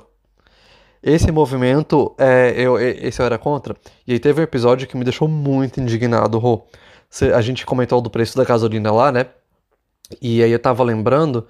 Esse 1.06 1.30
movimento, 1.30 2.12
é, 2.18 2.52
eu, 2.56 2.80
esse 2.80 3.22
eu 3.22 3.26
era 3.26 3.38
contra. 3.38 3.76
E 4.04 4.14
aí 4.14 4.18
teve 4.18 4.40
um 4.40 4.42
episódio 4.42 4.88
que 4.88 4.96
me 4.96 5.04
deixou 5.04 5.28
muito 5.28 5.80
indignado, 5.80 6.36
Rô. 6.36 6.66
A 7.32 7.40
gente 7.40 7.64
comentou 7.64 8.00
do 8.00 8.10
preço 8.10 8.36
da 8.36 8.42
gasolina 8.42 8.90
lá, 8.90 9.12
né? 9.12 9.26
E 10.20 10.42
aí 10.42 10.50
eu 10.50 10.58
tava 10.58 10.82
lembrando 10.82 11.46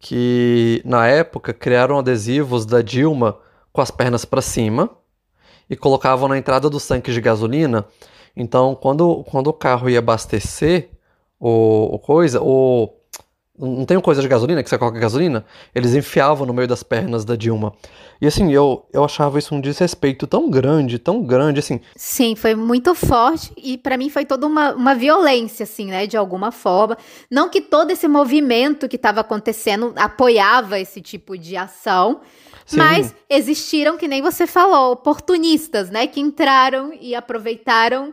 que 0.00 0.82
na 0.84 1.06
época 1.06 1.54
criaram 1.54 1.96
adesivos 1.96 2.66
da 2.66 2.82
Dilma 2.82 3.38
com 3.72 3.80
as 3.80 3.92
pernas 3.92 4.24
para 4.24 4.42
cima 4.42 4.90
e 5.70 5.76
colocavam 5.76 6.28
na 6.28 6.36
entrada 6.36 6.68
dos 6.68 6.84
tanques 6.84 7.14
de 7.14 7.20
gasolina. 7.20 7.86
Então, 8.36 8.74
quando, 8.74 9.22
quando 9.30 9.46
o 9.46 9.52
carro 9.52 9.88
ia 9.88 10.00
abastecer 10.00 10.90
o, 11.38 11.94
o 11.94 12.00
coisa, 12.00 12.40
o 12.42 12.97
não 13.58 13.84
tem 13.84 14.00
coisa 14.00 14.22
de 14.22 14.28
gasolina 14.28 14.62
que 14.62 14.68
você 14.70 14.78
coloca 14.78 14.98
gasolina? 14.98 15.44
Eles 15.74 15.94
enfiavam 15.94 16.46
no 16.46 16.54
meio 16.54 16.68
das 16.68 16.82
pernas 16.82 17.24
da 17.24 17.34
Dilma. 17.34 17.74
E 18.20 18.26
assim, 18.26 18.52
eu, 18.52 18.86
eu 18.92 19.04
achava 19.04 19.38
isso 19.38 19.54
um 19.54 19.60
desrespeito 19.60 20.26
tão 20.26 20.48
grande, 20.50 20.98
tão 20.98 21.22
grande, 21.22 21.60
assim. 21.60 21.80
Sim, 21.96 22.34
foi 22.36 22.54
muito 22.54 22.94
forte 22.94 23.52
e 23.56 23.76
para 23.76 23.96
mim 23.96 24.10
foi 24.10 24.24
toda 24.24 24.46
uma, 24.46 24.72
uma 24.72 24.94
violência, 24.94 25.64
assim, 25.64 25.86
né, 25.86 26.06
de 26.06 26.16
alguma 26.16 26.52
forma. 26.52 26.96
Não 27.30 27.48
que 27.48 27.60
todo 27.60 27.90
esse 27.90 28.06
movimento 28.06 28.88
que 28.88 28.96
estava 28.96 29.20
acontecendo 29.20 29.92
apoiava 29.96 30.78
esse 30.78 31.00
tipo 31.00 31.36
de 31.36 31.56
ação, 31.56 32.20
Sim. 32.64 32.76
mas 32.76 33.14
existiram, 33.28 33.96
que 33.96 34.08
nem 34.08 34.22
você 34.22 34.46
falou, 34.46 34.92
oportunistas, 34.92 35.90
né, 35.90 36.06
que 36.06 36.20
entraram 36.20 36.92
e 37.00 37.14
aproveitaram 37.14 38.12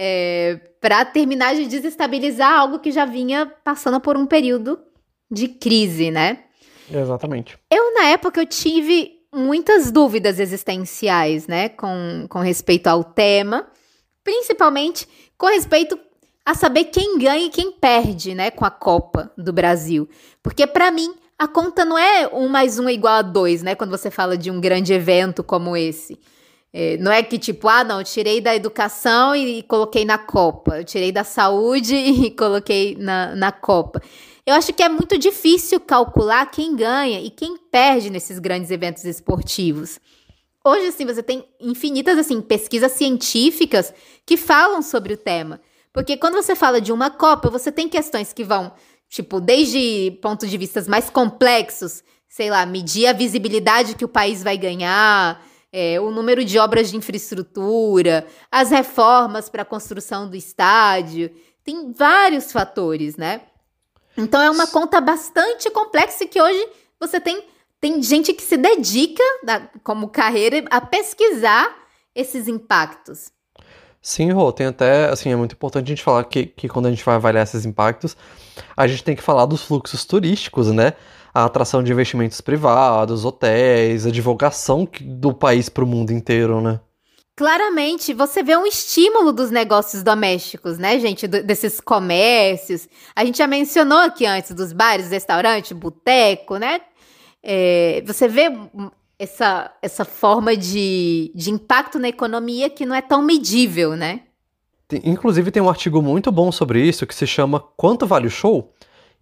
é, 0.00 0.60
para 0.80 1.04
terminar 1.04 1.56
de 1.56 1.66
desestabilizar 1.66 2.52
algo 2.52 2.78
que 2.78 2.92
já 2.92 3.04
vinha 3.04 3.52
passando 3.64 3.98
por 3.98 4.16
um 4.16 4.26
período 4.26 4.78
de 5.28 5.48
crise, 5.48 6.12
né? 6.12 6.44
Exatamente. 6.88 7.58
Eu, 7.68 7.92
na 7.94 8.04
época, 8.04 8.40
eu 8.40 8.46
tive 8.46 9.18
muitas 9.34 9.90
dúvidas 9.90 10.38
existenciais, 10.38 11.48
né, 11.48 11.68
com, 11.70 12.26
com 12.30 12.38
respeito 12.38 12.86
ao 12.86 13.02
tema, 13.02 13.66
principalmente 14.22 15.06
com 15.36 15.48
respeito 15.48 15.98
a 16.46 16.54
saber 16.54 16.84
quem 16.84 17.18
ganha 17.18 17.46
e 17.46 17.50
quem 17.50 17.72
perde, 17.72 18.36
né, 18.36 18.52
com 18.52 18.64
a 18.64 18.70
Copa 18.70 19.32
do 19.36 19.52
Brasil. 19.52 20.08
Porque, 20.42 20.64
para 20.64 20.92
mim, 20.92 21.12
a 21.36 21.48
conta 21.48 21.84
não 21.84 21.98
é 21.98 22.28
um 22.32 22.48
mais 22.48 22.78
um 22.78 22.88
igual 22.88 23.14
a 23.14 23.22
dois, 23.22 23.62
né, 23.64 23.74
quando 23.74 23.90
você 23.90 24.12
fala 24.12 24.38
de 24.38 24.48
um 24.48 24.60
grande 24.60 24.92
evento 24.92 25.42
como 25.42 25.76
esse. 25.76 26.18
É, 26.72 26.96
não 26.98 27.10
é 27.10 27.22
que 27.22 27.38
tipo, 27.38 27.68
ah, 27.68 27.82
não, 27.82 28.02
tirei 28.04 28.40
da 28.40 28.54
educação 28.54 29.34
e, 29.34 29.62
coloquei 29.62 30.04
na 30.04 30.18
Copa, 30.18 30.78
eu 30.78 30.84
tirei 30.84 31.10
da 31.10 31.24
saúde 31.24 31.94
e 31.96 32.30
coloquei 32.30 32.96
na, 32.96 33.34
na 33.34 33.52
Copa. 33.52 34.02
Eu 34.44 34.54
acho 34.54 34.72
que 34.72 34.82
é 34.82 34.88
muito 34.88 35.18
difícil 35.18 35.78
calcular 35.80 36.46
quem 36.46 36.74
ganha 36.74 37.20
e 37.20 37.30
quem 37.30 37.56
perde 37.56 38.10
nesses 38.10 38.38
grandes 38.38 38.70
eventos 38.70 39.04
esportivos. 39.04 39.98
Hoje, 40.64 40.86
assim, 40.86 41.04
você 41.04 41.22
tem 41.22 41.44
infinitas, 41.60 42.18
assim, 42.18 42.40
pesquisas 42.40 42.92
científicas 42.92 43.92
que 44.26 44.36
falam 44.36 44.82
sobre 44.82 45.14
o 45.14 45.16
tema. 45.16 45.60
Porque 45.92 46.16
quando 46.16 46.34
você 46.34 46.54
fala 46.54 46.80
de 46.80 46.92
uma 46.92 47.10
Copa, 47.10 47.50
você 47.50 47.72
tem 47.72 47.88
questões 47.88 48.32
que 48.32 48.44
vão, 48.44 48.72
tipo, 49.08 49.40
desde 49.40 50.18
pontos 50.22 50.50
de 50.50 50.56
vista 50.56 50.82
mais 50.88 51.10
complexos, 51.10 52.02
sei 52.28 52.50
lá, 52.50 52.64
medir 52.66 53.06
a 53.06 53.12
visibilidade 53.12 53.94
que 53.94 54.04
o 54.04 54.08
país 54.08 54.42
vai 54.42 54.56
ganhar, 54.56 55.42
é, 55.72 56.00
o 56.00 56.10
número 56.10 56.44
de 56.44 56.58
obras 56.58 56.90
de 56.90 56.96
infraestrutura, 56.96 58.26
as 58.50 58.70
reformas 58.70 59.48
para 59.48 59.62
a 59.62 59.66
construção 59.66 60.28
do 60.28 60.36
estádio. 60.36 61.30
Tem 61.64 61.92
vários 61.92 62.50
fatores, 62.50 63.16
né? 63.16 63.42
Então 64.16 64.40
é 64.42 64.50
uma 64.50 64.66
conta 64.66 65.00
bastante 65.00 65.70
complexa 65.70 66.26
que 66.26 66.40
hoje 66.40 66.66
você 66.98 67.20
tem, 67.20 67.44
tem 67.80 68.02
gente 68.02 68.32
que 68.32 68.42
se 68.42 68.56
dedica, 68.56 69.22
como 69.84 70.08
carreira, 70.08 70.64
a 70.70 70.80
pesquisar 70.80 71.76
esses 72.14 72.48
impactos. 72.48 73.30
Sim, 74.00 74.32
Rô, 74.32 74.50
tem 74.52 74.66
até, 74.66 75.08
assim, 75.10 75.30
é 75.30 75.36
muito 75.36 75.52
importante 75.52 75.86
a 75.86 75.88
gente 75.88 76.02
falar 76.02 76.24
que, 76.24 76.46
que 76.46 76.68
quando 76.68 76.86
a 76.86 76.90
gente 76.90 77.04
vai 77.04 77.16
avaliar 77.16 77.44
esses 77.44 77.64
impactos, 77.64 78.16
a 78.76 78.86
gente 78.86 79.04
tem 79.04 79.16
que 79.16 79.22
falar 79.22 79.46
dos 79.46 79.62
fluxos 79.62 80.04
turísticos, 80.04 80.72
né? 80.72 80.94
A 81.32 81.44
atração 81.44 81.82
de 81.82 81.92
investimentos 81.92 82.40
privados, 82.40 83.24
hotéis, 83.24 84.06
a 84.06 84.10
divulgação 84.10 84.88
do 85.00 85.32
país 85.32 85.68
para 85.68 85.84
o 85.84 85.86
mundo 85.86 86.12
inteiro, 86.12 86.60
né? 86.60 86.80
Claramente, 87.36 88.12
você 88.12 88.42
vê 88.42 88.56
um 88.56 88.66
estímulo 88.66 89.32
dos 89.32 89.50
negócios 89.52 90.02
domésticos, 90.02 90.76
né, 90.76 90.98
gente? 90.98 91.28
Desses 91.28 91.80
comércios. 91.80 92.88
A 93.14 93.24
gente 93.24 93.38
já 93.38 93.46
mencionou 93.46 93.98
aqui 93.98 94.26
antes 94.26 94.50
dos 94.52 94.72
bares, 94.72 95.10
restaurante, 95.10 95.72
boteco, 95.72 96.56
né? 96.56 96.80
É, 97.40 98.02
você 98.04 98.26
vê 98.26 98.50
essa, 99.18 99.72
essa 99.80 100.04
forma 100.04 100.56
de, 100.56 101.30
de 101.34 101.50
impacto 101.50 101.98
na 101.98 102.08
economia 102.08 102.68
que 102.68 102.84
não 102.84 102.94
é 102.94 103.00
tão 103.00 103.22
medível, 103.22 103.96
né? 103.96 104.22
Inclusive 104.90 105.50
tem 105.50 105.62
um 105.62 105.68
artigo 105.68 106.00
muito 106.00 106.32
bom 106.32 106.50
sobre 106.50 106.80
isso 106.80 107.06
que 107.06 107.14
se 107.14 107.26
chama 107.26 107.62
Quanto 107.76 108.06
Vale 108.06 108.26
o 108.26 108.30
Show? 108.30 108.72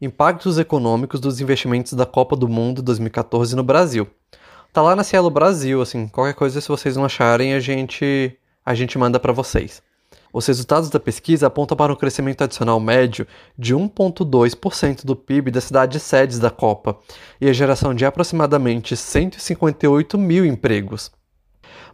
Impactos 0.01 0.59
econômicos 0.59 1.19
dos 1.19 1.41
investimentos 1.41 1.93
da 1.95 2.07
Copa 2.07 2.37
do 2.37 2.49
Mundo 2.49 2.81
2014 2.83 3.57
no 3.57 3.65
Brasil. 3.65 4.07
Tá 4.73 4.81
lá 4.81 4.95
na 4.95 5.03
Cielo 5.03 5.29
Brasil, 5.29 5.83
assim, 5.83 6.07
qualquer 6.07 6.35
coisa 6.35 6.61
se 6.61 6.69
vocês 6.69 6.97
não 6.97 7.05
acharem, 7.05 7.53
a 7.53 7.59
gente 7.59 8.39
a 8.65 8.75
gente 8.75 8.97
manda 8.97 9.19
para 9.19 9.33
vocês. 9.33 9.83
Os 10.33 10.47
resultados 10.47 10.89
da 10.89 11.01
pesquisa 11.01 11.49
apontam 11.49 11.77
para 11.77 11.93
um 11.93 11.97
crescimento 11.97 12.45
adicional 12.45 12.79
médio 12.79 13.27
de 13.59 13.75
1,2% 13.75 15.05
do 15.05 15.17
PIB 15.17 15.51
das 15.51 15.65
cidades 15.65 16.01
sedes 16.03 16.39
da 16.39 16.51
Copa 16.51 16.97
e 17.41 17.49
a 17.49 17.53
geração 17.53 17.93
de 17.93 18.05
aproximadamente 18.05 18.97
158 18.97 20.17
mil 20.17 20.45
empregos. 20.45 21.11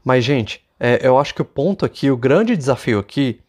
Mas, 0.04 0.24
gente, 0.24 0.62
é, 0.78 1.06
eu 1.06 1.18
acho 1.18 1.34
que 1.34 1.42
o 1.42 1.44
ponto 1.44 1.86
aqui, 1.86 2.10
o 2.10 2.16
grande 2.16 2.56
desafio 2.56 2.98
aqui, 2.98 3.40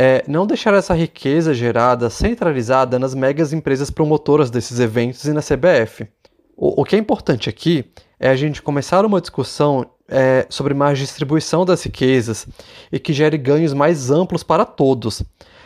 é 0.00 0.22
não 0.28 0.46
deixar 0.46 0.72
essa 0.74 0.94
riqueza 0.94 1.52
gerada 1.52 2.08
centralizada 2.08 3.00
nas 3.00 3.16
megas 3.16 3.52
empresas 3.52 3.90
promotoras 3.90 4.48
desses 4.48 4.78
eventos 4.78 5.24
e 5.24 5.32
na 5.32 5.40
CBF. 5.40 6.06
O, 6.56 6.82
o 6.82 6.84
que 6.84 6.94
é 6.94 6.98
importante 7.00 7.48
aqui 7.48 7.84
é 8.20 8.28
a 8.28 8.36
gente 8.36 8.62
começar 8.62 9.04
uma 9.04 9.20
discussão 9.20 9.90
é, 10.06 10.46
sobre 10.48 10.72
mais 10.72 11.00
distribuição 11.00 11.64
das 11.64 11.82
riquezas 11.82 12.46
e 12.92 13.00
que 13.00 13.12
gere 13.12 13.36
ganhos 13.36 13.74
mais 13.74 14.08
amplos 14.08 14.44
para 14.44 14.64
todos. 14.64 15.24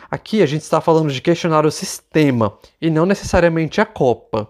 Aqui 0.09 0.41
a 0.41 0.47
gente 0.47 0.63
está 0.63 0.81
falando 0.81 1.13
de 1.13 1.21
questionar 1.21 1.63
o 1.63 1.71
sistema 1.71 2.57
e 2.81 2.89
não 2.89 3.05
necessariamente 3.05 3.79
a 3.81 3.85
Copa. 3.85 4.49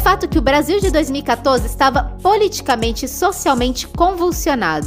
Fato 0.00 0.28
que 0.28 0.38
o 0.38 0.42
Brasil 0.42 0.80
de 0.80 0.90
2014 0.90 1.66
estava 1.66 2.16
politicamente 2.22 3.04
e 3.04 3.08
socialmente 3.08 3.86
convulsionado, 3.86 4.86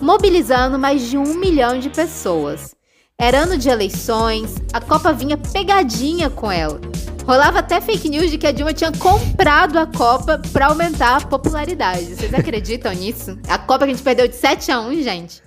mobilizando 0.00 0.78
mais 0.78 1.10
de 1.10 1.18
um 1.18 1.34
milhão 1.34 1.78
de 1.78 1.90
pessoas. 1.90 2.74
Era 3.18 3.40
ano 3.40 3.58
de 3.58 3.68
eleições, 3.68 4.54
a 4.72 4.80
Copa 4.80 5.12
vinha 5.12 5.36
pegadinha 5.36 6.30
com 6.30 6.50
ela. 6.50 6.80
Rolava 7.26 7.58
até 7.58 7.80
fake 7.80 8.08
news 8.08 8.30
de 8.30 8.38
que 8.38 8.46
a 8.46 8.52
Dilma 8.52 8.72
tinha 8.72 8.92
comprado 8.92 9.78
a 9.78 9.86
Copa 9.86 10.40
para 10.52 10.66
aumentar 10.66 11.16
a 11.16 11.26
popularidade. 11.26 12.14
Vocês 12.14 12.32
acreditam 12.32 12.92
nisso? 12.92 13.38
A 13.48 13.58
Copa 13.58 13.84
que 13.84 13.92
a 13.92 13.94
gente 13.94 14.02
perdeu 14.02 14.28
de 14.28 14.36
7 14.36 14.70
a 14.70 14.80
1, 14.80 15.02
gente. 15.02 15.42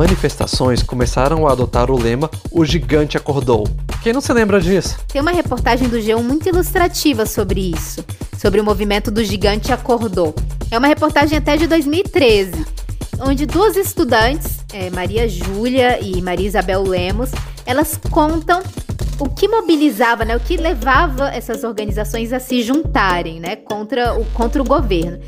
Manifestações 0.00 0.82
começaram 0.82 1.46
a 1.46 1.52
adotar 1.52 1.90
o 1.90 1.98
lema 1.98 2.30
O 2.50 2.64
Gigante 2.64 3.18
Acordou. 3.18 3.68
Quem 4.02 4.14
não 4.14 4.20
se 4.22 4.32
lembra 4.32 4.58
disso? 4.58 4.98
Tem 5.06 5.20
uma 5.20 5.30
reportagem 5.30 5.90
do 5.90 5.98
G1 5.98 6.22
muito 6.22 6.48
ilustrativa 6.48 7.26
sobre 7.26 7.70
isso, 7.70 8.02
sobre 8.38 8.62
o 8.62 8.64
movimento 8.64 9.10
do 9.10 9.22
Gigante 9.22 9.72
Acordou. 9.72 10.34
É 10.70 10.78
uma 10.78 10.88
reportagem 10.88 11.36
até 11.36 11.54
de 11.58 11.66
2013, 11.66 12.64
onde 13.20 13.44
duas 13.44 13.76
estudantes, 13.76 14.64
é, 14.72 14.88
Maria 14.88 15.28
Júlia 15.28 16.00
e 16.00 16.22
Maria 16.22 16.46
Isabel 16.46 16.82
Lemos, 16.82 17.30
elas 17.66 18.00
contam 18.10 18.62
o 19.18 19.28
que 19.28 19.46
mobilizava, 19.48 20.24
né, 20.24 20.34
o 20.34 20.40
que 20.40 20.56
levava 20.56 21.28
essas 21.28 21.62
organizações 21.62 22.32
a 22.32 22.40
se 22.40 22.62
juntarem 22.62 23.38
né, 23.38 23.54
contra, 23.54 24.18
o, 24.18 24.24
contra 24.32 24.62
o 24.62 24.64
governo. 24.64 25.20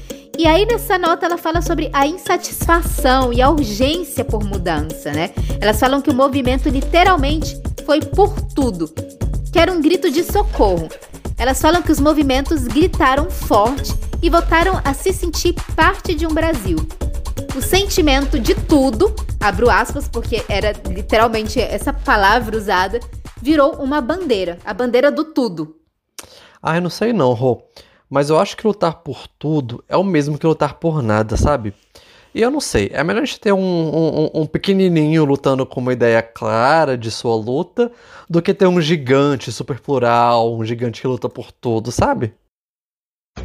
E 0.43 0.47
aí 0.49 0.67
nessa 0.67 0.99
nota 0.99 1.25
ela 1.25 1.39
fala 1.39 1.63
sobre 1.63 1.89
a 1.93 2.05
insatisfação 2.05 3.33
e 3.33 3.41
a 3.41 3.49
urgência 3.49 4.25
por 4.25 4.43
mudança, 4.43 5.13
né? 5.13 5.31
Elas 5.61 5.79
falam 5.79 6.03
que 6.03 6.11
o 6.11 6.13
movimento 6.13 6.69
literalmente 6.69 7.57
foi 7.87 8.01
por 8.01 8.35
tudo, 8.53 8.93
que 9.53 9.59
era 9.61 9.73
um 9.73 9.81
grito 9.81 10.11
de 10.11 10.25
socorro. 10.25 10.89
Elas 11.39 11.63
falam 11.63 11.81
que 11.81 11.93
os 11.93 12.01
movimentos 12.01 12.67
gritaram 12.67 13.31
forte 13.31 13.95
e 14.21 14.29
voltaram 14.29 14.81
a 14.85 14.93
se 14.93 15.13
sentir 15.13 15.55
parte 15.77 16.13
de 16.13 16.27
um 16.27 16.35
Brasil. 16.35 16.77
O 17.57 17.63
sentimento 17.63 18.37
de 18.37 18.57
tudo, 18.57 19.15
abro 19.39 19.71
aspas 19.71 20.09
porque 20.09 20.45
era 20.49 20.73
literalmente 20.89 21.61
essa 21.61 21.93
palavra 21.93 22.57
usada, 22.57 22.99
virou 23.41 23.77
uma 23.77 24.01
bandeira, 24.01 24.59
a 24.65 24.75
bandeira 24.75 25.09
do 25.09 25.23
tudo. 25.23 25.77
Ah, 26.61 26.79
eu 26.79 26.83
não 26.83 26.91
sei 26.91 27.13
não, 27.13 27.33
Rô. 27.33 27.63
Mas 28.13 28.29
eu 28.29 28.39
acho 28.39 28.59
que 28.59 28.67
lutar 28.67 28.97
por 28.97 29.27
tudo 29.27 29.83
é 29.89 29.97
o 29.97 30.05
mesmo 30.05 30.37
que 30.37 30.47
lutar 30.47 30.75
por 30.75 31.03
nada, 31.03 31.35
sabe? 31.35 31.73
E 32.35 32.43
eu 32.43 32.51
não 32.51 32.61
sei, 32.61 32.91
é 32.93 33.03
melhor 33.03 33.23
a 33.23 33.25
gente 33.25 33.41
ter 33.41 33.55
um, 33.55 33.59
um, 33.59 34.31
um, 34.35 34.47
pequenininho 34.47 35.25
lutando 35.25 35.65
com 35.65 35.81
uma 35.81 35.95
ideia 35.95 36.23
clara 36.23 36.99
de 36.99 37.11
sua 37.11 37.35
luta 37.35 37.91
do 38.29 38.43
que 38.43 38.53
ter 38.53 38.67
um 38.67 38.83
gigante 38.83 39.51
super 39.51 39.81
plural, 39.81 40.55
um 40.55 40.63
gigante 40.63 41.01
que 41.01 41.07
luta 41.07 41.27
por 41.27 41.51
tudo, 41.51 41.91
sabe? 41.91 42.35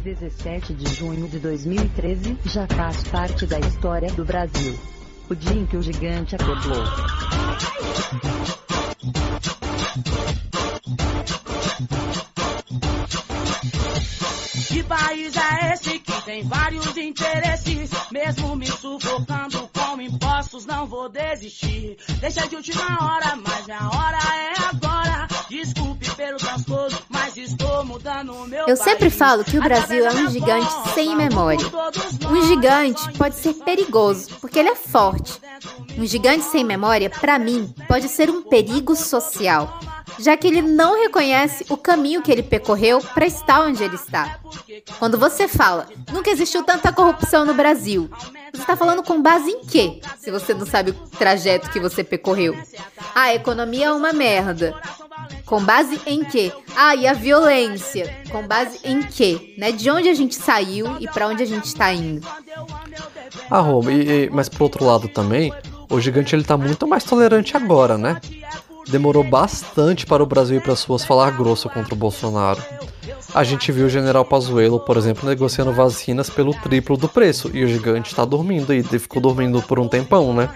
17 0.02 0.74
de 0.74 0.94
junho 0.94 1.26
de 1.28 1.38
2013 1.38 2.36
já 2.44 2.66
faz 2.66 3.02
parte 3.04 3.46
da 3.46 3.58
história 3.58 4.12
do 4.12 4.22
Brasil. 4.22 4.78
O 5.30 5.34
dia 5.34 5.56
em 5.56 5.64
que 5.64 5.78
o 5.78 5.82
gigante 5.82 6.36
acordou. 6.36 6.84
País 14.88 15.34
é 15.36 15.74
esse 15.74 15.98
que 15.98 16.22
tem 16.22 16.42
vários 16.44 16.96
interesses? 16.96 17.90
Mesmo 18.10 18.56
me 18.56 18.66
sufocando 18.66 19.68
com 19.68 20.00
impostos, 20.00 20.64
não 20.64 20.86
vou 20.86 21.10
desistir. 21.10 21.98
Deixa 22.20 22.48
de 22.48 22.56
última 22.56 22.96
hora, 23.04 23.36
mas 23.36 23.66
minha 23.66 23.86
hora 23.86 24.18
é 24.34 24.74
agora. 24.74 25.28
Desculpe 25.50 26.10
pelo 26.14 26.38
transtorno, 26.38 26.98
mas 27.10 27.36
estou 27.36 27.84
mudando 27.84 28.32
o 28.32 28.46
meu 28.46 28.66
Eu 28.66 28.76
sempre 28.76 29.10
falo 29.10 29.44
que 29.44 29.58
o 29.58 29.62
Brasil 29.62 30.06
é 30.06 30.10
um 30.10 30.30
gigante 30.30 30.72
sem 30.94 31.14
memória. 31.14 31.66
Um 32.30 32.46
gigante 32.46 33.12
pode 33.12 33.36
ser 33.36 33.54
perigoso, 33.54 34.36
porque 34.40 34.58
ele 34.58 34.70
é 34.70 34.74
forte. 34.74 35.38
Um 35.98 36.06
gigante 36.06 36.44
sem 36.44 36.64
memória, 36.64 37.10
para 37.10 37.38
mim, 37.38 37.74
pode 37.86 38.08
ser 38.08 38.30
um 38.30 38.40
perigo 38.42 38.96
social 38.96 39.78
já 40.18 40.36
que 40.36 40.46
ele 40.46 40.62
não 40.62 41.00
reconhece 41.00 41.64
o 41.68 41.76
caminho 41.76 42.22
que 42.22 42.30
ele 42.30 42.42
percorreu 42.42 43.00
para 43.00 43.26
estar 43.26 43.62
onde 43.62 43.82
ele 43.82 43.94
está. 43.94 44.38
Quando 44.98 45.18
você 45.18 45.46
fala, 45.46 45.86
nunca 46.12 46.30
existiu 46.30 46.62
tanta 46.62 46.92
corrupção 46.92 47.44
no 47.44 47.54
Brasil, 47.54 48.10
você 48.52 48.62
está 48.62 48.76
falando 48.76 49.02
com 49.02 49.20
base 49.20 49.50
em 49.50 49.64
quê? 49.64 50.00
Se 50.18 50.30
você 50.30 50.54
não 50.54 50.66
sabe 50.66 50.90
o 50.90 50.94
trajeto 50.94 51.70
que 51.70 51.78
você 51.78 52.02
percorreu. 52.02 52.56
Ah, 53.14 53.22
a 53.22 53.34
economia 53.34 53.86
é 53.86 53.92
uma 53.92 54.12
merda. 54.12 54.74
Com 55.44 55.62
base 55.62 56.00
em 56.06 56.24
quê? 56.24 56.52
Ah, 56.76 56.94
e 56.94 57.06
a 57.06 57.12
violência. 57.12 58.14
Com 58.30 58.46
base 58.46 58.80
em 58.84 59.02
quê? 59.02 59.54
Né? 59.56 59.72
De 59.72 59.90
onde 59.90 60.08
a 60.08 60.14
gente 60.14 60.34
saiu 60.34 60.96
e 60.98 61.06
para 61.08 61.28
onde 61.28 61.42
a 61.42 61.46
gente 61.46 61.64
está 61.64 61.92
indo. 61.92 62.26
Ah, 63.50 63.60
Roma, 63.60 63.92
e, 63.92 64.24
e, 64.24 64.30
mas 64.30 64.48
por 64.48 64.62
outro 64.62 64.84
lado 64.84 65.08
também, 65.08 65.52
o 65.90 66.00
gigante 66.00 66.34
ele 66.34 66.44
tá 66.44 66.56
muito 66.56 66.86
mais 66.86 67.04
tolerante 67.04 67.56
agora, 67.56 67.96
né? 67.96 68.20
Demorou 68.88 69.22
bastante 69.22 70.06
para 70.06 70.22
o 70.22 70.26
Brasil 70.26 70.58
e 70.58 70.60
para 70.60 70.72
as 70.72 70.80
suas 70.80 71.04
falar 71.04 71.30
grosso 71.30 71.68
contra 71.68 71.94
o 71.94 71.96
Bolsonaro. 71.96 72.62
A 73.34 73.44
gente 73.44 73.70
viu 73.70 73.86
o 73.86 73.90
general 73.90 74.24
Pazuello, 74.24 74.80
por 74.80 74.96
exemplo, 74.96 75.28
negociando 75.28 75.72
vacinas 75.72 76.30
pelo 76.30 76.54
triplo 76.54 76.96
do 76.96 77.08
preço, 77.08 77.50
e 77.52 77.62
o 77.62 77.68
gigante 77.68 78.10
está 78.10 78.24
dormindo 78.24 78.72
e 78.72 78.82
ficou 78.82 79.20
dormindo 79.20 79.60
por 79.62 79.78
um 79.78 79.88
tempão, 79.88 80.32
né? 80.32 80.48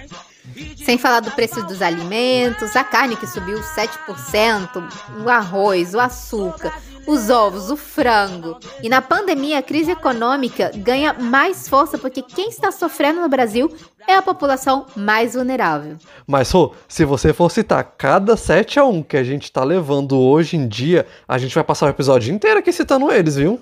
Sem 0.85 0.99
falar 0.99 1.21
do 1.21 1.31
preço 1.31 1.63
dos 1.67 1.81
alimentos, 1.81 2.75
a 2.75 2.85
carne 2.85 3.17
que 3.17 3.27
subiu 3.27 3.59
7%, 3.61 4.83
o 5.25 5.29
arroz, 5.29 5.95
o 5.95 6.01
açúcar, 6.01 6.73
os 7.07 7.31
ovos, 7.31 7.71
o 7.71 7.77
frango. 7.77 8.59
E 8.83 8.89
na 8.89 9.01
pandemia, 9.01 9.59
a 9.59 9.63
crise 9.63 9.93
econômica 9.93 10.71
ganha 10.75 11.13
mais 11.13 11.69
força 11.69 11.99
porque 11.99 12.23
quem 12.23 12.49
está 12.49 12.71
sofrendo 12.71 13.21
no 13.21 13.29
Brasil 13.29 13.73
é 14.07 14.15
a 14.15 14.23
população 14.23 14.87
mais 14.97 15.35
vulnerável. 15.35 15.97
Mas, 16.27 16.51
Rô, 16.51 16.75
se 16.89 17.05
você 17.05 17.33
for 17.33 17.51
citar 17.51 17.85
cada 17.97 18.37
7 18.37 18.79
a 18.79 18.85
1 18.85 19.03
que 19.03 19.17
a 19.17 19.25
gente 19.25 19.51
tá 19.51 19.63
levando 19.65 20.19
hoje 20.19 20.57
em 20.57 20.67
dia, 20.67 21.07
a 21.27 21.39
gente 21.39 21.55
vai 21.55 21.65
passar 21.65 21.87
o 21.87 21.91
episódio 21.91 22.35
inteiro 22.35 22.59
aqui 22.59 22.73
citando 22.73 23.13
eles, 23.13 23.37
viu? 23.37 23.61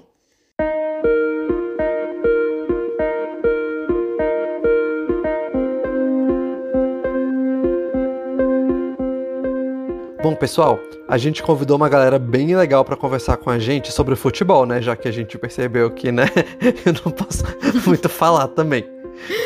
Bom, 10.31 10.37
pessoal, 10.37 10.79
a 11.09 11.19
gente 11.19 11.43
convidou 11.43 11.77
uma 11.77 11.89
galera 11.89 12.17
bem 12.17 12.55
legal 12.55 12.85
para 12.85 12.95
conversar 12.95 13.37
com 13.37 13.51
a 13.51 13.59
gente 13.59 13.91
sobre 13.91 14.15
futebol, 14.15 14.65
né? 14.65 14.81
Já 14.81 14.95
que 14.95 15.09
a 15.09 15.11
gente 15.11 15.37
percebeu 15.37 15.91
que, 15.91 16.13
né, 16.13 16.27
eu 16.87 16.95
não 17.05 17.11
posso 17.11 17.43
muito 17.85 18.09
falar 18.09 18.47
também. 18.47 18.85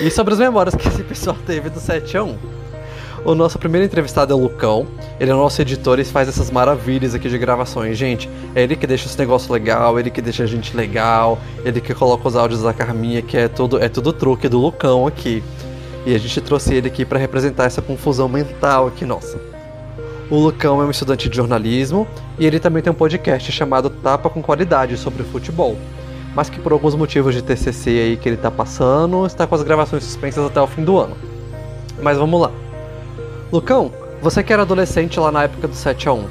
E 0.02 0.10
sobre 0.10 0.34
as 0.34 0.40
memórias 0.40 0.74
que 0.74 0.86
esse 0.86 1.02
pessoal 1.02 1.38
teve 1.46 1.70
do 1.70 1.80
7 1.80 2.18
a 2.18 2.24
1. 2.24 2.36
O 3.24 3.34
nosso 3.34 3.58
primeiro 3.58 3.86
entrevistado 3.86 4.34
é 4.34 4.36
o 4.36 4.38
Lucão. 4.38 4.86
Ele 5.18 5.30
é 5.30 5.34
o 5.34 5.38
nosso 5.38 5.62
editor 5.62 5.98
e 5.98 6.04
faz 6.04 6.28
essas 6.28 6.50
maravilhas 6.50 7.14
aqui 7.14 7.30
de 7.30 7.38
gravações. 7.38 7.96
Gente, 7.96 8.28
é 8.54 8.62
ele 8.62 8.76
que 8.76 8.86
deixa 8.86 9.06
esse 9.06 9.18
negócio 9.18 9.50
legal, 9.50 9.98
ele 9.98 10.10
que 10.10 10.20
deixa 10.20 10.42
a 10.42 10.46
gente 10.46 10.76
legal, 10.76 11.38
ele 11.64 11.80
que 11.80 11.94
coloca 11.94 12.28
os 12.28 12.36
áudios 12.36 12.62
da 12.62 12.74
Carminha, 12.74 13.22
que 13.22 13.38
é 13.38 13.48
tudo, 13.48 13.82
é 13.82 13.88
tudo 13.88 14.12
truque 14.12 14.50
do 14.50 14.58
Lucão 14.58 15.06
aqui. 15.06 15.42
E 16.04 16.14
a 16.14 16.18
gente 16.18 16.42
trouxe 16.42 16.74
ele 16.74 16.88
aqui 16.88 17.06
para 17.06 17.18
representar 17.18 17.64
essa 17.64 17.80
confusão 17.80 18.28
mental 18.28 18.88
aqui 18.88 19.06
nossa. 19.06 19.53
O 20.30 20.36
Lucão 20.36 20.80
é 20.80 20.86
um 20.86 20.90
estudante 20.90 21.28
de 21.28 21.36
jornalismo 21.36 22.06
e 22.38 22.46
ele 22.46 22.58
também 22.58 22.82
tem 22.82 22.90
um 22.90 22.96
podcast 22.96 23.52
chamado 23.52 23.90
Tapa 23.90 24.30
com 24.30 24.42
Qualidade 24.42 24.96
sobre 24.96 25.22
futebol, 25.22 25.76
mas 26.34 26.48
que 26.48 26.58
por 26.58 26.72
alguns 26.72 26.94
motivos 26.94 27.34
de 27.34 27.42
TCC 27.42 27.90
aí 27.90 28.16
que 28.16 28.28
ele 28.28 28.38
tá 28.38 28.50
passando, 28.50 29.26
está 29.26 29.46
com 29.46 29.54
as 29.54 29.62
gravações 29.62 30.02
suspensas 30.02 30.46
até 30.46 30.60
o 30.60 30.66
fim 30.66 30.82
do 30.82 30.98
ano. 30.98 31.14
Mas 32.02 32.16
vamos 32.16 32.40
lá. 32.40 32.50
Lucão, 33.52 33.92
você 34.22 34.42
que 34.42 34.52
era 34.52 34.62
adolescente 34.62 35.20
lá 35.20 35.30
na 35.30 35.44
época 35.44 35.68
do 35.68 35.74
7 35.74 36.08
a 36.08 36.12
1. 36.14 36.24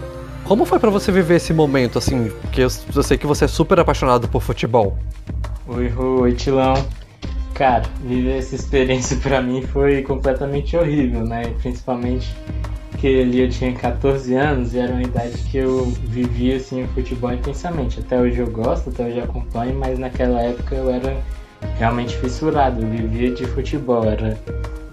Como 0.45 0.65
foi 0.65 0.79
para 0.79 0.89
você 0.89 1.11
viver 1.11 1.35
esse 1.35 1.53
momento 1.53 1.99
assim? 1.99 2.31
Porque 2.41 2.61
eu, 2.61 2.67
eu, 2.95 3.03
sei 3.03 3.17
que 3.17 3.27
você 3.27 3.45
é 3.45 3.47
super 3.47 3.79
apaixonado 3.79 4.27
por 4.27 4.41
futebol. 4.41 4.97
Oi, 5.67 5.93
oi, 5.95 6.33
Tilão. 6.33 6.73
Cara, 7.53 7.83
viver 8.03 8.39
essa 8.39 8.55
experiência 8.55 9.15
para 9.17 9.41
mim 9.41 9.61
foi 9.61 10.01
completamente 10.01 10.75
horrível, 10.75 11.23
né? 11.23 11.53
Principalmente 11.61 12.35
porque 13.03 13.19
ali 13.21 13.41
eu 13.41 13.49
tinha 13.49 13.73
14 13.73 14.33
anos 14.33 14.73
e 14.73 14.79
era 14.79 14.93
uma 14.93 15.03
idade 15.03 15.37
que 15.51 15.57
eu 15.57 15.87
vivia 16.07 16.55
assim 16.55 16.85
o 16.85 16.87
futebol 16.87 17.33
intensamente. 17.33 17.99
Até 17.99 18.17
hoje 18.17 18.39
eu 18.39 18.47
gosto, 18.47 18.91
até 18.91 19.05
hoje 19.05 19.17
eu 19.17 19.25
acompanho, 19.25 19.77
mas 19.77 19.99
naquela 19.99 20.41
época 20.41 20.73
eu 20.73 20.89
era 20.89 21.17
realmente 21.77 22.15
fissurado, 22.15 22.81
eu 22.81 22.87
vivia 22.87 23.31
de 23.31 23.45
futebol, 23.45 24.05
era 24.05 24.39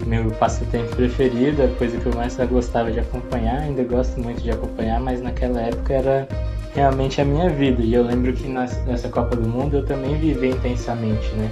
meu 0.05 0.29
passatempo 0.31 0.93
preferido, 0.93 1.63
a 1.63 1.69
coisa 1.69 1.97
que 1.97 2.05
eu 2.05 2.13
mais 2.13 2.35
gostava 2.49 2.91
de 2.91 2.99
acompanhar, 2.99 3.61
ainda 3.61 3.81
gosto 3.85 4.19
muito 4.19 4.41
de 4.41 4.51
acompanhar, 4.51 4.99
mas 4.99 5.21
naquela 5.21 5.61
época 5.61 5.93
era 5.93 6.27
realmente 6.75 7.21
a 7.21 7.23
minha 7.23 7.47
vida. 7.47 7.81
E 7.81 7.93
eu 7.93 8.03
lembro 8.03 8.33
que 8.33 8.45
nessa 8.45 9.07
Copa 9.07 9.37
do 9.37 9.47
Mundo 9.47 9.77
eu 9.77 9.85
também 9.85 10.17
vivi 10.17 10.49
intensamente, 10.49 11.29
né? 11.35 11.49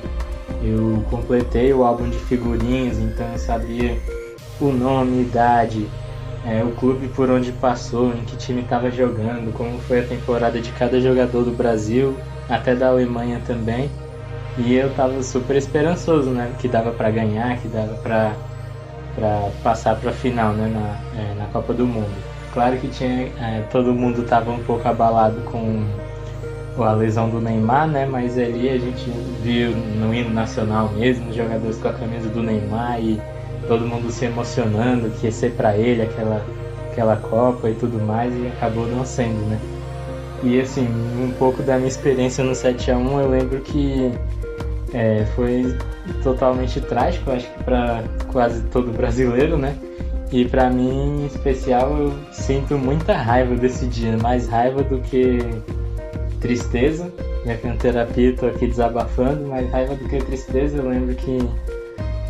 Eu 0.62 1.06
completei 1.10 1.72
o 1.72 1.86
álbum 1.86 2.10
de 2.10 2.20
figurinhas, 2.20 2.98
então 3.00 3.26
eu 3.32 3.40
sabia 3.40 3.98
o 4.60 4.74
nome, 4.74 5.22
idade, 5.22 5.88
é, 6.46 6.64
o 6.64 6.72
clube 6.72 7.08
por 7.10 7.30
onde 7.30 7.52
passou, 7.52 8.14
em 8.14 8.24
que 8.24 8.38
time 8.38 8.62
estava 8.62 8.90
jogando, 8.90 9.52
como 9.54 9.80
foi 9.80 10.00
a 10.00 10.04
temporada 10.04 10.60
de 10.60 10.72
cada 10.72 11.00
jogador 11.00 11.44
do 11.44 11.52
Brasil, 11.52 12.16
até 12.48 12.76
da 12.76 12.88
Alemanha 12.88 13.42
também. 13.46 13.90
E 14.58 14.74
eu 14.74 14.90
estava 14.90 15.22
super 15.22 15.56
esperançoso, 15.56 16.30
né? 16.32 16.52
Que 16.60 16.68
dava 16.68 16.92
para 16.92 17.10
ganhar, 17.10 17.58
que 17.58 17.68
dava 17.68 17.94
para 17.96 18.34
para 19.16 19.50
passar 19.64 19.96
para 19.96 20.12
a 20.12 20.14
final, 20.14 20.54
né? 20.54 20.68
Na, 20.68 21.20
é, 21.20 21.36
na 21.36 21.46
Copa 21.48 21.74
do 21.74 21.86
Mundo. 21.86 22.14
Claro 22.54 22.78
que 22.78 22.88
tinha, 22.88 23.28
é, 23.40 23.64
todo 23.72 23.94
mundo 23.94 24.22
estava 24.22 24.52
um 24.52 24.64
pouco 24.64 24.88
abalado 24.88 25.42
com 25.42 25.86
a 26.84 26.94
lesão 26.94 27.30
do 27.30 27.42
Neymar, 27.42 27.88
né? 27.88 28.06
Mas 28.06 28.38
ali 28.38 28.70
a 28.70 28.78
gente 28.78 29.10
viu 29.44 29.72
no 29.72 30.14
hino 30.14 30.34
nacional 30.34 30.90
mesmo, 30.90 31.34
jogadores 31.34 31.78
com 31.78 31.90
a 31.90 31.94
camisa 31.94 32.30
do 32.30 32.42
Neymar 32.42 33.00
e 33.02 33.22
todo 33.70 33.86
mundo 33.86 34.12
se 34.12 34.26
emocionando 34.26 35.12
que 35.12 35.28
ia 35.28 35.32
ser 35.32 35.52
para 35.52 35.78
ele 35.78 36.02
aquela, 36.02 36.44
aquela 36.92 37.16
Copa 37.16 37.70
e 37.70 37.76
tudo 37.76 38.04
mais, 38.04 38.34
e 38.34 38.48
acabou 38.48 38.88
não 38.88 39.06
sendo, 39.06 39.40
né? 39.48 39.60
E 40.42 40.60
assim, 40.60 40.88
um 40.88 41.32
pouco 41.38 41.62
da 41.62 41.78
minha 41.78 41.88
experiência 41.88 42.44
no 42.44 42.56
7 42.56 42.92
a 42.92 42.98
1 42.98 43.22
eu 43.22 43.30
lembro 43.30 43.60
que 43.60 44.12
é, 44.92 45.26
foi 45.36 45.78
totalmente 46.24 46.82
trágico, 46.82 47.32
acho 47.32 47.48
que 47.48 47.64
para 47.64 48.04
quase 48.32 48.64
todo 48.64 48.92
brasileiro, 48.92 49.56
né? 49.56 49.78
E 50.32 50.46
para 50.46 50.70
mim, 50.70 51.22
em 51.22 51.26
especial, 51.26 51.96
eu 51.98 52.14
sinto 52.32 52.78
muita 52.78 53.16
raiva 53.16 53.56
desse 53.56 53.86
dia, 53.86 54.18
mais 54.18 54.48
raiva 54.48 54.82
do 54.84 55.00
que 55.00 55.40
tristeza. 56.40 57.12
Já 57.46 57.56
que 57.56 57.68
na 57.68 57.76
terapia 57.76 58.36
tô 58.36 58.46
aqui 58.46 58.68
desabafando, 58.68 59.48
mais 59.48 59.70
raiva 59.72 59.96
do 59.96 60.08
que 60.08 60.18
tristeza. 60.20 60.78
Eu 60.78 60.88
lembro 60.88 61.16
que 61.16 61.40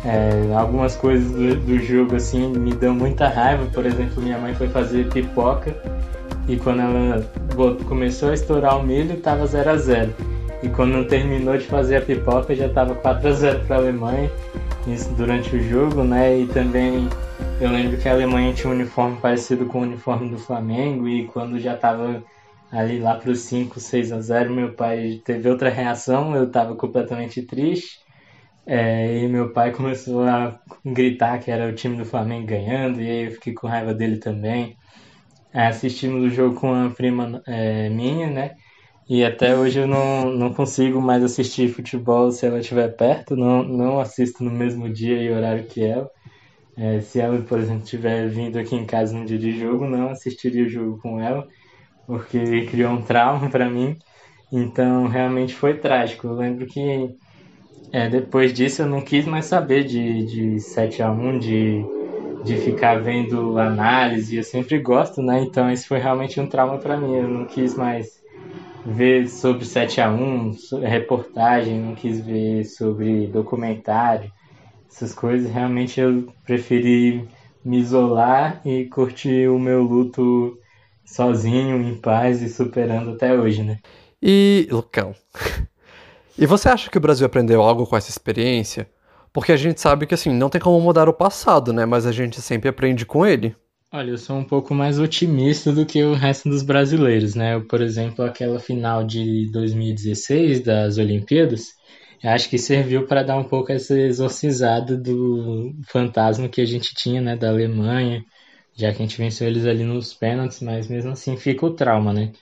é, 0.04 0.54
algumas 0.54 0.96
coisas 0.96 1.30
do, 1.30 1.54
do, 1.56 1.78
jogo 1.78 2.16
assim 2.16 2.48
me 2.48 2.72
dão 2.72 2.94
muita 2.94 3.28
raiva. 3.28 3.66
Por 3.66 3.84
exemplo, 3.84 4.22
minha 4.22 4.38
mãe 4.38 4.54
foi 4.54 4.68
fazer 4.68 5.08
pipoca 5.08 5.74
e 6.48 6.56
quando 6.56 6.80
ela 6.80 7.30
começou 7.86 8.30
a 8.30 8.34
estourar 8.34 8.78
o 8.78 8.82
milho, 8.82 9.16
tava 9.20 9.46
0 9.46 9.70
a 9.70 9.76
0 9.76 10.14
E 10.62 10.68
quando 10.68 11.06
terminou 11.06 11.56
de 11.56 11.64
fazer 11.64 11.96
a 11.96 12.00
pipoca, 12.00 12.54
já 12.54 12.68
tava 12.68 12.94
4 12.94 13.28
a 13.28 13.32
0 13.32 13.60
para 13.66 13.76
a 13.76 13.78
Alemanha. 13.78 14.30
Isso 14.86 15.12
durante 15.14 15.54
o 15.54 15.62
jogo, 15.62 16.02
né? 16.02 16.40
E 16.40 16.46
também 16.46 17.06
eu 17.60 17.70
lembro 17.70 17.98
que 17.98 18.08
a 18.08 18.12
Alemanha 18.12 18.54
tinha 18.54 18.72
um 18.72 18.74
uniforme 18.74 19.18
parecido 19.20 19.66
com 19.66 19.80
o 19.80 19.82
uniforme 19.82 20.30
do 20.30 20.38
Flamengo 20.38 21.06
e 21.06 21.26
quando 21.26 21.58
já 21.58 21.76
tava 21.76 22.22
ali 22.72 22.98
lá 22.98 23.16
para 23.16 23.30
os 23.30 23.40
5, 23.40 23.78
6 23.78 24.12
a 24.12 24.20
0, 24.20 24.54
meu 24.54 24.72
pai 24.72 25.20
teve 25.22 25.48
outra 25.48 25.68
reação, 25.68 26.34
eu 26.34 26.50
tava 26.50 26.74
completamente 26.74 27.42
triste. 27.42 27.99
É, 28.72 29.24
e 29.24 29.26
meu 29.26 29.52
pai 29.52 29.72
começou 29.72 30.22
a 30.22 30.56
gritar 30.84 31.40
que 31.40 31.50
era 31.50 31.68
o 31.68 31.74
time 31.74 31.96
do 31.96 32.04
Flamengo 32.04 32.46
ganhando, 32.46 33.02
e 33.02 33.10
aí 33.10 33.24
eu 33.26 33.32
fiquei 33.32 33.52
com 33.52 33.66
raiva 33.66 33.92
dele 33.92 34.18
também. 34.18 34.76
É, 35.52 35.66
assistimos 35.66 36.22
o 36.24 36.30
jogo 36.30 36.60
com 36.60 36.72
a 36.72 36.90
prima 36.90 37.42
é, 37.48 37.88
minha, 37.90 38.28
né? 38.30 38.52
E 39.08 39.24
até 39.24 39.56
hoje 39.56 39.80
eu 39.80 39.88
não, 39.88 40.30
não 40.30 40.54
consigo 40.54 41.00
mais 41.00 41.24
assistir 41.24 41.68
futebol 41.68 42.30
se 42.30 42.46
ela 42.46 42.60
estiver 42.60 42.96
perto, 42.96 43.34
não, 43.36 43.64
não 43.64 43.98
assisto 44.00 44.44
no 44.44 44.52
mesmo 44.52 44.88
dia 44.88 45.20
e 45.20 45.32
horário 45.32 45.66
que 45.66 45.82
ela. 45.82 46.08
É, 46.76 47.00
se 47.00 47.20
ela, 47.20 47.42
por 47.42 47.58
exemplo, 47.58 47.84
estiver 47.84 48.28
vindo 48.28 48.58
aqui 48.58 48.76
em 48.76 48.86
casa 48.86 49.18
no 49.18 49.26
dia 49.26 49.38
de 49.38 49.58
jogo, 49.58 49.86
não 49.86 50.10
assistiria 50.10 50.64
o 50.64 50.68
jogo 50.68 50.98
com 51.00 51.20
ela, 51.20 51.46
porque 52.06 52.66
criou 52.66 52.92
um 52.92 53.02
trauma 53.02 53.50
para 53.50 53.68
mim. 53.70 53.96
Então, 54.52 55.08
realmente 55.08 55.54
foi 55.54 55.78
trágico. 55.78 56.28
Eu 56.28 56.34
lembro 56.34 56.66
que 56.66 57.10
é, 57.92 58.08
depois 58.08 58.52
disso 58.52 58.82
eu 58.82 58.86
não 58.86 59.00
quis 59.00 59.26
mais 59.26 59.46
saber 59.46 59.84
de, 59.84 60.24
de 60.24 60.60
7 60.60 61.02
a 61.02 61.10
1 61.10 61.38
de, 61.38 61.84
de 62.44 62.56
ficar 62.56 63.02
vendo 63.02 63.58
análise. 63.58 64.36
Eu 64.36 64.44
sempre 64.44 64.78
gosto, 64.78 65.20
né? 65.20 65.42
Então 65.42 65.70
isso 65.70 65.88
foi 65.88 65.98
realmente 65.98 66.40
um 66.40 66.46
trauma 66.46 66.78
para 66.78 66.96
mim. 66.96 67.14
Eu 67.16 67.28
não 67.28 67.46
quis 67.46 67.74
mais 67.74 68.20
ver 68.86 69.28
sobre 69.28 69.64
7 69.64 70.00
a 70.00 70.10
1 70.10 70.52
reportagem, 70.82 71.80
não 71.80 71.94
quis 71.94 72.20
ver 72.20 72.64
sobre 72.64 73.26
documentário, 73.26 74.30
essas 74.88 75.12
coisas. 75.12 75.50
Realmente 75.50 76.00
eu 76.00 76.28
preferi 76.44 77.28
me 77.64 77.78
isolar 77.78 78.60
e 78.64 78.86
curtir 78.86 79.48
o 79.48 79.58
meu 79.58 79.82
luto 79.82 80.58
sozinho, 81.04 81.82
em 81.82 81.96
paz 81.96 82.40
e 82.40 82.48
superando 82.48 83.10
até 83.10 83.38
hoje, 83.38 83.62
né? 83.62 83.78
E, 84.22 84.68
Lucão, 84.70 85.14
e 86.40 86.46
você 86.46 86.68
acha 86.68 86.90
que 86.90 86.98
o 86.98 87.00
Brasil 87.00 87.26
aprendeu 87.26 87.60
algo 87.60 87.86
com 87.86 87.96
essa 87.96 88.10
experiência? 88.10 88.88
Porque 89.32 89.52
a 89.52 89.56
gente 89.56 89.80
sabe 89.80 90.06
que 90.06 90.14
assim, 90.14 90.32
não 90.32 90.48
tem 90.48 90.60
como 90.60 90.80
mudar 90.80 91.08
o 91.08 91.12
passado, 91.12 91.72
né? 91.72 91.84
Mas 91.84 92.06
a 92.06 92.12
gente 92.12 92.40
sempre 92.40 92.68
aprende 92.68 93.04
com 93.06 93.24
ele. 93.26 93.54
Olha, 93.92 94.10
eu 94.10 94.18
sou 94.18 94.36
um 94.36 94.44
pouco 94.44 94.74
mais 94.74 94.98
otimista 94.98 95.72
do 95.72 95.84
que 95.84 96.02
o 96.02 96.14
resto 96.14 96.48
dos 96.48 96.62
brasileiros, 96.62 97.34
né? 97.34 97.54
Eu, 97.54 97.66
por 97.66 97.80
exemplo, 97.82 98.24
aquela 98.24 98.58
final 98.58 99.04
de 99.04 99.50
2016 99.52 100.60
das 100.62 100.96
Olimpíadas, 100.96 101.74
acho 102.24 102.48
que 102.48 102.56
serviu 102.56 103.06
para 103.06 103.22
dar 103.22 103.36
um 103.36 103.44
pouco 103.44 103.72
essa 103.72 103.98
exorcizada 103.98 104.96
do 104.96 105.74
fantasma 105.88 106.48
que 106.48 106.60
a 106.60 106.64
gente 106.64 106.94
tinha, 106.94 107.20
né, 107.20 107.36
da 107.36 107.48
Alemanha, 107.48 108.24
já 108.76 108.92
que 108.92 109.02
a 109.02 109.06
gente 109.06 109.18
venceu 109.18 109.48
eles 109.48 109.66
ali 109.66 109.84
nos 109.84 110.14
pênaltis, 110.14 110.60
mas 110.60 110.88
mesmo 110.88 111.10
assim 111.12 111.36
fica 111.36 111.66
o 111.66 111.74
trauma, 111.74 112.12
né? 112.12 112.32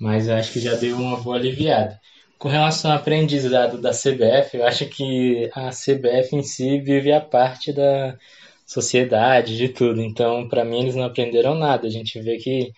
Mas 0.00 0.28
eu 0.28 0.34
acho 0.34 0.52
que 0.52 0.60
já 0.60 0.74
deu 0.74 0.96
uma 0.96 1.18
boa 1.18 1.36
aliviada. 1.36 2.00
Com 2.38 2.48
relação 2.48 2.90
ao 2.92 2.98
aprendizado 2.98 3.80
da 3.80 3.90
CBF, 3.90 4.56
eu 4.56 4.66
acho 4.66 4.86
que 4.88 5.50
a 5.54 5.70
CBF 5.70 6.36
em 6.36 6.42
si 6.42 6.78
vive 6.80 7.12
a 7.12 7.20
parte 7.20 7.72
da 7.72 8.18
sociedade, 8.66 9.56
de 9.56 9.68
tudo. 9.70 10.00
Então, 10.02 10.48
para 10.48 10.64
mim, 10.64 10.80
eles 10.80 10.94
não 10.94 11.04
aprenderam 11.04 11.54
nada. 11.54 11.86
A 11.86 11.90
gente 11.90 12.20
vê 12.20 12.36
que 12.38 12.72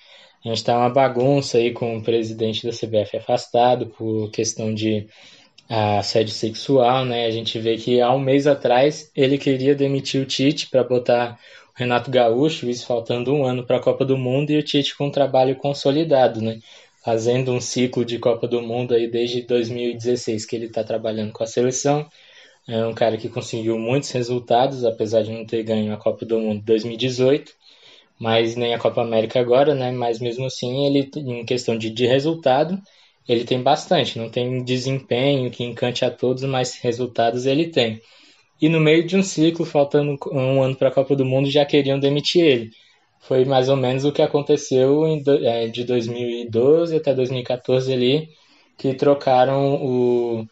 A 0.45 0.49
gente 0.49 0.65
tá 0.65 0.79
uma 0.79 0.91
bagunça 0.91 1.59
aí 1.59 1.73
com 1.73 1.97
o 1.97 2.03
presidente 2.03 2.65
da 2.67 2.73
CBF 2.73 3.17
afastado 3.17 3.89
por 3.89 4.31
questão 4.31 4.73
de 4.75 5.09
assédio 5.69 6.33
sexual, 6.33 7.05
né? 7.05 7.27
A 7.27 7.31
gente 7.31 7.59
vê 7.59 7.77
que 7.77 8.01
há 8.01 8.13
um 8.13 8.21
mês 8.21 8.47
atrás 8.47 9.11
ele 9.17 9.37
queria 9.39 9.75
demitir 9.75 10.23
o 10.23 10.27
Tite 10.27 10.69
para 10.71 10.85
botar 10.85 11.39
o 11.75 11.79
Renato 11.79 12.11
Gaúcho, 12.11 12.69
isso 12.71 12.87
faltando 12.87 13.35
um 13.35 13.45
ano 13.45 13.67
para 13.67 13.77
a 13.79 13.83
Copa 13.83 14.05
do 14.05 14.17
Mundo, 14.17 14.51
e 14.51 14.59
o 14.59 14.63
Tite 14.63 14.97
com 14.97 15.07
um 15.09 15.11
trabalho 15.11 15.57
consolidado, 15.57 16.41
né? 16.41 16.61
Fazendo 17.09 17.53
um 17.53 17.59
ciclo 17.59 18.05
de 18.05 18.19
Copa 18.19 18.47
do 18.47 18.61
Mundo 18.61 18.93
aí 18.93 19.11
desde 19.11 19.41
2016 19.41 20.45
que 20.45 20.55
ele 20.55 20.67
está 20.67 20.85
trabalhando 20.85 21.33
com 21.33 21.43
a 21.43 21.47
seleção. 21.47 22.07
É 22.69 22.85
um 22.85 22.93
cara 22.93 23.17
que 23.17 23.31
conseguiu 23.31 23.79
muitos 23.79 24.11
resultados, 24.11 24.85
apesar 24.85 25.23
de 25.23 25.33
não 25.33 25.47
ter 25.47 25.63
ganho 25.63 25.91
a 25.91 25.97
Copa 25.97 26.27
do 26.27 26.39
Mundo 26.39 26.63
2018, 26.67 27.51
mas 28.21 28.57
nem 28.57 28.75
a 28.75 28.79
Copa 28.79 29.01
América 29.01 29.41
agora, 29.41 29.75
né? 29.75 29.91
Mas 29.91 30.21
mesmo 30.21 30.45
assim, 30.45 30.85
ele 30.85 31.11
em 31.17 31.47
questão 31.47 31.79
de, 31.79 31.89
de 31.89 32.07
resultado, 32.07 32.79
ele 33.27 33.43
tem 33.43 33.63
bastante. 33.63 34.19
Não 34.19 34.29
tem 34.29 34.63
desempenho 34.63 35.51
que 35.51 35.65
encante 35.65 36.05
a 36.05 36.11
todos, 36.11 36.45
mas 36.45 36.79
resultados 36.79 37.47
ele 37.47 37.69
tem. 37.69 38.03
E 38.61 38.69
no 38.69 38.81
meio 38.81 39.07
de 39.07 39.17
um 39.17 39.23
ciclo, 39.23 39.65
faltando 39.65 40.19
um 40.31 40.63
ano 40.63 40.77
para 40.77 40.89
a 40.89 40.93
Copa 40.93 41.17
do 41.17 41.25
Mundo, 41.25 41.51
já 41.51 41.65
queriam 41.65 41.99
demitir 41.99 42.45
ele. 42.45 42.71
Foi 43.21 43.45
mais 43.45 43.69
ou 43.69 43.77
menos 43.77 44.05
o 44.05 44.13
que 44.13 44.23
aconteceu 44.23 45.05
é, 45.45 45.69
de 45.69 45.85
2012 45.85 46.97
até 46.97 47.15
2014 47.15 47.93
ali, 47.93 48.29
que 48.77 48.95
trocaram 48.95 49.75
o 49.85 50.47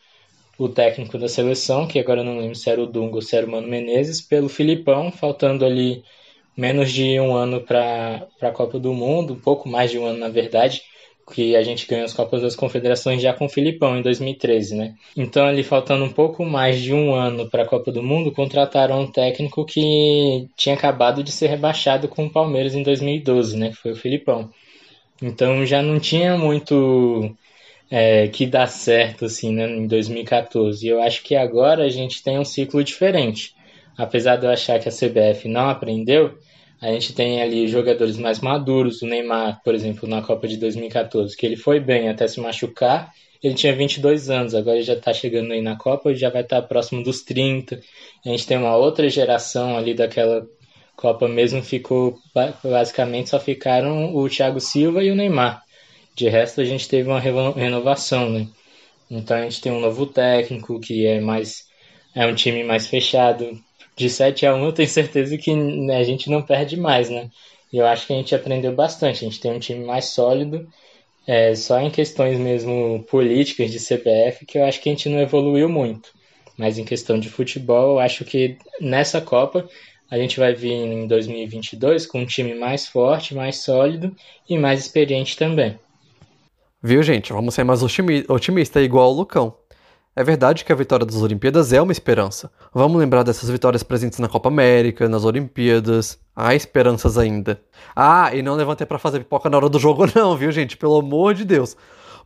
o 0.58 0.68
técnico 0.68 1.18
da 1.18 1.28
seleção, 1.28 1.86
que 1.86 1.98
agora 1.98 2.24
não 2.24 2.38
lembro 2.38 2.54
se 2.54 2.70
era 2.70 2.80
o 2.82 2.86
Dunga 2.86 3.16
ou 3.16 3.22
se 3.22 3.36
era 3.36 3.46
o 3.46 3.50
Mano 3.50 3.68
Menezes, 3.68 4.20
pelo 4.20 4.48
Filipão, 4.48 5.12
faltando 5.12 5.64
ali 5.64 6.02
menos 6.56 6.92
de 6.92 7.20
um 7.20 7.34
ano 7.36 7.60
para 7.62 8.26
a 8.42 8.50
Copa 8.50 8.78
do 8.78 8.92
Mundo, 8.94 9.34
um 9.34 9.40
pouco 9.40 9.68
mais 9.68 9.90
de 9.90 9.98
um 9.98 10.06
ano 10.06 10.18
na 10.18 10.28
verdade, 10.28 10.82
que 11.32 11.56
a 11.56 11.62
gente 11.62 11.86
ganhou 11.86 12.04
as 12.04 12.12
Copas 12.12 12.42
das 12.42 12.54
Confederações 12.54 13.20
já 13.20 13.32
com 13.32 13.46
o 13.46 13.48
Filipão 13.48 13.98
em 13.98 14.02
2013, 14.02 14.76
né? 14.76 14.94
Então 15.16 15.44
ali 15.44 15.62
faltando 15.62 16.04
um 16.04 16.12
pouco 16.12 16.44
mais 16.44 16.80
de 16.80 16.94
um 16.94 17.14
ano 17.14 17.50
para 17.50 17.64
a 17.64 17.66
Copa 17.66 17.90
do 17.90 18.02
Mundo, 18.02 18.32
contrataram 18.32 19.00
um 19.00 19.10
técnico 19.10 19.64
que 19.64 20.48
tinha 20.56 20.74
acabado 20.74 21.24
de 21.24 21.32
ser 21.32 21.48
rebaixado 21.48 22.08
com 22.08 22.26
o 22.26 22.30
Palmeiras 22.30 22.74
em 22.74 22.82
2012, 22.82 23.56
né? 23.56 23.70
Que 23.70 23.76
foi 23.76 23.92
o 23.92 23.96
Filipão. 23.96 24.50
Então 25.20 25.64
já 25.66 25.82
não 25.82 25.98
tinha 25.98 26.36
muito 26.38 27.34
é, 27.90 28.28
que 28.28 28.46
dá 28.46 28.66
certo 28.66 29.24
assim, 29.24 29.52
né, 29.52 29.68
em 29.68 29.86
2014. 29.86 30.86
E 30.86 30.90
eu 30.90 31.02
acho 31.02 31.22
que 31.22 31.34
agora 31.34 31.84
a 31.84 31.88
gente 31.88 32.22
tem 32.22 32.38
um 32.38 32.44
ciclo 32.44 32.82
diferente. 32.84 33.54
Apesar 33.96 34.36
de 34.36 34.46
eu 34.46 34.50
achar 34.50 34.78
que 34.78 34.88
a 34.88 34.92
CBF 34.92 35.48
não 35.48 35.70
aprendeu, 35.70 36.38
a 36.80 36.92
gente 36.92 37.14
tem 37.14 37.42
ali 37.42 37.66
jogadores 37.68 38.16
mais 38.16 38.40
maduros. 38.40 39.02
O 39.02 39.06
Neymar, 39.06 39.60
por 39.64 39.74
exemplo, 39.74 40.08
na 40.08 40.22
Copa 40.22 40.46
de 40.46 40.56
2014, 40.56 41.36
que 41.36 41.46
ele 41.46 41.56
foi 41.56 41.80
bem 41.80 42.08
até 42.08 42.26
se 42.28 42.40
machucar. 42.40 43.12
Ele 43.42 43.54
tinha 43.54 43.74
22 43.74 44.30
anos, 44.30 44.54
agora 44.54 44.80
já 44.82 44.94
está 44.94 45.12
chegando 45.12 45.52
aí 45.52 45.60
na 45.60 45.76
Copa 45.76 46.14
já 46.14 46.30
vai 46.30 46.42
estar 46.42 46.62
tá 46.62 46.66
próximo 46.66 47.02
dos 47.02 47.22
30. 47.22 47.80
A 48.24 48.28
gente 48.28 48.46
tem 48.46 48.56
uma 48.56 48.76
outra 48.76 49.08
geração 49.08 49.76
ali 49.76 49.94
daquela 49.94 50.46
Copa 50.96 51.28
mesmo, 51.28 51.62
ficou 51.62 52.18
basicamente 52.64 53.28
só 53.30 53.38
ficaram 53.38 54.14
o 54.16 54.28
Thiago 54.28 54.60
Silva 54.60 55.04
e 55.04 55.10
o 55.10 55.14
Neymar. 55.14 55.62
De 56.14 56.28
resto, 56.28 56.62
a 56.62 56.64
gente 56.64 56.88
teve 56.88 57.08
uma 57.08 57.20
renovação, 57.20 58.30
né? 58.30 58.48
Então 59.10 59.36
a 59.36 59.42
gente 59.42 59.60
tem 59.60 59.70
um 59.70 59.80
novo 59.80 60.06
técnico 60.06 60.80
que 60.80 61.06
é 61.06 61.20
mais 61.20 61.66
é 62.14 62.26
um 62.26 62.34
time 62.34 62.64
mais 62.64 62.86
fechado. 62.86 63.62
De 63.96 64.10
7 64.10 64.44
a 64.44 64.54
1 64.54 64.64
eu 64.64 64.72
tenho 64.72 64.88
certeza 64.88 65.38
que 65.38 65.54
né, 65.54 65.96
a 65.96 66.04
gente 66.04 66.30
não 66.30 66.42
perde 66.42 66.76
mais, 66.76 67.08
né? 67.08 67.30
E 67.72 67.78
eu 67.78 67.86
acho 67.86 68.06
que 68.06 68.12
a 68.12 68.16
gente 68.16 68.34
aprendeu 68.34 68.72
bastante. 68.72 69.24
A 69.24 69.28
gente 69.28 69.40
tem 69.40 69.52
um 69.52 69.58
time 69.58 69.84
mais 69.84 70.06
sólido, 70.06 70.68
é, 71.26 71.54
só 71.54 71.80
em 71.80 71.90
questões 71.90 72.38
mesmo 72.38 73.04
políticas 73.10 73.70
de 73.70 73.78
CBF 73.78 74.46
que 74.46 74.58
eu 74.58 74.64
acho 74.64 74.80
que 74.80 74.88
a 74.88 74.92
gente 74.92 75.08
não 75.08 75.18
evoluiu 75.18 75.68
muito. 75.68 76.10
Mas 76.56 76.78
em 76.78 76.84
questão 76.84 77.18
de 77.18 77.28
futebol, 77.28 77.92
eu 77.92 77.98
acho 77.98 78.24
que 78.24 78.56
nessa 78.80 79.20
Copa 79.20 79.68
a 80.10 80.16
gente 80.16 80.38
vai 80.38 80.54
vir 80.54 80.72
em 80.72 81.06
2022 81.06 82.06
com 82.06 82.20
um 82.20 82.26
time 82.26 82.54
mais 82.54 82.86
forte, 82.86 83.34
mais 83.34 83.56
sólido 83.56 84.14
e 84.48 84.56
mais 84.56 84.80
experiente 84.80 85.36
também. 85.36 85.78
Viu, 86.82 87.02
gente? 87.02 87.32
Vamos 87.32 87.54
ser 87.54 87.64
mais 87.64 87.82
otimista, 87.82 88.80
igual 88.80 89.10
o 89.10 89.16
Lucão. 89.16 89.56
É 90.18 90.24
verdade 90.24 90.64
que 90.64 90.72
a 90.72 90.74
vitória 90.74 91.04
das 91.04 91.16
Olimpíadas 91.16 91.74
é 91.74 91.82
uma 91.82 91.92
esperança. 91.92 92.50
Vamos 92.72 92.98
lembrar 92.98 93.22
dessas 93.22 93.50
vitórias 93.50 93.82
presentes 93.82 94.18
na 94.18 94.26
Copa 94.26 94.48
América, 94.48 95.06
nas 95.10 95.26
Olimpíadas. 95.26 96.18
Há 96.34 96.54
esperanças 96.54 97.18
ainda. 97.18 97.60
Ah, 97.94 98.34
e 98.34 98.40
não 98.40 98.54
levantei 98.54 98.86
para 98.86 98.98
fazer 98.98 99.18
pipoca 99.18 99.50
na 99.50 99.58
hora 99.58 99.68
do 99.68 99.78
jogo, 99.78 100.06
não, 100.16 100.34
viu, 100.34 100.50
gente? 100.50 100.74
Pelo 100.74 100.98
amor 100.98 101.34
de 101.34 101.44
Deus. 101.44 101.76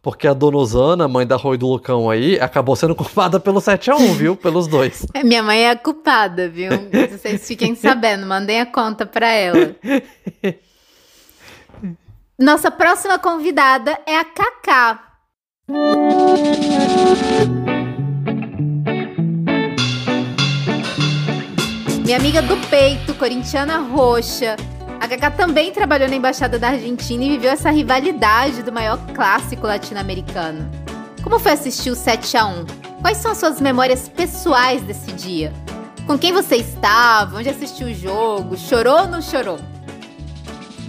Porque 0.00 0.28
a 0.28 0.32
dona 0.32 0.56
Osana, 0.56 1.08
mãe 1.08 1.26
da 1.26 1.34
Rui 1.34 1.58
do 1.58 1.66
Lucão 1.66 2.08
aí, 2.08 2.38
acabou 2.38 2.76
sendo 2.76 2.94
culpada 2.96 3.40
pelo 3.40 3.58
7x1, 3.60 4.12
viu? 4.14 4.36
Pelos 4.36 4.68
dois. 4.68 5.04
É, 5.12 5.24
minha 5.24 5.42
mãe 5.42 5.64
é 5.64 5.70
a 5.70 5.76
culpada, 5.76 6.48
viu? 6.48 6.70
Vocês 7.10 7.44
fiquem 7.44 7.74
sabendo, 7.74 8.24
mandem 8.24 8.60
a 8.60 8.66
conta 8.66 9.04
pra 9.04 9.28
ela. 9.28 9.74
Nossa 12.38 12.70
próxima 12.70 13.18
convidada 13.18 13.98
é 14.06 14.16
a 14.16 14.24
Cacá. 14.24 15.06
Minha 22.10 22.18
amiga 22.18 22.42
do 22.42 22.56
peito, 22.66 23.14
corintiana 23.14 23.78
roxa. 23.78 24.56
A 25.00 25.06
Cacá 25.06 25.30
também 25.30 25.70
trabalhou 25.70 26.08
na 26.08 26.16
Embaixada 26.16 26.58
da 26.58 26.70
Argentina 26.70 27.22
e 27.22 27.28
viveu 27.28 27.52
essa 27.52 27.70
rivalidade 27.70 28.64
do 28.64 28.72
maior 28.72 28.98
clássico 29.14 29.64
latino-americano. 29.64 30.68
Como 31.22 31.38
foi 31.38 31.52
assistir 31.52 31.88
o 31.88 31.94
7 31.94 32.36
a 32.36 32.46
1 32.46 32.66
Quais 33.00 33.18
são 33.18 33.30
as 33.30 33.38
suas 33.38 33.60
memórias 33.60 34.08
pessoais 34.08 34.82
desse 34.82 35.12
dia? 35.12 35.52
Com 36.04 36.18
quem 36.18 36.32
você 36.32 36.56
estava? 36.56 37.38
Onde 37.38 37.48
assistiu 37.48 37.86
o 37.86 37.94
jogo? 37.94 38.56
Chorou 38.56 39.02
ou 39.02 39.06
não 39.06 39.22
chorou? 39.22 39.60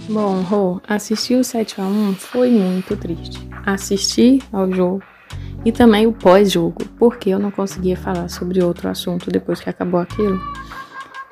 Bom, 0.08 0.40
Rô, 0.40 0.80
assistir 0.88 1.36
o 1.36 1.44
7 1.44 1.80
a 1.80 1.84
1 1.84 2.14
foi 2.14 2.50
muito 2.50 2.96
triste. 2.96 3.38
Assistir 3.64 4.42
ao 4.52 4.72
jogo 4.72 5.04
e 5.64 5.70
também 5.70 6.04
o 6.04 6.12
pós-jogo, 6.12 6.84
porque 6.98 7.30
eu 7.30 7.38
não 7.38 7.52
conseguia 7.52 7.96
falar 7.96 8.28
sobre 8.28 8.60
outro 8.60 8.88
assunto 8.88 9.30
depois 9.30 9.60
que 9.60 9.70
acabou 9.70 10.00
aquilo. 10.00 10.40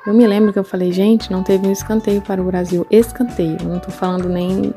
Eu 0.05 0.13
me 0.13 0.25
lembro 0.25 0.51
que 0.51 0.59
eu 0.59 0.63
falei, 0.63 0.91
gente, 0.91 1.31
não 1.31 1.43
teve 1.43 1.67
um 1.67 1.71
escanteio 1.71 2.21
para 2.21 2.41
o 2.41 2.45
Brasil. 2.45 2.85
Escanteio, 2.89 3.57
não 3.63 3.79
tô 3.79 3.91
falando 3.91 4.27
nem 4.27 4.73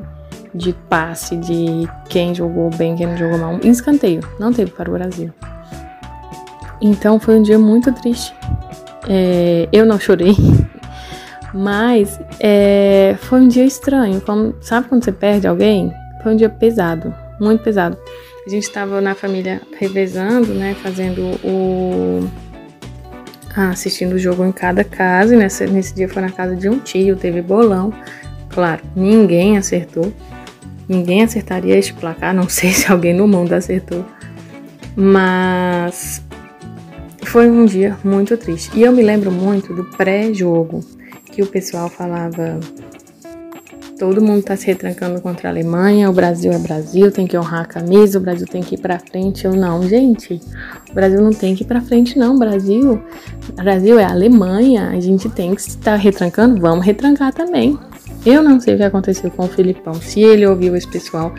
de 0.55 0.73
passe, 0.89 1.37
de 1.37 1.89
quem 2.09 2.35
jogou 2.35 2.71
bem, 2.71 2.95
quem 2.95 3.07
não 3.07 3.17
jogou 3.17 3.39
mal. 3.39 3.59
Escanteio, 3.63 4.21
não 4.39 4.53
teve 4.53 4.71
para 4.71 4.91
o 4.91 4.93
Brasil. 4.93 5.33
Então 6.81 7.19
foi 7.19 7.39
um 7.39 7.43
dia 7.43 7.59
muito 7.59 7.93
triste. 7.93 8.35
É, 9.09 9.69
eu 9.73 9.85
não 9.85 9.99
chorei, 9.99 10.35
Mas 11.55 12.21
é, 12.41 13.15
foi 13.21 13.41
um 13.41 13.49
dia 13.49 13.65
estranho. 13.65 14.21
Como, 14.21 14.57
sabe 14.61 14.89
quando 14.89 15.05
você 15.05 15.13
perde 15.13 15.47
alguém? 15.47 15.93
Foi 16.21 16.33
um 16.33 16.37
dia 16.37 16.49
pesado, 16.49 17.15
muito 17.41 17.63
pesado. 17.63 17.97
A 18.45 18.51
gente 18.51 18.65
estava 18.65 19.01
na 19.01 19.15
família 19.15 19.63
revezando, 19.79 20.53
né? 20.53 20.75
Fazendo 20.83 21.23
o. 21.45 22.29
Assistindo 23.57 24.15
o 24.15 24.19
jogo 24.19 24.45
em 24.45 24.53
cada 24.53 24.83
casa. 24.83 25.35
E 25.35 25.39
nesse, 25.39 25.67
nesse 25.67 25.95
dia 25.95 26.09
foi 26.09 26.23
na 26.23 26.31
casa 26.31 26.57
de 26.57 26.69
um 26.69 26.79
tio, 26.79 27.17
teve 27.17 27.41
bolão. 27.41 27.93
Claro, 28.49 28.83
ninguém 28.95 29.57
acertou. 29.57 30.13
Ninguém 30.89 31.23
acertaria 31.23 31.77
este 31.77 31.95
placar. 31.95 32.35
Não 32.35 32.49
sei 32.49 32.71
se 32.73 32.91
alguém 32.91 33.15
no 33.15 33.27
mundo 33.29 33.53
acertou. 33.53 34.05
Mas 34.97 36.23
foi 37.25 37.49
um 37.51 37.65
dia 37.65 37.97
muito 38.05 38.37
triste. 38.37 38.71
E 38.79 38.83
eu 38.83 38.93
me 38.93 39.03
lembro 39.03 39.31
muito 39.31 39.75
do 39.75 39.85
pré-jogo 39.85 40.81
que 41.33 41.43
o 41.43 41.47
pessoal 41.47 41.89
falava 41.89 42.61
todo 43.99 44.21
mundo 44.21 44.41
está 44.41 44.57
se 44.57 44.67
retrancando 44.67 45.21
contra 45.21 45.49
a 45.49 45.53
Alemanha, 45.53 46.11
o 46.11 46.13
Brasil 46.13 46.53
é 46.53 46.59
Brasil, 46.59 47.11
tem 47.11 47.27
que 47.27 47.37
honrar 47.37 47.63
a 47.63 47.65
camisa, 47.65 48.19
o 48.19 48.21
Brasil 48.21 48.47
tem 48.47 48.63
que 48.63 48.75
ir 48.75 48.79
para 48.79 48.99
frente. 48.99 49.45
Eu 49.45 49.55
não, 49.55 49.87
gente. 49.87 50.41
O 50.91 50.95
Brasil 50.95 51.21
não 51.21 51.31
tem 51.31 51.55
que 51.55 51.63
ir 51.63 51.67
para 51.67 51.81
frente 51.81 52.19
não, 52.19 52.39
Brasil. 52.39 53.03
Brasil 53.55 53.99
é 53.99 54.05
a 54.05 54.11
Alemanha, 54.11 54.91
a 54.91 55.01
gente 55.01 55.29
tem 55.29 55.55
que 55.55 55.61
estar 55.61 55.97
retrancando, 55.97 56.61
vamos 56.61 56.85
retrancar 56.85 57.33
também. 57.33 57.79
Eu 58.27 58.43
não 58.43 58.59
sei 58.59 58.75
o 58.75 58.77
que 58.77 58.83
aconteceu 58.83 59.31
com 59.31 59.45
o 59.45 59.49
Filipão, 59.49 59.95
se 59.95 60.21
ele 60.21 60.47
ouviu 60.47 60.75
esse 60.75 60.89
pessoal. 60.89 61.33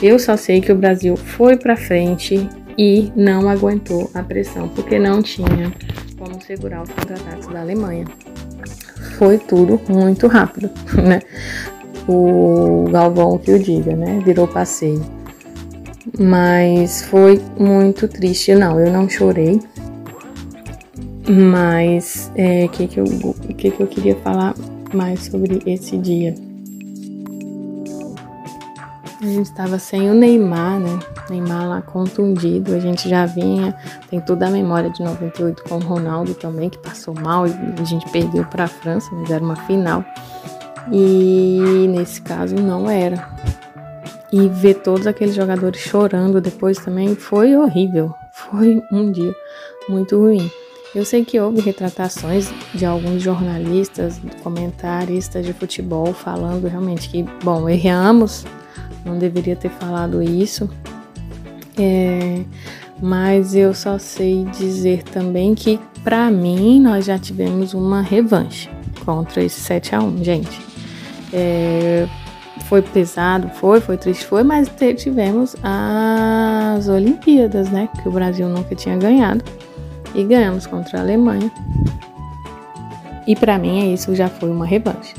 Eu 0.00 0.18
só 0.18 0.36
sei 0.36 0.60
que 0.60 0.72
o 0.72 0.76
Brasil 0.76 1.16
foi 1.16 1.56
para 1.56 1.76
frente 1.76 2.48
e 2.76 3.12
não 3.16 3.48
aguentou 3.48 4.10
a 4.14 4.22
pressão, 4.22 4.68
porque 4.68 4.98
não 4.98 5.20
tinha 5.20 5.72
como 6.16 6.40
segurar 6.42 6.82
os 6.82 6.90
contra-ataques 6.90 7.48
da 7.48 7.60
Alemanha 7.60 8.04
foi 9.18 9.36
tudo 9.36 9.80
muito 9.88 10.28
rápido, 10.28 10.70
né? 11.02 11.20
O 12.08 12.86
Galvão 12.90 13.36
que 13.38 13.52
o 13.52 13.58
diga, 13.58 13.94
né? 13.94 14.20
Virou 14.24 14.48
passeio. 14.48 15.04
Mas 16.18 17.02
foi 17.02 17.40
muito 17.58 18.08
triste. 18.08 18.54
Não, 18.54 18.80
eu 18.80 18.90
não 18.90 19.08
chorei. 19.08 19.60
Mas 21.28 22.32
o 22.34 22.40
é, 22.40 22.68
que, 22.68 22.88
que, 22.88 23.00
eu, 23.00 23.04
que, 23.56 23.70
que 23.70 23.80
eu 23.80 23.86
queria 23.86 24.16
falar 24.16 24.54
mais 24.94 25.24
sobre 25.24 25.62
esse 25.66 25.98
dia? 25.98 26.34
A 29.20 29.26
gente 29.26 29.46
estava 29.46 29.78
sem 29.80 30.08
o 30.08 30.14
Neymar, 30.14 30.78
né? 30.78 30.98
Neymar 31.28 31.68
lá 31.68 31.82
contundido. 31.82 32.74
A 32.74 32.78
gente 32.78 33.08
já 33.08 33.26
vinha, 33.26 33.76
tem 34.08 34.20
toda 34.20 34.46
a 34.46 34.50
memória 34.50 34.88
de 34.90 35.02
98 35.02 35.64
com 35.64 35.74
o 35.74 35.80
Ronaldo 35.80 36.34
também, 36.34 36.70
que 36.70 36.78
passou 36.78 37.12
mal 37.14 37.46
e 37.46 37.52
a 37.78 37.84
gente 37.84 38.08
perdeu 38.10 38.44
para 38.44 38.64
a 38.64 38.68
França, 38.68 39.10
mas 39.12 39.28
era 39.28 39.44
uma 39.44 39.56
final. 39.56 40.04
E 40.90 41.86
nesse 41.88 42.20
caso 42.20 42.54
não 42.54 42.88
era. 42.88 43.28
E 44.32 44.48
ver 44.48 44.74
todos 44.74 45.06
aqueles 45.06 45.34
jogadores 45.34 45.80
chorando 45.80 46.40
depois 46.40 46.78
também 46.78 47.14
foi 47.14 47.56
horrível. 47.56 48.14
Foi 48.32 48.82
um 48.92 49.10
dia 49.10 49.34
muito 49.88 50.18
ruim. 50.18 50.50
Eu 50.94 51.04
sei 51.04 51.24
que 51.24 51.38
houve 51.38 51.60
retratações 51.60 52.50
de 52.74 52.86
alguns 52.86 53.22
jornalistas, 53.22 54.20
comentaristas 54.42 55.44
de 55.44 55.52
futebol 55.52 56.14
falando 56.14 56.66
realmente 56.66 57.10
que, 57.10 57.22
bom, 57.44 57.68
erramos, 57.68 58.46
não 59.04 59.18
deveria 59.18 59.54
ter 59.54 59.70
falado 59.70 60.22
isso. 60.22 60.68
É, 61.78 62.42
mas 63.00 63.54
eu 63.54 63.74
só 63.74 63.98
sei 63.98 64.44
dizer 64.44 65.02
também 65.04 65.54
que, 65.54 65.78
para 66.02 66.30
mim, 66.30 66.80
nós 66.80 67.04
já 67.04 67.18
tivemos 67.18 67.74
uma 67.74 68.00
revanche 68.00 68.70
contra 69.04 69.44
esse 69.44 69.60
7 69.60 69.94
a 69.94 70.02
1 70.02 70.24
gente. 70.24 70.67
É, 71.32 72.06
foi 72.64 72.82
pesado, 72.82 73.48
foi, 73.48 73.80
foi 73.80 73.96
triste, 73.96 74.24
foi, 74.26 74.42
mas 74.42 74.70
tivemos 74.96 75.56
as 75.62 76.88
Olimpíadas, 76.88 77.70
né? 77.70 77.88
Que 78.02 78.08
o 78.08 78.12
Brasil 78.12 78.48
nunca 78.48 78.74
tinha 78.74 78.96
ganhado 78.96 79.44
e 80.14 80.24
ganhamos 80.24 80.66
contra 80.66 80.98
a 80.98 81.00
Alemanha. 81.02 81.50
E 83.26 83.36
para 83.36 83.58
mim 83.58 83.92
isso 83.92 84.14
já 84.14 84.28
foi 84.28 84.50
uma 84.50 84.66
revanche. 84.66 85.14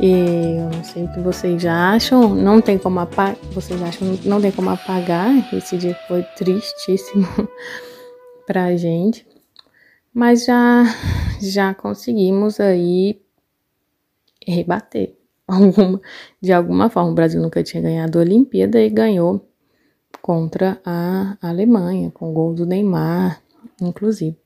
E 0.00 0.56
eu 0.58 0.70
não 0.70 0.84
sei 0.84 1.04
o 1.04 1.12
que 1.12 1.20
vocês 1.20 1.62
já 1.62 1.92
acham, 1.92 2.34
não 2.34 2.60
tem 2.60 2.78
como 2.78 2.98
apagar, 3.00 3.36
vocês 3.52 3.80
acham 3.80 4.18
não 4.24 4.40
tem 4.40 4.50
como 4.50 4.70
apagar, 4.70 5.30
esse 5.54 5.76
dia 5.76 5.96
foi 6.08 6.22
tristíssimo 6.36 7.26
pra 8.46 8.76
gente. 8.76 9.26
Mas 10.12 10.44
já 10.44 10.84
já 11.40 11.74
conseguimos 11.74 12.58
aí 12.60 13.20
rebater 14.46 15.14
alguma, 15.48 16.00
de 16.40 16.52
alguma 16.52 16.90
forma. 16.90 17.10
O 17.10 17.14
Brasil 17.14 17.40
nunca 17.40 17.62
tinha 17.62 17.82
ganhado 17.82 18.18
a 18.18 18.22
Olimpíada 18.22 18.80
e 18.80 18.90
ganhou 18.90 19.48
contra 20.22 20.80
a 20.84 21.36
Alemanha, 21.40 22.10
com 22.10 22.30
o 22.30 22.32
gol 22.32 22.54
do 22.54 22.64
Neymar, 22.64 23.42
inclusive. 23.80 24.36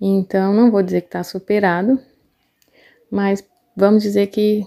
Então, 0.00 0.52
não 0.52 0.70
vou 0.70 0.82
dizer 0.82 1.02
que 1.02 1.08
está 1.08 1.22
superado, 1.22 1.98
mas 3.10 3.44
vamos 3.76 4.02
dizer 4.02 4.28
que 4.28 4.66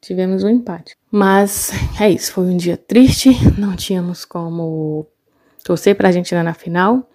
tivemos 0.00 0.42
um 0.42 0.48
empate. 0.48 0.96
Mas 1.10 1.70
é 2.00 2.10
isso, 2.10 2.32
foi 2.32 2.44
um 2.44 2.56
dia 2.56 2.76
triste, 2.76 3.30
não 3.58 3.76
tínhamos 3.76 4.24
como 4.24 5.06
torcer 5.64 5.96
para 5.96 6.08
a 6.08 6.10
Argentina 6.10 6.42
na 6.42 6.54
final 6.54 7.08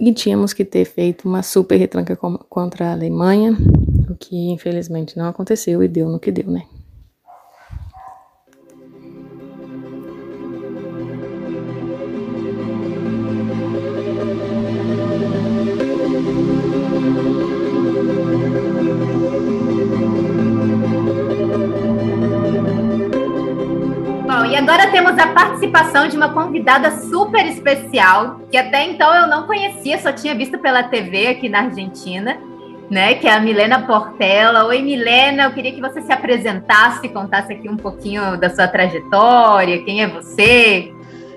e 0.00 0.12
tínhamos 0.12 0.52
que 0.52 0.64
ter 0.64 0.84
feito 0.84 1.28
uma 1.28 1.42
super 1.42 1.76
retranca 1.76 2.16
contra 2.16 2.88
a 2.88 2.92
Alemanha, 2.92 3.56
o 4.10 4.14
que 4.16 4.50
infelizmente 4.50 5.16
não 5.16 5.28
aconteceu 5.28 5.82
e 5.82 5.88
deu 5.88 6.08
no 6.08 6.18
que 6.18 6.32
deu, 6.32 6.50
né? 6.50 6.64
E 24.54 24.56
agora 24.56 24.88
temos 24.92 25.18
a 25.18 25.26
participação 25.26 26.06
de 26.06 26.16
uma 26.16 26.32
convidada 26.32 26.88
super 27.08 27.44
especial, 27.44 28.38
que 28.48 28.56
até 28.56 28.84
então 28.84 29.12
eu 29.12 29.26
não 29.26 29.48
conhecia, 29.48 29.98
só 29.98 30.12
tinha 30.12 30.32
visto 30.32 30.56
pela 30.60 30.84
TV 30.84 31.26
aqui 31.26 31.48
na 31.48 31.62
Argentina, 31.62 32.38
né? 32.88 33.16
Que 33.16 33.26
é 33.26 33.32
a 33.32 33.40
Milena 33.40 33.84
Portela. 33.84 34.64
Oi, 34.66 34.80
Milena, 34.80 35.42
eu 35.42 35.50
queria 35.50 35.72
que 35.72 35.80
você 35.80 36.00
se 36.02 36.12
apresentasse, 36.12 37.08
contasse 37.08 37.52
aqui 37.52 37.68
um 37.68 37.76
pouquinho 37.76 38.36
da 38.36 38.48
sua 38.48 38.68
trajetória, 38.68 39.82
quem 39.82 40.04
é 40.04 40.06
você. 40.06 40.94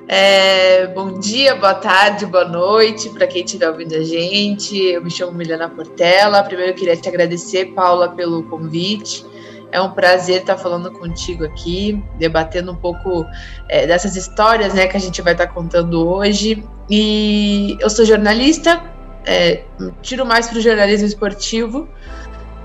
É, 0.08 0.86
bom 0.86 1.18
dia, 1.18 1.56
boa 1.56 1.74
tarde, 1.74 2.24
boa 2.24 2.46
noite 2.46 3.10
para 3.10 3.26
quem 3.26 3.44
estiver 3.44 3.68
ouvindo 3.68 3.96
a 3.96 4.04
gente. 4.04 4.78
Eu 4.78 5.04
me 5.04 5.10
chamo 5.10 5.32
Milena 5.32 5.68
Portela. 5.68 6.44
Primeiro 6.44 6.74
eu 6.74 6.76
queria 6.76 6.96
te 6.96 7.10
agradecer, 7.10 7.74
Paula, 7.74 8.10
pelo 8.10 8.44
convite. 8.44 9.26
É 9.72 9.82
um 9.82 9.92
prazer 9.92 10.42
estar 10.42 10.58
falando 10.58 10.92
contigo 10.92 11.44
aqui, 11.44 12.02
debatendo 12.18 12.72
um 12.72 12.76
pouco 12.76 13.26
é, 13.68 13.86
dessas 13.86 14.16
histórias 14.16 14.74
né, 14.74 14.88
que 14.88 14.96
a 14.96 15.00
gente 15.00 15.22
vai 15.22 15.34
estar 15.34 15.48
contando 15.48 16.08
hoje. 16.08 16.64
E 16.90 17.78
eu 17.82 17.90
sou 17.90 18.06
jornalista, 18.06 18.82
é, 19.26 19.64
tiro 20.02 20.26
mais 20.26 20.48
para 20.48 20.58
o 20.58 20.62
jornalismo 20.62 21.06
esportivo. 21.06 21.88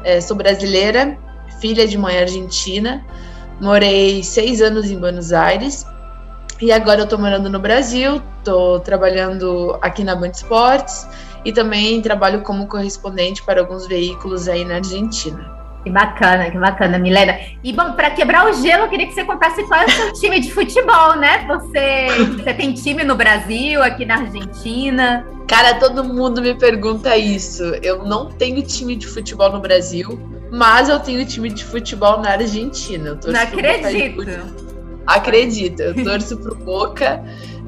É, 0.04 0.20
sou 0.20 0.36
brasileira, 0.36 1.18
filha 1.60 1.86
de 1.86 1.98
mãe 1.98 2.18
argentina. 2.18 3.04
Morei 3.60 4.22
seis 4.22 4.62
anos 4.62 4.90
em 4.90 4.98
Buenos 4.98 5.32
Aires 5.32 5.84
e 6.60 6.70
agora 6.70 7.00
eu 7.00 7.04
estou 7.04 7.18
morando 7.18 7.50
no 7.50 7.58
Brasil. 7.58 8.22
Estou 8.38 8.78
trabalhando 8.78 9.76
aqui 9.82 10.04
na 10.04 10.14
Band 10.14 10.30
Esportes 10.30 11.06
e 11.44 11.52
também 11.52 12.00
trabalho 12.00 12.42
como 12.42 12.68
correspondente 12.68 13.42
para 13.42 13.60
alguns 13.60 13.86
veículos 13.86 14.48
aí 14.48 14.64
na 14.64 14.76
Argentina. 14.76 15.61
Que 15.84 15.90
bacana, 15.90 16.50
que 16.50 16.58
bacana, 16.58 16.98
Milena. 16.98 17.38
E 17.62 17.72
bom, 17.72 17.92
para 17.92 18.10
quebrar 18.10 18.48
o 18.48 18.52
gelo, 18.52 18.84
eu 18.84 18.88
queria 18.88 19.06
que 19.06 19.14
você 19.14 19.24
contasse 19.24 19.64
qual 19.64 19.80
é 19.80 19.86
o 19.86 19.90
seu 19.90 20.12
time 20.20 20.38
de 20.38 20.52
futebol, 20.52 21.16
né? 21.16 21.44
Você, 21.48 22.06
você 22.36 22.54
tem 22.54 22.72
time 22.72 23.02
no 23.02 23.16
Brasil, 23.16 23.82
aqui 23.82 24.04
na 24.04 24.18
Argentina? 24.18 25.26
Cara, 25.48 25.74
todo 25.74 26.04
mundo 26.04 26.40
me 26.40 26.54
pergunta 26.54 27.16
isso. 27.16 27.64
Eu 27.82 28.04
não 28.04 28.30
tenho 28.30 28.62
time 28.62 28.94
de 28.94 29.08
futebol 29.08 29.50
no 29.50 29.60
Brasil, 29.60 30.18
mas 30.52 30.88
eu 30.88 31.00
tenho 31.00 31.26
time 31.26 31.50
de 31.50 31.64
futebol 31.64 32.20
na 32.20 32.30
Argentina. 32.30 33.18
Eu 33.24 33.32
não 33.32 33.40
acredito. 33.40 34.22
Acredito, 35.04 35.80
eu 35.80 36.04
torço 36.04 36.36
pro 36.36 36.54
Boca. 36.54 37.22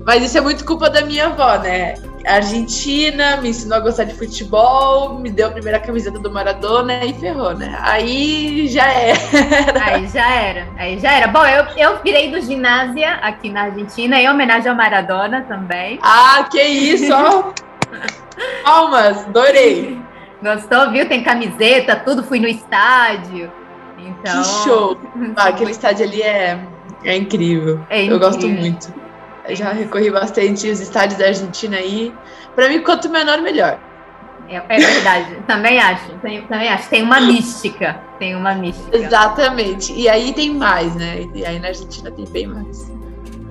Mas 0.05 0.23
isso 0.23 0.37
é 0.37 0.41
muito 0.41 0.65
culpa 0.65 0.91
da 0.91 1.01
minha 1.03 1.27
avó, 1.27 1.57
né? 1.59 1.95
Argentina, 2.27 3.37
me 3.39 3.51
ensinou 3.51 3.79
a 3.79 3.81
gostar 3.81 4.05
de 4.05 4.15
futebol, 4.15 5.19
me 5.19 5.31
deu 5.31 5.49
a 5.49 5.51
primeira 5.51 5.79
camiseta 5.79 6.19
do 6.19 6.31
Maradona 6.31 7.05
e 7.05 7.13
ferrou, 7.15 7.55
né? 7.55 7.77
Aí 7.81 8.67
já 8.69 8.87
era. 8.87 9.19
Aí 9.85 10.07
já 10.09 10.31
era, 10.31 10.67
aí 10.79 10.99
já 10.99 11.13
era. 11.13 11.29
Bom, 11.29 11.45
eu, 11.45 11.65
eu 11.77 12.03
virei 12.03 12.31
do 12.31 12.41
ginásio 12.41 13.05
aqui 13.23 13.51
na 13.51 13.65
Argentina, 13.65 14.21
em 14.21 14.29
homenagem 14.29 14.71
ao 14.71 14.77
Maradona 14.77 15.43
também. 15.43 15.99
Ah, 16.03 16.47
que 16.51 16.63
isso, 16.63 17.13
ó! 17.13 17.53
Palmas, 18.65 19.25
adorei! 19.27 19.99
Gostou, 20.43 20.91
viu? 20.91 21.07
Tem 21.09 21.23
camiseta, 21.23 21.97
tudo, 21.97 22.23
fui 22.23 22.41
no 22.41 22.49
estádio. 22.49 23.51
Então... 23.99 24.43
Que 24.43 24.49
show! 24.65 24.99
Ah, 25.37 25.49
aquele 25.49 25.71
estádio 25.71 26.07
ali 26.07 26.23
é, 26.23 26.59
é 27.05 27.17
incrível. 27.17 27.81
É 27.89 28.03
incrível. 28.03 28.15
Eu 28.15 28.19
gosto 28.19 28.49
muito 28.49 29.04
já 29.51 29.73
recorri 29.73 30.11
bastante 30.11 30.69
os 30.69 30.81
estádios 30.81 31.19
da 31.19 31.27
Argentina 31.27 31.77
aí. 31.77 32.15
Para 32.55 32.69
mim, 32.69 32.81
quanto 32.81 33.09
menor, 33.09 33.41
melhor. 33.43 33.79
É, 34.49 34.57
é 34.57 34.79
verdade, 34.79 35.37
também 35.47 35.79
acho, 35.79 36.11
tem, 36.19 36.43
também 36.43 36.69
acho. 36.69 36.89
Tem 36.91 37.03
uma 37.03 37.21
mística, 37.21 38.01
tem 38.19 38.37
uma 38.37 38.55
mística. 38.55 38.97
Exatamente. 38.97 39.93
E 39.95 40.09
aí 40.09 40.33
tem 40.35 40.55
mais, 40.55 40.95
né? 40.95 41.25
E 41.35 41.45
aí 41.47 41.59
na 41.59 41.69
Argentina 41.69 42.11
tem 42.11 42.27
bem 42.27 42.47
mais. 42.47 42.93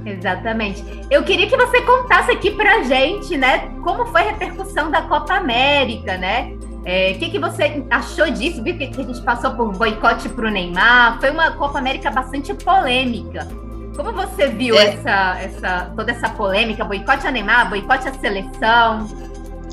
Exatamente. 0.05 0.83
Eu 1.09 1.23
queria 1.23 1.47
que 1.47 1.55
você 1.55 1.81
contasse 1.81 2.31
aqui 2.31 2.51
pra 2.51 2.83
gente, 2.83 3.37
né, 3.37 3.69
como 3.81 4.05
foi 4.07 4.21
a 4.21 4.31
repercussão 4.31 4.91
da 4.91 5.01
Copa 5.03 5.33
América, 5.33 6.17
né? 6.17 6.53
O 6.61 6.85
é, 6.85 7.13
que, 7.13 7.29
que 7.29 7.39
você 7.39 7.85
achou 7.89 8.29
disso? 8.29 8.61
Viu 8.61 8.77
que, 8.77 8.87
que 8.87 9.01
a 9.01 9.03
gente 9.05 9.21
passou 9.21 9.51
por 9.51 9.71
boicote 9.71 10.27
pro 10.27 10.51
Neymar? 10.51 11.17
Foi 11.21 11.31
uma 11.31 11.51
Copa 11.51 11.79
América 11.79 12.11
bastante 12.11 12.53
polêmica. 12.53 13.47
Como 13.95 14.11
você 14.11 14.47
viu 14.47 14.75
é. 14.75 14.85
essa, 14.85 15.39
essa, 15.39 15.93
toda 15.95 16.11
essa 16.11 16.29
polêmica, 16.29 16.83
boicote 16.83 17.27
a 17.27 17.31
Neymar, 17.31 17.69
boicote 17.69 18.07
a 18.07 18.13
seleção? 18.13 19.07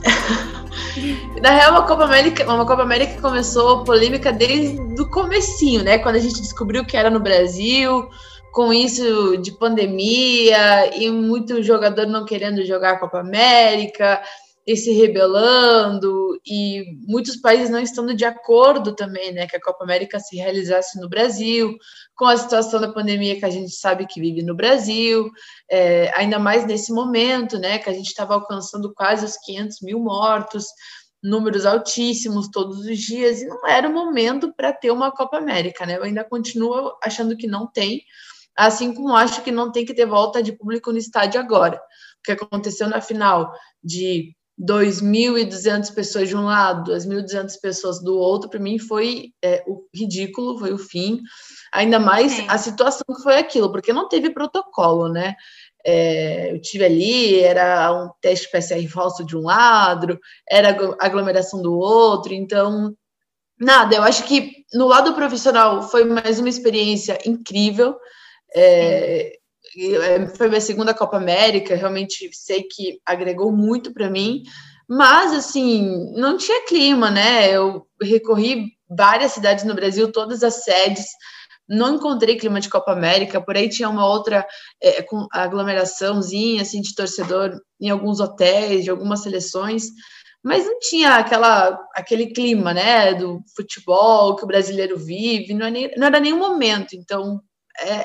Na 1.41 1.51
real, 1.51 1.73
uma 1.73 1.87
Copa 1.87 2.05
América, 2.05 2.45
uma 2.45 2.67
Copa 2.67 2.83
América 2.83 3.21
começou 3.21 3.85
polêmica 3.85 4.33
desde 4.33 5.01
o 5.01 5.09
comecinho, 5.09 5.83
né? 5.83 5.99
Quando 5.99 6.17
a 6.17 6.21
gente 6.21 6.41
descobriu 6.41 6.85
que 6.85 6.97
era 6.97 7.09
no 7.09 7.21
Brasil, 7.21 8.09
com 8.53 8.73
isso 8.73 9.37
de 9.39 9.53
pandemia 9.53 10.97
e 10.97 11.11
muito 11.11 11.63
jogador 11.63 12.07
não 12.07 12.25
querendo 12.25 12.65
jogar 12.65 12.93
a 12.93 12.99
Copa 12.99 13.21
América 13.21 14.21
e 14.73 14.77
se 14.77 14.93
rebelando 14.93 16.41
e 16.47 16.97
muitos 17.09 17.37
países 17.37 17.71
não 17.71 17.81
estando 17.81 18.15
de 18.15 18.25
acordo 18.25 18.95
também, 18.95 19.33
né, 19.33 19.45
que 19.49 19.57
a 19.57 19.61
Copa 19.61 19.83
América 19.83 20.21
se 20.21 20.37
realizasse 20.37 21.01
no 21.01 21.09
Brasil, 21.09 21.77
com 22.15 22.25
a 22.25 22.37
situação 22.37 22.81
da 22.81 22.93
pandemia 22.93 23.37
que 23.37 23.45
a 23.45 23.51
gente 23.51 23.73
sabe 23.73 24.07
que 24.07 24.21
vive 24.21 24.43
no 24.43 24.55
Brasil, 24.55 25.29
é, 25.69 26.13
ainda 26.15 26.39
mais 26.39 26.65
nesse 26.65 26.93
momento, 26.93 27.59
né, 27.59 27.81
que 27.81 27.91
a 27.91 27.93
gente 27.93 28.07
estava 28.07 28.35
alcançando 28.35 28.95
quase 28.95 29.25
os 29.25 29.37
500 29.39 29.81
mil 29.83 29.99
mortos, 29.99 30.67
números 31.21 31.67
altíssimos 31.67 32.49
todos 32.49 32.79
os 32.79 32.99
dias, 32.99 33.43
e 33.43 33.47
não 33.47 33.67
era 33.67 33.89
o 33.89 33.93
momento 33.93 34.55
para 34.55 34.73
ter 34.73 34.93
uma 34.93 35.11
Copa 35.11 35.37
América, 35.37 35.85
né? 35.85 35.99
Eu 35.99 36.05
ainda 36.05 36.25
continuo 36.25 36.93
achando 37.03 37.37
que 37.37 37.47
não 37.47 37.67
tem, 37.67 38.03
Assim 38.57 38.93
como 38.93 39.15
acho 39.15 39.43
que 39.43 39.53
não 39.53 39.73
tem 39.73 39.87
que 39.87 39.95
ter 39.95 40.05
volta 40.05 40.43
de 40.43 40.53
público 40.53 40.93
no 40.93 40.99
estádio 40.99 41.41
agora. 41.41 41.77
O 41.77 42.23
que 42.23 42.33
aconteceu 42.33 42.89
na 42.89 43.01
final 43.01 43.55
de 43.83 44.35
2.200 44.61 45.95
pessoas 45.95 46.29
de 46.29 46.37
um 46.37 46.45
lado, 46.45 46.93
2.200 46.93 47.59
pessoas 47.63 48.03
do 48.03 48.17
outro, 48.17 48.51
para 48.51 48.61
mim 48.61 48.79
foi 48.79 49.33
é, 49.43 49.65
o 49.67 49.87
ridículo, 49.95 50.59
foi 50.59 50.73
o 50.73 50.79
fim. 50.79 51.21
Ainda 51.73 51.99
mais 51.99 52.39
é. 52.39 52.45
a 52.49 52.59
situação 52.59 53.03
que 53.07 53.23
foi 53.23 53.37
aquilo, 53.37 53.73
porque 53.73 53.93
não 53.93 54.09
teve 54.09 54.31
protocolo, 54.31 55.09
né? 55.09 55.35
É, 55.85 56.53
eu 56.53 56.61
tive 56.61 56.85
ali, 56.85 57.41
era 57.41 57.91
um 57.91 58.11
teste 58.21 58.51
PCR 58.51 58.87
falso 58.87 59.25
de 59.25 59.35
um 59.35 59.41
lado, 59.41 60.19
era 60.49 60.77
aglomeração 61.01 61.63
do 61.63 61.73
outro, 61.73 62.35
então 62.35 62.95
nada. 63.59 63.97
Eu 63.97 64.03
acho 64.03 64.25
que 64.25 64.65
no 64.75 64.87
lado 64.87 65.15
profissional 65.15 65.83
foi 65.83 66.05
mais 66.05 66.39
uma 66.39 66.51
experiência 66.51 67.19
incrível. 67.25 67.97
É, 68.55 68.63
é, 68.63 69.40
foi 70.37 70.49
minha 70.49 70.61
segunda 70.61 70.95
Copa 70.95 71.17
América, 71.17 71.75
realmente 71.75 72.29
sei 72.33 72.65
que 72.65 73.01
agregou 73.07 73.53
muito 73.53 73.93
para 73.93 74.11
mim, 74.11 74.43
mas 74.89 75.33
assim, 75.33 76.13
não 76.15 76.37
tinha 76.37 76.67
clima, 76.67 77.11
né? 77.11 77.49
Eu 77.51 77.87
recorri 78.03 78.73
várias 78.89 79.33
cidades 79.33 79.65
no 79.65 79.75
Brasil, 79.75 80.11
todas 80.11 80.43
as 80.43 80.65
sedes, 80.65 81.07
não 81.69 81.95
encontrei 81.95 82.37
clima 82.37 82.61
de 82.61 82.69
Copa 82.69 82.91
América, 82.91 83.41
por 83.41 83.57
aí 83.57 83.69
tinha 83.69 83.89
uma 83.89 84.05
outra 84.05 84.45
é, 84.83 85.07
aglomeraçãozinha 85.33 86.63
assim 86.63 86.81
de 86.81 86.93
torcedor 86.95 87.61
em 87.81 87.89
alguns 87.89 88.19
hotéis, 88.19 88.83
de 88.83 88.91
algumas 88.91 89.23
seleções, 89.23 89.85
mas 90.43 90.65
não 90.67 90.81
tinha 90.81 91.15
aquela 91.15 91.79
aquele 91.95 92.33
clima, 92.33 92.75
né, 92.75 93.15
do 93.15 93.41
futebol 93.55 94.35
que 94.35 94.43
o 94.43 94.47
brasileiro 94.49 94.99
vive, 94.99 95.55
não, 95.55 95.67
é 95.67 95.71
nem, 95.71 95.91
não 95.97 96.09
era 96.09 96.19
nenhum 96.19 96.39
momento, 96.39 96.97
então 96.97 97.41
é, 97.41 97.50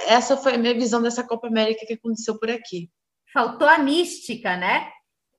essa 0.07 0.37
foi 0.37 0.55
a 0.55 0.57
minha 0.57 0.73
visão 0.73 1.01
dessa 1.01 1.23
Copa 1.23 1.47
América 1.47 1.85
que 1.85 1.93
aconteceu 1.93 2.37
por 2.37 2.49
aqui. 2.49 2.89
Faltou 3.33 3.67
a 3.67 3.77
mística, 3.77 4.55
né? 4.55 4.89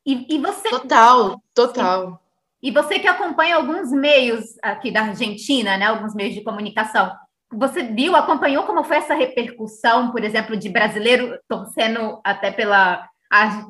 E, 0.04 0.34
e 0.34 0.38
você. 0.38 0.68
Total, 0.68 1.40
total. 1.54 2.22
E 2.62 2.70
você 2.70 2.98
que 2.98 3.08
acompanha 3.08 3.56
alguns 3.56 3.90
meios 3.90 4.44
aqui 4.62 4.90
da 4.90 5.02
Argentina, 5.02 5.76
né? 5.76 5.86
Alguns 5.86 6.14
meios 6.14 6.34
de 6.34 6.42
comunicação. 6.42 7.12
Você 7.52 7.82
viu, 7.82 8.16
acompanhou 8.16 8.64
como 8.64 8.82
foi 8.82 8.96
essa 8.96 9.14
repercussão, 9.14 10.10
por 10.10 10.24
exemplo, 10.24 10.56
de 10.56 10.68
brasileiro 10.68 11.38
torcendo 11.48 12.20
até 12.24 12.50
pela, 12.50 13.08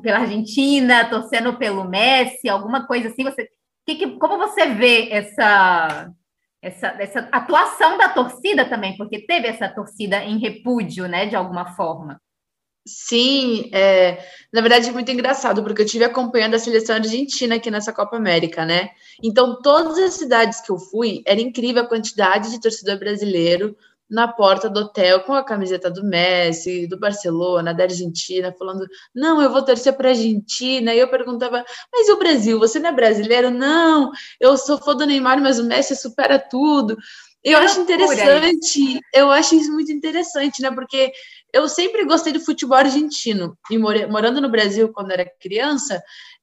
pela 0.01 0.19
Argentina, 0.19 1.09
torcendo 1.09 1.57
pelo 1.57 1.83
Messi, 1.83 2.49
alguma 2.49 2.87
coisa 2.87 3.09
assim? 3.09 3.23
Você, 3.23 3.47
que, 3.85 3.95
que, 3.95 4.17
como 4.17 4.37
você 4.37 4.65
vê 4.65 5.09
essa, 5.11 6.11
essa, 6.67 6.87
essa 6.99 7.19
atuação 7.31 7.97
da 7.97 8.09
torcida 8.09 8.65
também, 8.65 8.95
porque 8.97 9.25
teve 9.25 9.47
essa 9.47 9.69
torcida 9.69 10.23
em 10.23 10.37
repúdio, 10.37 11.07
né, 11.07 11.25
de 11.25 11.35
alguma 11.35 11.73
forma. 11.75 12.21
Sim, 12.85 13.69
é, 13.73 14.25
na 14.51 14.61
verdade 14.61 14.87
é 14.87 14.91
muito 14.93 15.11
engraçado, 15.11 15.61
porque 15.61 15.81
eu 15.81 15.85
tive 15.85 16.05
acompanhando 16.05 16.55
a 16.55 16.59
seleção 16.59 16.95
argentina 16.95 17.55
aqui 17.55 17.69
nessa 17.69 17.91
Copa 17.91 18.15
América, 18.15 18.65
né? 18.65 18.91
Então, 19.21 19.61
todas 19.61 19.97
as 19.97 20.13
cidades 20.13 20.61
que 20.61 20.71
eu 20.71 20.77
fui, 20.77 21.21
era 21.25 21.41
incrível 21.41 21.83
a 21.83 21.87
quantidade 21.87 22.49
de 22.49 22.61
torcedor 22.61 22.97
brasileiro 22.97 23.75
na 24.09 24.27
porta 24.27 24.69
do 24.69 24.81
hotel 24.81 25.21
com 25.21 25.33
a 25.33 25.43
camiseta 25.43 25.91
do 25.91 26.03
Messi, 26.03 26.87
do 26.87 26.99
Barcelona, 26.99 27.73
da 27.73 27.83
Argentina, 27.83 28.53
falando: 28.57 28.85
não, 29.13 29.41
eu 29.41 29.51
vou 29.51 29.63
torcer 29.63 29.93
para 29.93 30.09
a 30.09 30.11
Argentina. 30.11 30.93
E 30.93 30.99
eu 30.99 31.09
perguntava: 31.09 31.63
mas 31.91 32.07
e 32.07 32.11
o 32.11 32.19
Brasil? 32.19 32.59
Você 32.59 32.79
não 32.79 32.89
é 32.89 32.93
brasileiro? 32.93 33.51
Não, 33.51 34.11
eu 34.39 34.57
sou 34.57 34.77
fã 34.77 34.95
do 34.95 35.05
Neymar, 35.05 35.41
mas 35.41 35.59
o 35.59 35.63
Messi 35.63 35.95
supera 35.95 36.39
tudo. 36.39 36.97
Eu 37.43 37.59
acho 37.59 37.79
interessante, 37.79 38.99
eu 39.13 39.31
acho 39.31 39.55
isso 39.55 39.71
muito 39.71 39.91
interessante, 39.91 40.61
né? 40.61 40.69
Porque 40.71 41.13
eu 41.53 41.69
sempre 41.69 42.03
gostei 42.03 42.33
do 42.33 42.41
futebol 42.41 42.77
argentino 42.77 43.57
e 43.71 43.77
morando 43.77 44.41
no 44.41 44.49
Brasil 44.49 44.91
quando 44.91 45.11
era 45.11 45.31
criança, 45.39 46.01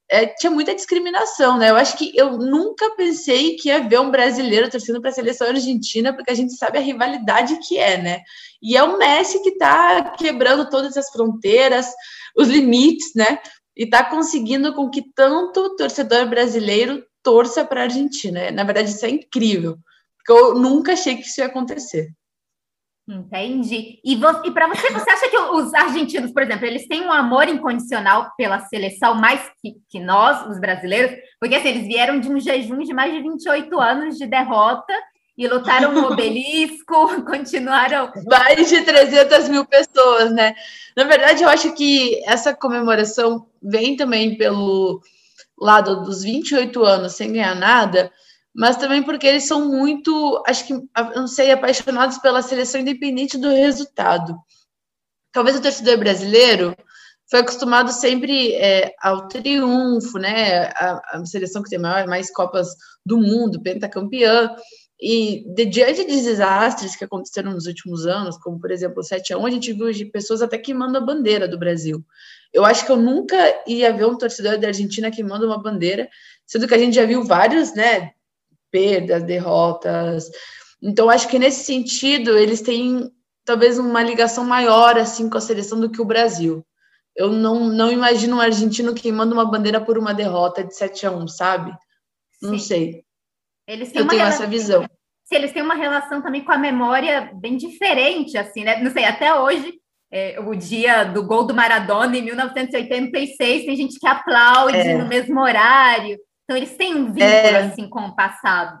é, 0.09 0.27
tinha 0.27 0.51
muita 0.51 0.75
discriminação, 0.75 1.57
né? 1.57 1.69
Eu 1.69 1.75
acho 1.75 1.97
que 1.97 2.11
eu 2.15 2.37
nunca 2.37 2.95
pensei 2.95 3.55
que 3.55 3.69
ia 3.69 3.87
ver 3.87 3.99
um 3.99 4.11
brasileiro 4.11 4.69
torcendo 4.69 5.01
para 5.01 5.09
a 5.09 5.13
seleção 5.13 5.47
argentina, 5.47 6.13
porque 6.13 6.31
a 6.31 6.35
gente 6.35 6.55
sabe 6.55 6.77
a 6.77 6.81
rivalidade 6.81 7.57
que 7.67 7.77
é, 7.77 8.01
né? 8.01 8.21
E 8.61 8.77
é 8.77 8.83
o 8.83 8.97
Messi 8.97 9.41
que 9.41 9.49
está 9.49 10.11
quebrando 10.11 10.69
todas 10.69 10.95
as 10.95 11.09
fronteiras, 11.09 11.87
os 12.37 12.47
limites, 12.47 13.13
né? 13.15 13.39
E 13.75 13.83
está 13.83 14.03
conseguindo 14.03 14.73
com 14.73 14.89
que 14.89 15.03
tanto 15.13 15.75
torcedor 15.75 16.27
brasileiro 16.27 17.03
torça 17.23 17.65
para 17.65 17.81
a 17.81 17.83
Argentina. 17.85 18.51
Na 18.51 18.63
verdade, 18.63 18.91
isso 18.91 19.05
é 19.05 19.09
incrível, 19.09 19.77
porque 20.17 20.31
eu 20.31 20.53
nunca 20.55 20.93
achei 20.93 21.15
que 21.15 21.23
isso 21.23 21.41
ia 21.41 21.47
acontecer. 21.47 22.09
Entendi. 23.07 23.99
E, 24.03 24.13
e 24.13 24.51
para 24.51 24.67
você, 24.67 24.89
você 24.91 25.09
acha 25.09 25.29
que 25.29 25.37
os 25.37 25.73
argentinos, 25.75 26.31
por 26.31 26.41
exemplo, 26.41 26.65
eles 26.65 26.87
têm 26.87 27.05
um 27.05 27.11
amor 27.11 27.47
incondicional 27.47 28.31
pela 28.35 28.61
seleção 28.61 29.13
mais 29.13 29.41
que, 29.61 29.75
que 29.87 29.99
nós, 29.99 30.47
os 30.47 30.59
brasileiros? 30.59 31.15
Porque 31.39 31.55
assim, 31.55 31.67
eles 31.67 31.87
vieram 31.87 32.19
de 32.19 32.29
um 32.29 32.39
jejum 32.39 32.79
de 32.79 32.93
mais 32.93 33.13
de 33.13 33.21
28 33.21 33.79
anos 33.79 34.17
de 34.17 34.25
derrota 34.25 34.93
e 35.37 35.47
lutaram 35.47 35.91
no 35.91 36.07
obelisco, 36.07 37.21
continuaram. 37.25 38.11
Mais 38.25 38.69
de 38.69 38.81
300 38.81 39.49
mil 39.49 39.65
pessoas, 39.65 40.31
né? 40.31 40.55
Na 40.97 41.03
verdade, 41.03 41.43
eu 41.43 41.49
acho 41.49 41.73
que 41.75 42.23
essa 42.25 42.55
comemoração 42.55 43.45
vem 43.61 43.95
também 43.95 44.35
pelo 44.35 44.99
lado 45.59 46.03
dos 46.03 46.23
28 46.23 46.83
anos 46.83 47.13
sem 47.13 47.33
ganhar 47.33 47.55
nada 47.55 48.11
mas 48.55 48.77
também 48.77 49.03
porque 49.03 49.27
eles 49.27 49.43
são 49.43 49.67
muito, 49.67 50.41
acho 50.47 50.65
que, 50.65 50.73
não 51.13 51.27
sei, 51.27 51.51
apaixonados 51.51 52.17
pela 52.19 52.41
seleção 52.41 52.79
independente 52.79 53.37
do 53.37 53.49
resultado. 53.49 54.33
Talvez 55.33 55.57
o 55.57 55.61
torcedor 55.61 55.97
brasileiro 55.97 56.73
foi 57.29 57.39
acostumado 57.39 57.91
sempre 57.91 58.53
é, 58.53 58.93
ao 59.01 59.27
triunfo, 59.27 60.17
né? 60.17 60.67
A, 60.67 61.17
a, 61.17 61.25
seleção 61.25 61.61
que 61.61 61.69
tem 61.69 61.79
maior, 61.79 62.07
mais 62.07 62.31
Copas 62.31 62.69
do 63.05 63.17
Mundo, 63.17 63.61
pentacampeã. 63.61 64.55
E 65.01 65.43
de, 65.53 65.65
diante 65.65 66.05
de 66.05 66.21
desastres 66.21 66.95
que 66.95 67.03
aconteceram 67.03 67.51
nos 67.51 67.65
últimos 67.65 68.07
anos, 68.07 68.37
como 68.37 68.57
por 68.57 68.71
exemplo 68.71 69.01
o 69.01 69.03
7 69.03 69.33
a 69.33 69.37
1 69.37 69.45
a 69.45 69.49
gente 69.51 69.73
viu 69.73 69.91
de 69.91 70.05
pessoas 70.05 70.41
até 70.41 70.57
queimando 70.57 70.97
a 70.97 71.01
bandeira 71.01 71.45
do 71.45 71.59
Brasil. 71.59 72.01
Eu 72.53 72.63
acho 72.63 72.85
que 72.85 72.91
eu 72.93 72.95
nunca 72.95 73.35
ia 73.67 73.91
ver 73.91 74.05
um 74.05 74.17
torcedor 74.17 74.57
da 74.57 74.67
Argentina 74.67 75.11
queimando 75.11 75.45
uma 75.45 75.61
bandeira, 75.61 76.07
sendo 76.45 76.65
que 76.65 76.73
a 76.73 76.77
gente 76.77 76.95
já 76.95 77.05
viu 77.05 77.25
vários, 77.25 77.73
né, 77.73 78.14
perdas, 78.71 79.23
derrotas. 79.23 80.29
Então, 80.81 81.09
acho 81.09 81.27
que 81.27 81.39
nesse 81.39 81.63
sentido, 81.63 82.37
eles 82.37 82.61
têm 82.61 83.09
talvez 83.45 83.77
uma 83.77 84.01
ligação 84.01 84.43
maior 84.43 84.97
assim 84.97 85.29
com 85.29 85.37
a 85.37 85.41
seleção 85.41 85.79
do 85.79 85.89
que 85.89 86.01
o 86.01 86.05
Brasil. 86.05 86.65
Eu 87.15 87.29
não, 87.29 87.69
não 87.69 87.91
imagino 87.91 88.37
um 88.37 88.41
argentino 88.41 88.93
queimando 88.93 89.33
uma 89.33 89.49
bandeira 89.49 89.79
por 89.79 89.97
uma 89.97 90.13
derrota 90.13 90.63
de 90.63 90.75
7 90.75 91.05
a 91.05 91.11
1, 91.11 91.27
sabe? 91.29 91.71
Não 92.41 92.57
Sim. 92.57 92.59
sei. 92.59 93.05
Eles 93.67 93.91
têm 93.91 94.01
Eu 94.01 94.07
tenho 94.07 94.19
relação, 94.19 94.43
essa 94.43 94.51
visão. 94.51 94.85
Se 95.23 95.35
eles 95.35 95.53
têm 95.53 95.63
uma 95.63 95.75
relação 95.75 96.21
também 96.21 96.43
com 96.43 96.51
a 96.51 96.57
memória 96.57 97.31
bem 97.33 97.55
diferente, 97.55 98.37
assim, 98.37 98.63
né? 98.63 98.83
Não 98.83 98.91
sei, 98.91 99.05
até 99.05 99.33
hoje, 99.33 99.79
é, 100.11 100.39
o 100.39 100.53
dia 100.53 101.03
do 101.03 101.25
gol 101.25 101.45
do 101.45 101.53
Maradona 101.53 102.17
em 102.17 102.21
1986, 102.21 103.65
tem 103.65 103.75
gente 103.75 103.99
que 103.99 104.07
aplaude 104.07 104.77
é. 104.77 104.97
no 104.97 105.07
mesmo 105.07 105.39
horário. 105.39 106.17
Então, 106.45 106.55
eles 106.55 106.77
têm 106.77 106.95
um 106.95 107.07
vínculo, 107.07 107.23
é, 107.23 107.57
assim, 107.57 107.89
com 107.89 108.01
o 108.01 108.15
passado. 108.15 108.79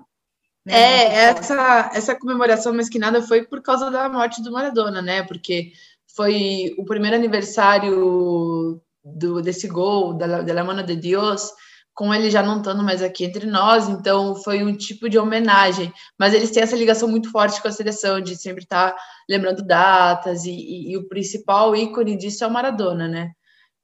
Né? 0.65 0.73
É, 0.73 1.13
essa, 1.25 1.91
essa 1.93 2.15
comemoração 2.15 2.73
mais 2.73 2.89
que 2.89 2.97
nada 2.97 3.21
foi 3.21 3.43
por 3.43 3.61
causa 3.61 3.91
da 3.91 4.07
morte 4.07 4.41
do 4.41 4.51
Maradona, 4.51 5.01
né? 5.01 5.23
Porque 5.23 5.71
foi 6.15 6.73
o 6.77 6.85
primeiro 6.85 7.15
aniversário 7.15 8.81
do, 9.03 9.41
desse 9.41 9.67
gol, 9.67 10.13
da, 10.13 10.41
da 10.41 10.63
Mano 10.63 10.83
de 10.83 10.95
Dios, 10.95 11.51
com 11.93 12.13
ele 12.13 12.29
já 12.29 12.41
não 12.41 12.57
estando 12.57 12.83
mais 12.83 13.01
aqui 13.01 13.23
entre 13.23 13.45
nós, 13.45 13.87
então 13.87 14.35
foi 14.35 14.63
um 14.63 14.75
tipo 14.75 15.07
de 15.09 15.17
homenagem. 15.17 15.93
Mas 16.19 16.33
eles 16.33 16.51
têm 16.51 16.63
essa 16.63 16.75
ligação 16.75 17.07
muito 17.07 17.31
forte 17.31 17.61
com 17.61 17.67
a 17.67 17.71
seleção, 17.71 18.19
de 18.19 18.35
sempre 18.35 18.63
estar 18.63 18.91
tá 18.91 18.97
lembrando 19.29 19.65
datas, 19.65 20.45
e, 20.45 20.51
e, 20.51 20.91
e 20.91 20.97
o 20.97 21.07
principal 21.07 21.75
ícone 21.75 22.17
disso 22.17 22.43
é 22.43 22.47
o 22.47 22.51
Maradona, 22.51 23.07
né? 23.07 23.31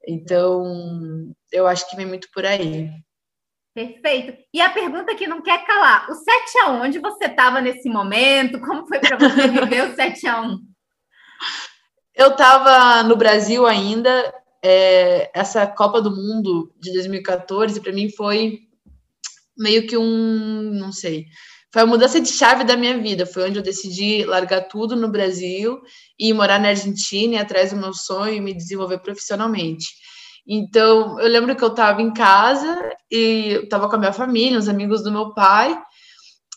Então, 0.06 1.32
eu 1.52 1.66
acho 1.66 1.88
que 1.88 1.96
vem 1.96 2.06
muito 2.06 2.28
por 2.34 2.44
aí. 2.44 2.90
Perfeito. 3.74 4.36
E 4.52 4.60
a 4.60 4.70
pergunta 4.70 5.14
que 5.14 5.26
não 5.26 5.42
quer 5.42 5.64
calar: 5.64 6.10
o 6.10 6.14
7 6.14 6.58
a 6.64 6.70
1, 6.70 6.82
onde 6.82 6.98
você 6.98 7.24
estava 7.24 7.60
nesse 7.60 7.88
momento? 7.88 8.60
Como 8.60 8.86
foi 8.86 8.98
para 8.98 9.18
você 9.18 9.48
viver 9.48 9.90
o 9.90 9.94
7 9.96 10.26
a 10.26 10.42
1? 10.42 10.58
Eu 12.14 12.28
estava 12.28 13.02
no 13.02 13.16
Brasil 13.16 13.66
ainda. 13.66 14.34
É, 14.64 15.30
essa 15.34 15.66
Copa 15.66 16.00
do 16.00 16.14
Mundo 16.14 16.72
de 16.78 16.92
2014 16.92 17.80
para 17.80 17.92
mim 17.92 18.08
foi 18.08 18.60
meio 19.58 19.88
que 19.88 19.96
um, 19.96 20.70
não 20.72 20.92
sei, 20.92 21.26
foi 21.72 21.82
a 21.82 21.86
mudança 21.86 22.20
de 22.20 22.28
chave 22.28 22.64
da 22.64 22.76
minha 22.76 22.98
vida. 22.98 23.24
Foi 23.24 23.48
onde 23.48 23.58
eu 23.58 23.62
decidi 23.62 24.24
largar 24.24 24.68
tudo 24.68 24.94
no 24.94 25.08
Brasil 25.08 25.80
e 26.18 26.32
morar 26.34 26.60
na 26.60 26.68
Argentina 26.68 27.34
e 27.34 27.38
atrás 27.38 27.70
do 27.70 27.78
meu 27.78 27.94
sonho 27.94 28.34
e 28.34 28.40
me 28.40 28.52
desenvolver 28.52 28.98
profissionalmente. 28.98 29.86
Então, 30.46 31.20
eu 31.20 31.28
lembro 31.28 31.54
que 31.54 31.62
eu 31.62 31.68
estava 31.68 32.02
em 32.02 32.12
casa 32.12 32.92
e 33.10 33.60
estava 33.64 33.88
com 33.88 33.96
a 33.96 33.98
minha 33.98 34.12
família, 34.12 34.58
os 34.58 34.68
amigos 34.68 35.02
do 35.02 35.12
meu 35.12 35.32
pai, 35.34 35.78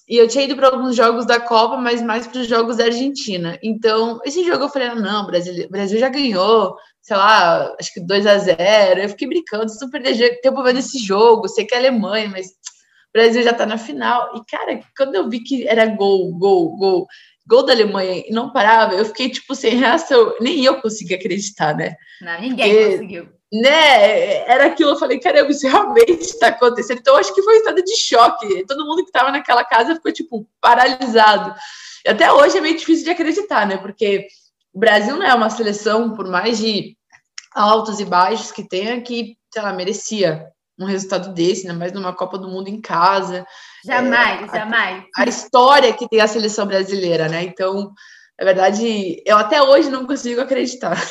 E 0.07 0.17
eu 0.17 0.27
tinha 0.27 0.43
ido 0.43 0.55
para 0.55 0.67
alguns 0.67 0.95
jogos 0.95 1.25
da 1.25 1.39
Copa, 1.39 1.77
mas 1.77 2.01
mais 2.01 2.27
para 2.27 2.41
os 2.41 2.47
jogos 2.47 2.77
da 2.77 2.85
Argentina. 2.85 3.57
Então, 3.63 4.19
esse 4.23 4.45
jogo 4.45 4.65
eu 4.65 4.69
falei: 4.69 4.89
não, 4.95 5.23
o 5.23 5.27
Brasil, 5.27 5.67
Brasil 5.69 5.99
já 5.99 6.09
ganhou, 6.09 6.75
sei 7.01 7.17
lá, 7.17 7.73
acho 7.79 7.91
que 7.93 7.99
2 8.01 8.25
a 8.27 8.37
0 8.37 9.01
Eu 9.01 9.09
fiquei 9.09 9.27
brincando, 9.27 9.69
se 9.69 9.81
não 9.81 9.89
perder 9.89 10.41
tempo 10.41 10.61
vendo 10.63 10.79
esse 10.79 10.99
jogo, 10.99 11.47
sei 11.47 11.65
que 11.65 11.73
é 11.73 11.77
Alemanha, 11.79 12.29
mas 12.29 12.47
o 12.47 13.13
Brasil 13.13 13.41
já 13.43 13.53
tá 13.53 13.65
na 13.65 13.77
final. 13.77 14.35
E, 14.35 14.45
cara, 14.45 14.79
quando 14.95 15.15
eu 15.15 15.27
vi 15.29 15.39
que 15.39 15.67
era 15.67 15.87
gol, 15.87 16.31
gol, 16.37 16.77
gol, 16.77 17.07
gol 17.47 17.65
da 17.65 17.73
Alemanha 17.73 18.23
e 18.27 18.31
não 18.31 18.51
parava, 18.51 18.93
eu 18.93 19.05
fiquei, 19.05 19.29
tipo, 19.29 19.55
sem 19.55 19.75
reação. 19.75 20.35
Nem 20.39 20.63
eu 20.63 20.81
consegui 20.81 21.15
acreditar, 21.15 21.75
né? 21.75 21.95
Não, 22.21 22.41
ninguém 22.41 22.73
Porque, 22.73 22.91
conseguiu. 22.91 23.34
Né? 23.53 24.49
Era 24.49 24.65
aquilo, 24.65 24.91
eu 24.91 24.97
falei, 24.97 25.19
caramba, 25.19 25.51
isso 25.51 25.67
realmente 25.67 26.21
está 26.21 26.47
acontecendo. 26.47 26.99
Então, 26.99 27.15
acho 27.15 27.33
que 27.33 27.41
foi 27.41 27.55
um 27.55 27.57
estado 27.57 27.83
de 27.83 27.97
choque. 27.97 28.65
Todo 28.65 28.85
mundo 28.85 29.03
que 29.03 29.09
estava 29.09 29.31
naquela 29.31 29.63
casa 29.63 29.95
ficou, 29.95 30.11
tipo, 30.11 30.47
paralisado. 30.59 31.53
E 32.05 32.09
até 32.09 32.31
hoje 32.31 32.57
é 32.57 32.61
meio 32.61 32.77
difícil 32.77 33.05
de 33.05 33.11
acreditar, 33.11 33.65
né? 33.65 33.77
Porque 33.77 34.27
o 34.73 34.79
Brasil 34.79 35.15
não 35.15 35.25
é 35.25 35.33
uma 35.33 35.49
seleção, 35.49 36.13
por 36.13 36.27
mais 36.27 36.57
de 36.57 36.97
altos 37.53 37.99
e 37.99 38.05
baixos 38.05 38.51
que 38.51 38.67
tenha, 38.67 39.01
que, 39.01 39.37
sei 39.53 39.61
lá, 39.61 39.71
merecia 39.71 40.47
um 40.77 40.85
resultado 40.85 41.33
desse, 41.33 41.65
né? 41.65 41.73
mais 41.73 41.93
numa 41.93 42.13
Copa 42.13 42.37
do 42.37 42.49
Mundo 42.49 42.67
em 42.67 42.81
casa. 42.81 43.45
Jamais, 43.85 44.51
é, 44.51 44.59
jamais. 44.59 45.05
A, 45.15 45.21
a, 45.21 45.25
história 45.25 45.93
que 45.93 46.07
tem 46.09 46.19
a 46.19 46.27
seleção 46.27 46.65
brasileira, 46.65 47.29
né? 47.29 47.43
Então, 47.43 47.93
na 48.37 48.45
verdade, 48.45 49.23
eu 49.25 49.37
até 49.37 49.61
hoje 49.61 49.89
não 49.89 50.05
consigo 50.05 50.41
acreditar. 50.41 51.01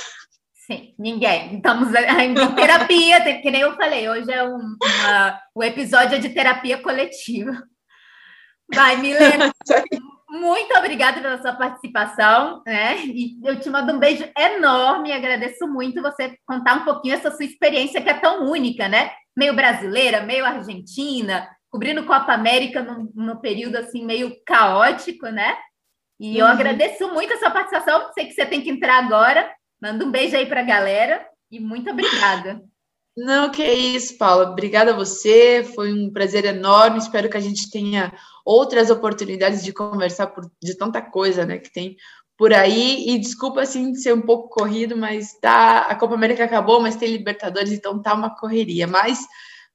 Sim, 0.67 0.95
ninguém. 0.99 1.57
Estamos 1.57 1.89
em 1.95 2.35
terapia, 2.55 3.21
que 3.43 3.51
nem 3.51 3.61
eu 3.61 3.77
falei, 3.77 4.09
hoje 4.09 4.33
é 4.33 4.43
um, 4.43 4.57
uma, 4.57 5.41
o 5.55 5.63
episódio 5.63 6.17
é 6.17 6.19
de 6.19 6.31
terapia 6.31 6.79
coletiva. 6.79 7.63
Vai, 8.75 8.97
Milena, 8.97 9.53
muito 10.31 10.75
obrigada 10.75 11.21
pela 11.21 11.41
sua 11.43 11.53
participação, 11.53 12.63
né? 12.67 12.97
E 13.05 13.39
eu 13.45 13.61
te 13.61 13.69
mando 13.69 13.93
um 13.93 13.99
beijo 13.99 14.25
enorme, 14.39 15.13
agradeço 15.13 15.69
muito 15.69 16.01
você 16.01 16.39
contar 16.47 16.77
um 16.77 16.85
pouquinho 16.85 17.15
essa 17.15 17.31
sua 17.31 17.45
experiência 17.45 18.01
que 18.01 18.09
é 18.09 18.15
tão 18.15 18.51
única, 18.51 18.89
né? 18.89 19.11
Meio 19.37 19.55
brasileira, 19.55 20.23
meio 20.23 20.47
argentina, 20.47 21.47
cobrindo 21.71 22.07
Copa 22.07 22.33
América 22.33 22.83
no, 22.83 23.13
no 23.15 23.39
período 23.39 23.77
assim 23.77 24.03
meio 24.03 24.35
caótico, 24.47 25.27
né? 25.27 25.59
E 26.19 26.39
eu 26.39 26.47
uhum. 26.47 26.53
agradeço 26.53 27.07
muito 27.13 27.35
a 27.35 27.39
sua 27.39 27.51
participação. 27.51 28.11
Sei 28.15 28.25
que 28.25 28.33
você 28.33 28.47
tem 28.47 28.63
que 28.63 28.71
entrar 28.71 29.05
agora. 29.05 29.53
Manda 29.85 30.03
um 30.03 30.11
beijo 30.11 30.35
aí 30.35 30.47
para 30.47 30.61
a 30.61 30.65
galera 30.65 31.29
e 31.51 31.61
muito 31.61 31.91
obrigada. 31.91 32.63
Não, 33.15 33.51
que 33.51 33.63
é 33.63 33.75
isso, 33.75 34.17
Paula. 34.17 34.49
Obrigada 34.51 34.93
a 34.93 34.97
você. 34.97 35.63
Foi 35.75 35.93
um 35.93 36.11
prazer 36.11 36.47
enorme. 36.47 36.97
Espero 36.97 37.29
que 37.29 37.37
a 37.37 37.41
gente 37.41 37.71
tenha 37.71 38.11
outras 38.47 38.89
oportunidades 38.89 39.63
de 39.63 39.75
conversar 39.75 40.29
por, 40.29 40.51
de 40.63 40.75
tanta 40.75 41.03
coisa, 41.03 41.45
né, 41.45 41.59
que 41.59 41.71
tem 41.71 41.97
por 42.39 42.55
aí. 42.55 43.11
E 43.11 43.19
desculpa 43.19 43.61
assim 43.61 43.95
ser 43.95 44.15
um 44.15 44.23
pouco 44.23 44.49
corrido, 44.49 44.97
mas 44.97 45.39
tá, 45.39 45.81
a 45.81 45.95
Copa 45.95 46.15
América 46.15 46.45
acabou, 46.45 46.81
mas 46.81 46.97
tem 46.97 47.11
Libertadores, 47.11 47.71
então 47.71 48.01
tá 48.01 48.15
uma 48.15 48.35
correria. 48.35 48.87
Mas 48.87 49.19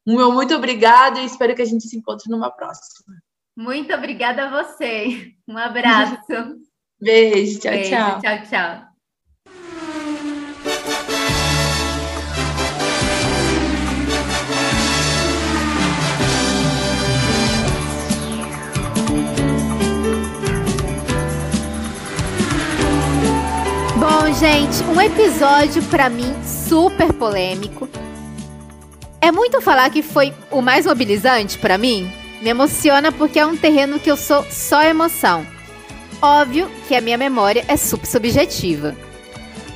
meu 0.07 0.32
muito 0.32 0.55
obrigado 0.55 1.20
e 1.20 1.26
espero 1.26 1.53
que 1.53 1.62
a 1.62 1.66
gente 1.66 1.88
se 1.88 1.95
encontre 1.95 2.32
numa 2.32 2.49
próxima. 2.49 3.16
Muito 3.55 3.93
obrigada 3.93 4.47
a 4.47 4.64
você. 4.64 5.34
Um 5.47 5.55
abraço. 5.55 6.18
Beijo, 6.99 7.60
tchau, 7.60 7.72
Beijo, 7.72 7.89
tchau. 7.91 8.20
Tchau, 8.20 8.43
tchau. 8.49 8.89
Bom, 24.00 24.34
gente, 24.34 24.82
um 24.84 25.02
episódio 25.02 25.84
para 25.84 26.10
mim 26.10 26.34
super 26.41 27.12
polêmico. 27.12 27.89
É 29.20 29.30
muito 29.30 29.60
falar 29.60 29.89
que 29.89 30.02
foi 30.02 30.34
o 30.50 30.62
mais 30.62 30.86
mobilizante 30.86 31.58
para 31.58 31.78
mim? 31.78 32.10
Me 32.41 32.50
emociona 32.50 33.12
porque 33.12 33.38
é 33.39 33.45
um 33.45 33.58
terreno 33.58 34.00
que 34.00 34.10
eu 34.10 34.16
sou 34.16 34.45
só 34.50 34.84
emoção. 34.84 35.45
Óbvio 36.22 36.72
que 36.88 36.95
a 36.95 37.02
minha 37.02 37.18
memória 37.18 37.66
é 37.68 37.76
super 37.76 38.08
subjetiva. 38.08 38.95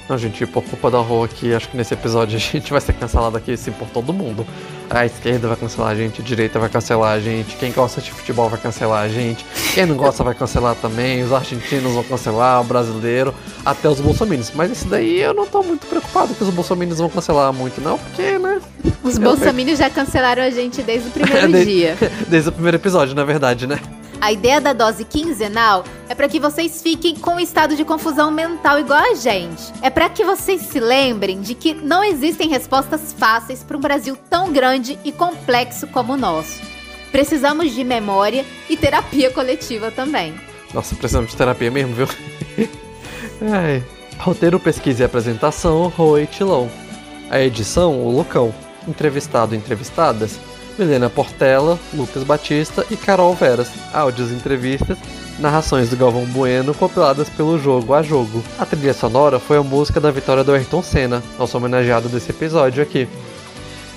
Não, 0.07 0.17
gente, 0.17 0.45
por 0.45 0.63
culpa 0.63 0.89
da 0.89 0.99
Rô 0.99 1.25
aqui, 1.25 1.53
acho 1.53 1.67
que 1.67 1.75
nesse 1.75 1.93
episódio 1.93 2.37
a 2.37 2.39
gente 2.39 2.71
vai 2.71 2.79
ser 2.79 2.93
cancelado 2.93 3.35
aqui 3.35 3.51
assim 3.51 3.73
por 3.73 3.89
todo 3.89 4.13
mundo. 4.13 4.47
A 4.89 5.05
esquerda 5.05 5.47
vai 5.47 5.57
cancelar 5.57 5.89
a 5.89 5.95
gente, 5.95 6.21
a 6.21 6.23
direita 6.23 6.59
vai 6.59 6.69
cancelar 6.69 7.13
a 7.13 7.19
gente, 7.19 7.55
quem 7.55 7.71
gosta 7.71 8.01
de 8.01 8.11
futebol 8.11 8.49
vai 8.49 8.59
cancelar 8.59 9.03
a 9.03 9.07
gente, 9.07 9.45
quem 9.73 9.85
não 9.85 9.95
gosta 9.95 10.23
vai 10.23 10.35
cancelar 10.35 10.75
também, 10.75 11.23
os 11.23 11.31
argentinos 11.31 11.93
vão 11.93 12.03
cancelar, 12.03 12.61
o 12.61 12.63
brasileiro, 12.63 13.33
até 13.65 13.89
os 13.89 13.99
bolsominions. 13.99 14.51
Mas 14.53 14.71
esse 14.71 14.87
daí 14.87 15.19
eu 15.19 15.33
não 15.33 15.45
tô 15.47 15.63
muito 15.63 15.87
preocupado 15.87 16.33
que 16.35 16.43
os 16.43 16.49
bolsominions 16.49 16.99
vão 16.99 17.09
cancelar 17.09 17.51
muito, 17.53 17.81
não, 17.81 17.97
porque, 17.97 18.37
né? 18.37 18.61
Os 19.03 19.17
bolsominions 19.17 19.79
já 19.79 19.89
cancelaram 19.89 20.43
a 20.43 20.49
gente 20.49 20.81
desde 20.81 21.07
o 21.07 21.11
primeiro 21.13 21.51
desde, 21.51 21.71
dia. 21.71 21.97
Desde 22.27 22.49
o 22.49 22.51
primeiro 22.51 22.77
episódio, 22.77 23.15
na 23.15 23.23
verdade, 23.23 23.67
né? 23.67 23.79
A 24.23 24.31
ideia 24.31 24.61
da 24.61 24.71
dose 24.71 25.03
quinzenal 25.03 25.83
é 26.07 26.15
para 26.15 26.29
que 26.29 26.39
vocês 26.39 26.81
fiquem 26.81 27.13
com 27.13 27.31
um 27.31 27.39
estado 27.41 27.75
de 27.75 27.83
confusão 27.83 28.31
mental 28.31 28.79
igual 28.79 29.11
a 29.11 29.15
gente. 29.15 29.61
É 29.81 29.89
para 29.89 30.07
que 30.07 30.23
vocês 30.23 30.61
se 30.61 30.79
lembrem 30.79 31.41
de 31.41 31.53
que 31.53 31.73
não 31.73 32.01
existem 32.01 32.47
respostas 32.47 33.11
fáceis 33.11 33.65
para 33.65 33.75
um 33.75 33.81
Brasil 33.81 34.17
tão 34.29 34.53
grande 34.53 34.97
e 35.03 35.11
complexo 35.11 35.87
como 35.87 36.13
o 36.13 36.17
nosso. 36.17 36.61
Precisamos 37.11 37.73
de 37.73 37.83
memória 37.83 38.45
e 38.69 38.77
terapia 38.77 39.29
coletiva 39.29 39.91
também. 39.91 40.33
Nossa, 40.73 40.95
precisamos 40.95 41.31
de 41.31 41.35
terapia 41.35 41.69
mesmo, 41.69 41.93
viu? 41.93 42.07
Ai. 43.51 43.83
Roteiro, 44.19 44.57
pesquisa 44.57 45.03
e 45.03 45.05
apresentação, 45.05 45.89
Roy 45.89 46.27
Tilon. 46.27 46.69
A 47.29 47.41
edição, 47.41 47.99
o 47.99 48.09
Lucão. 48.09 48.55
Entrevistado 48.87 49.53
entrevistadas, 49.53 50.39
Milena 50.77 51.09
Portela, 51.09 51.79
Lucas 51.93 52.23
Batista 52.23 52.85
e 52.89 52.97
Carol 52.97 53.33
Veras. 53.35 53.69
Áudios 53.93 54.31
e 54.31 54.35
entrevistas, 54.35 54.97
narrações 55.39 55.89
do 55.89 55.97
Galvão 55.97 56.25
Bueno 56.25 56.73
compiladas 56.73 57.29
pelo 57.29 57.59
Jogo 57.59 57.93
a 57.93 58.01
Jogo. 58.01 58.43
A 58.57 58.65
trilha 58.65 58.93
sonora 58.93 59.39
foi 59.39 59.57
a 59.57 59.63
música 59.63 59.99
da 59.99 60.11
vitória 60.11 60.43
do 60.43 60.53
Ayrton 60.53 60.81
Senna, 60.81 61.23
nosso 61.37 61.57
homenageado 61.57 62.09
desse 62.09 62.31
episódio 62.31 62.81
aqui. 62.81 63.07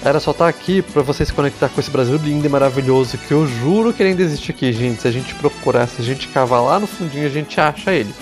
Era 0.04 0.20
só 0.20 0.30
estar 0.30 0.44
tá 0.44 0.50
aqui 0.50 0.82
para 0.82 1.02
você 1.02 1.24
se 1.24 1.32
conectar 1.32 1.68
com 1.68 1.80
esse 1.80 1.90
Brasil 1.90 2.16
lindo 2.16 2.46
e 2.46 2.48
maravilhoso 2.48 3.18
que 3.18 3.32
eu 3.32 3.46
juro 3.46 3.92
que 3.92 4.02
ele 4.02 4.10
ainda 4.10 4.22
existe 4.22 4.50
aqui, 4.50 4.72
gente. 4.72 5.02
Se 5.02 5.08
a 5.08 5.10
gente 5.10 5.34
procurar, 5.34 5.88
se 5.88 6.00
a 6.00 6.04
gente 6.04 6.28
cavar 6.28 6.62
lá 6.62 6.78
no 6.78 6.86
fundinho, 6.86 7.26
a 7.26 7.30
gente 7.30 7.60
acha 7.60 7.92
ele. 7.92 8.14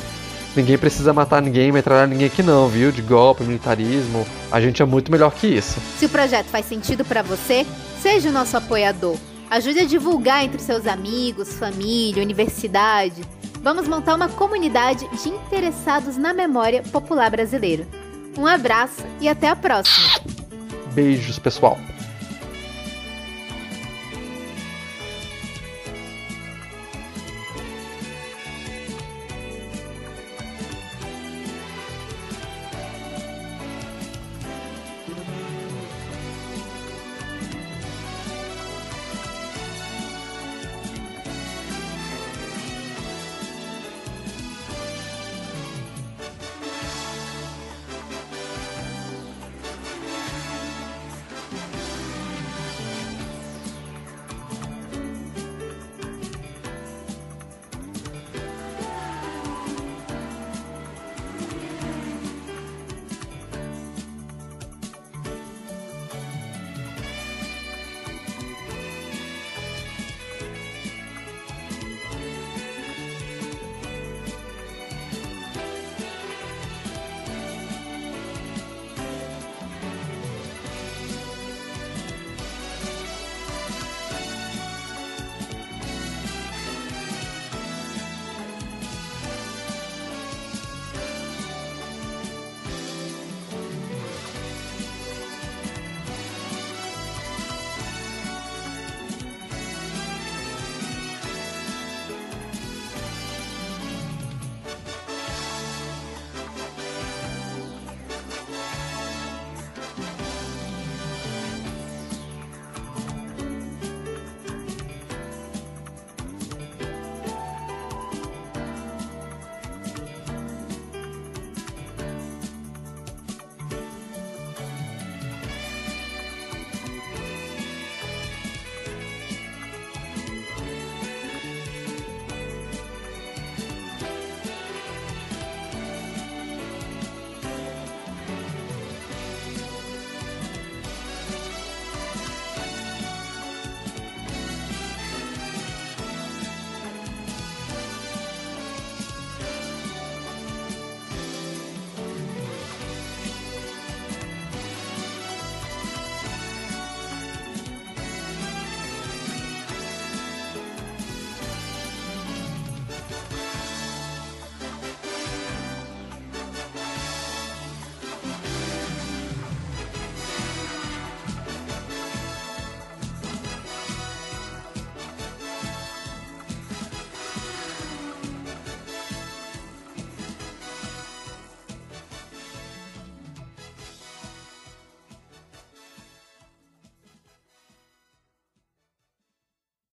Ninguém 0.57 0.79
precisa 0.79 1.13
matar 1.13 1.43
ninguém, 1.43 1.73
metralhar 1.73 2.07
ninguém 2.07 2.27
aqui 2.27 2.43
não, 2.43 2.69
viu? 2.69 2.93
De 2.93 3.03
golpe, 3.03 3.43
militarismo. 3.43 4.25
A 4.53 4.61
gente 4.61 4.81
é 4.81 4.85
muito 4.85 5.11
melhor 5.11 5.33
que 5.33 5.49
isso. 5.49 5.81
Se 5.99 6.07
o 6.07 6.09
projeto 6.09 6.47
faz 6.47 6.67
sentido 6.67 7.05
para 7.05 7.23
você, 7.23 7.67
seja 8.01 8.29
o 8.29 8.33
nosso 8.33 8.57
apoiador. 8.57 9.17
Ajude 9.51 9.81
a 9.81 9.85
divulgar 9.85 10.45
entre 10.45 10.61
seus 10.61 10.87
amigos, 10.87 11.55
família, 11.55 12.23
universidade. 12.23 13.23
Vamos 13.63 13.89
montar 13.89 14.15
uma 14.15 14.29
comunidade 14.29 15.09
de 15.09 15.29
interessados 15.29 16.17
na 16.17 16.33
memória 16.33 16.83
popular 16.83 17.31
brasileira. 17.31 17.87
Um 18.39 18.47
abraço 18.47 19.03
e 19.21 19.29
até 19.29 19.49
a 19.49 19.57
próxima. 19.57 20.21
Beijos, 20.93 21.39
pessoal. 21.39 21.79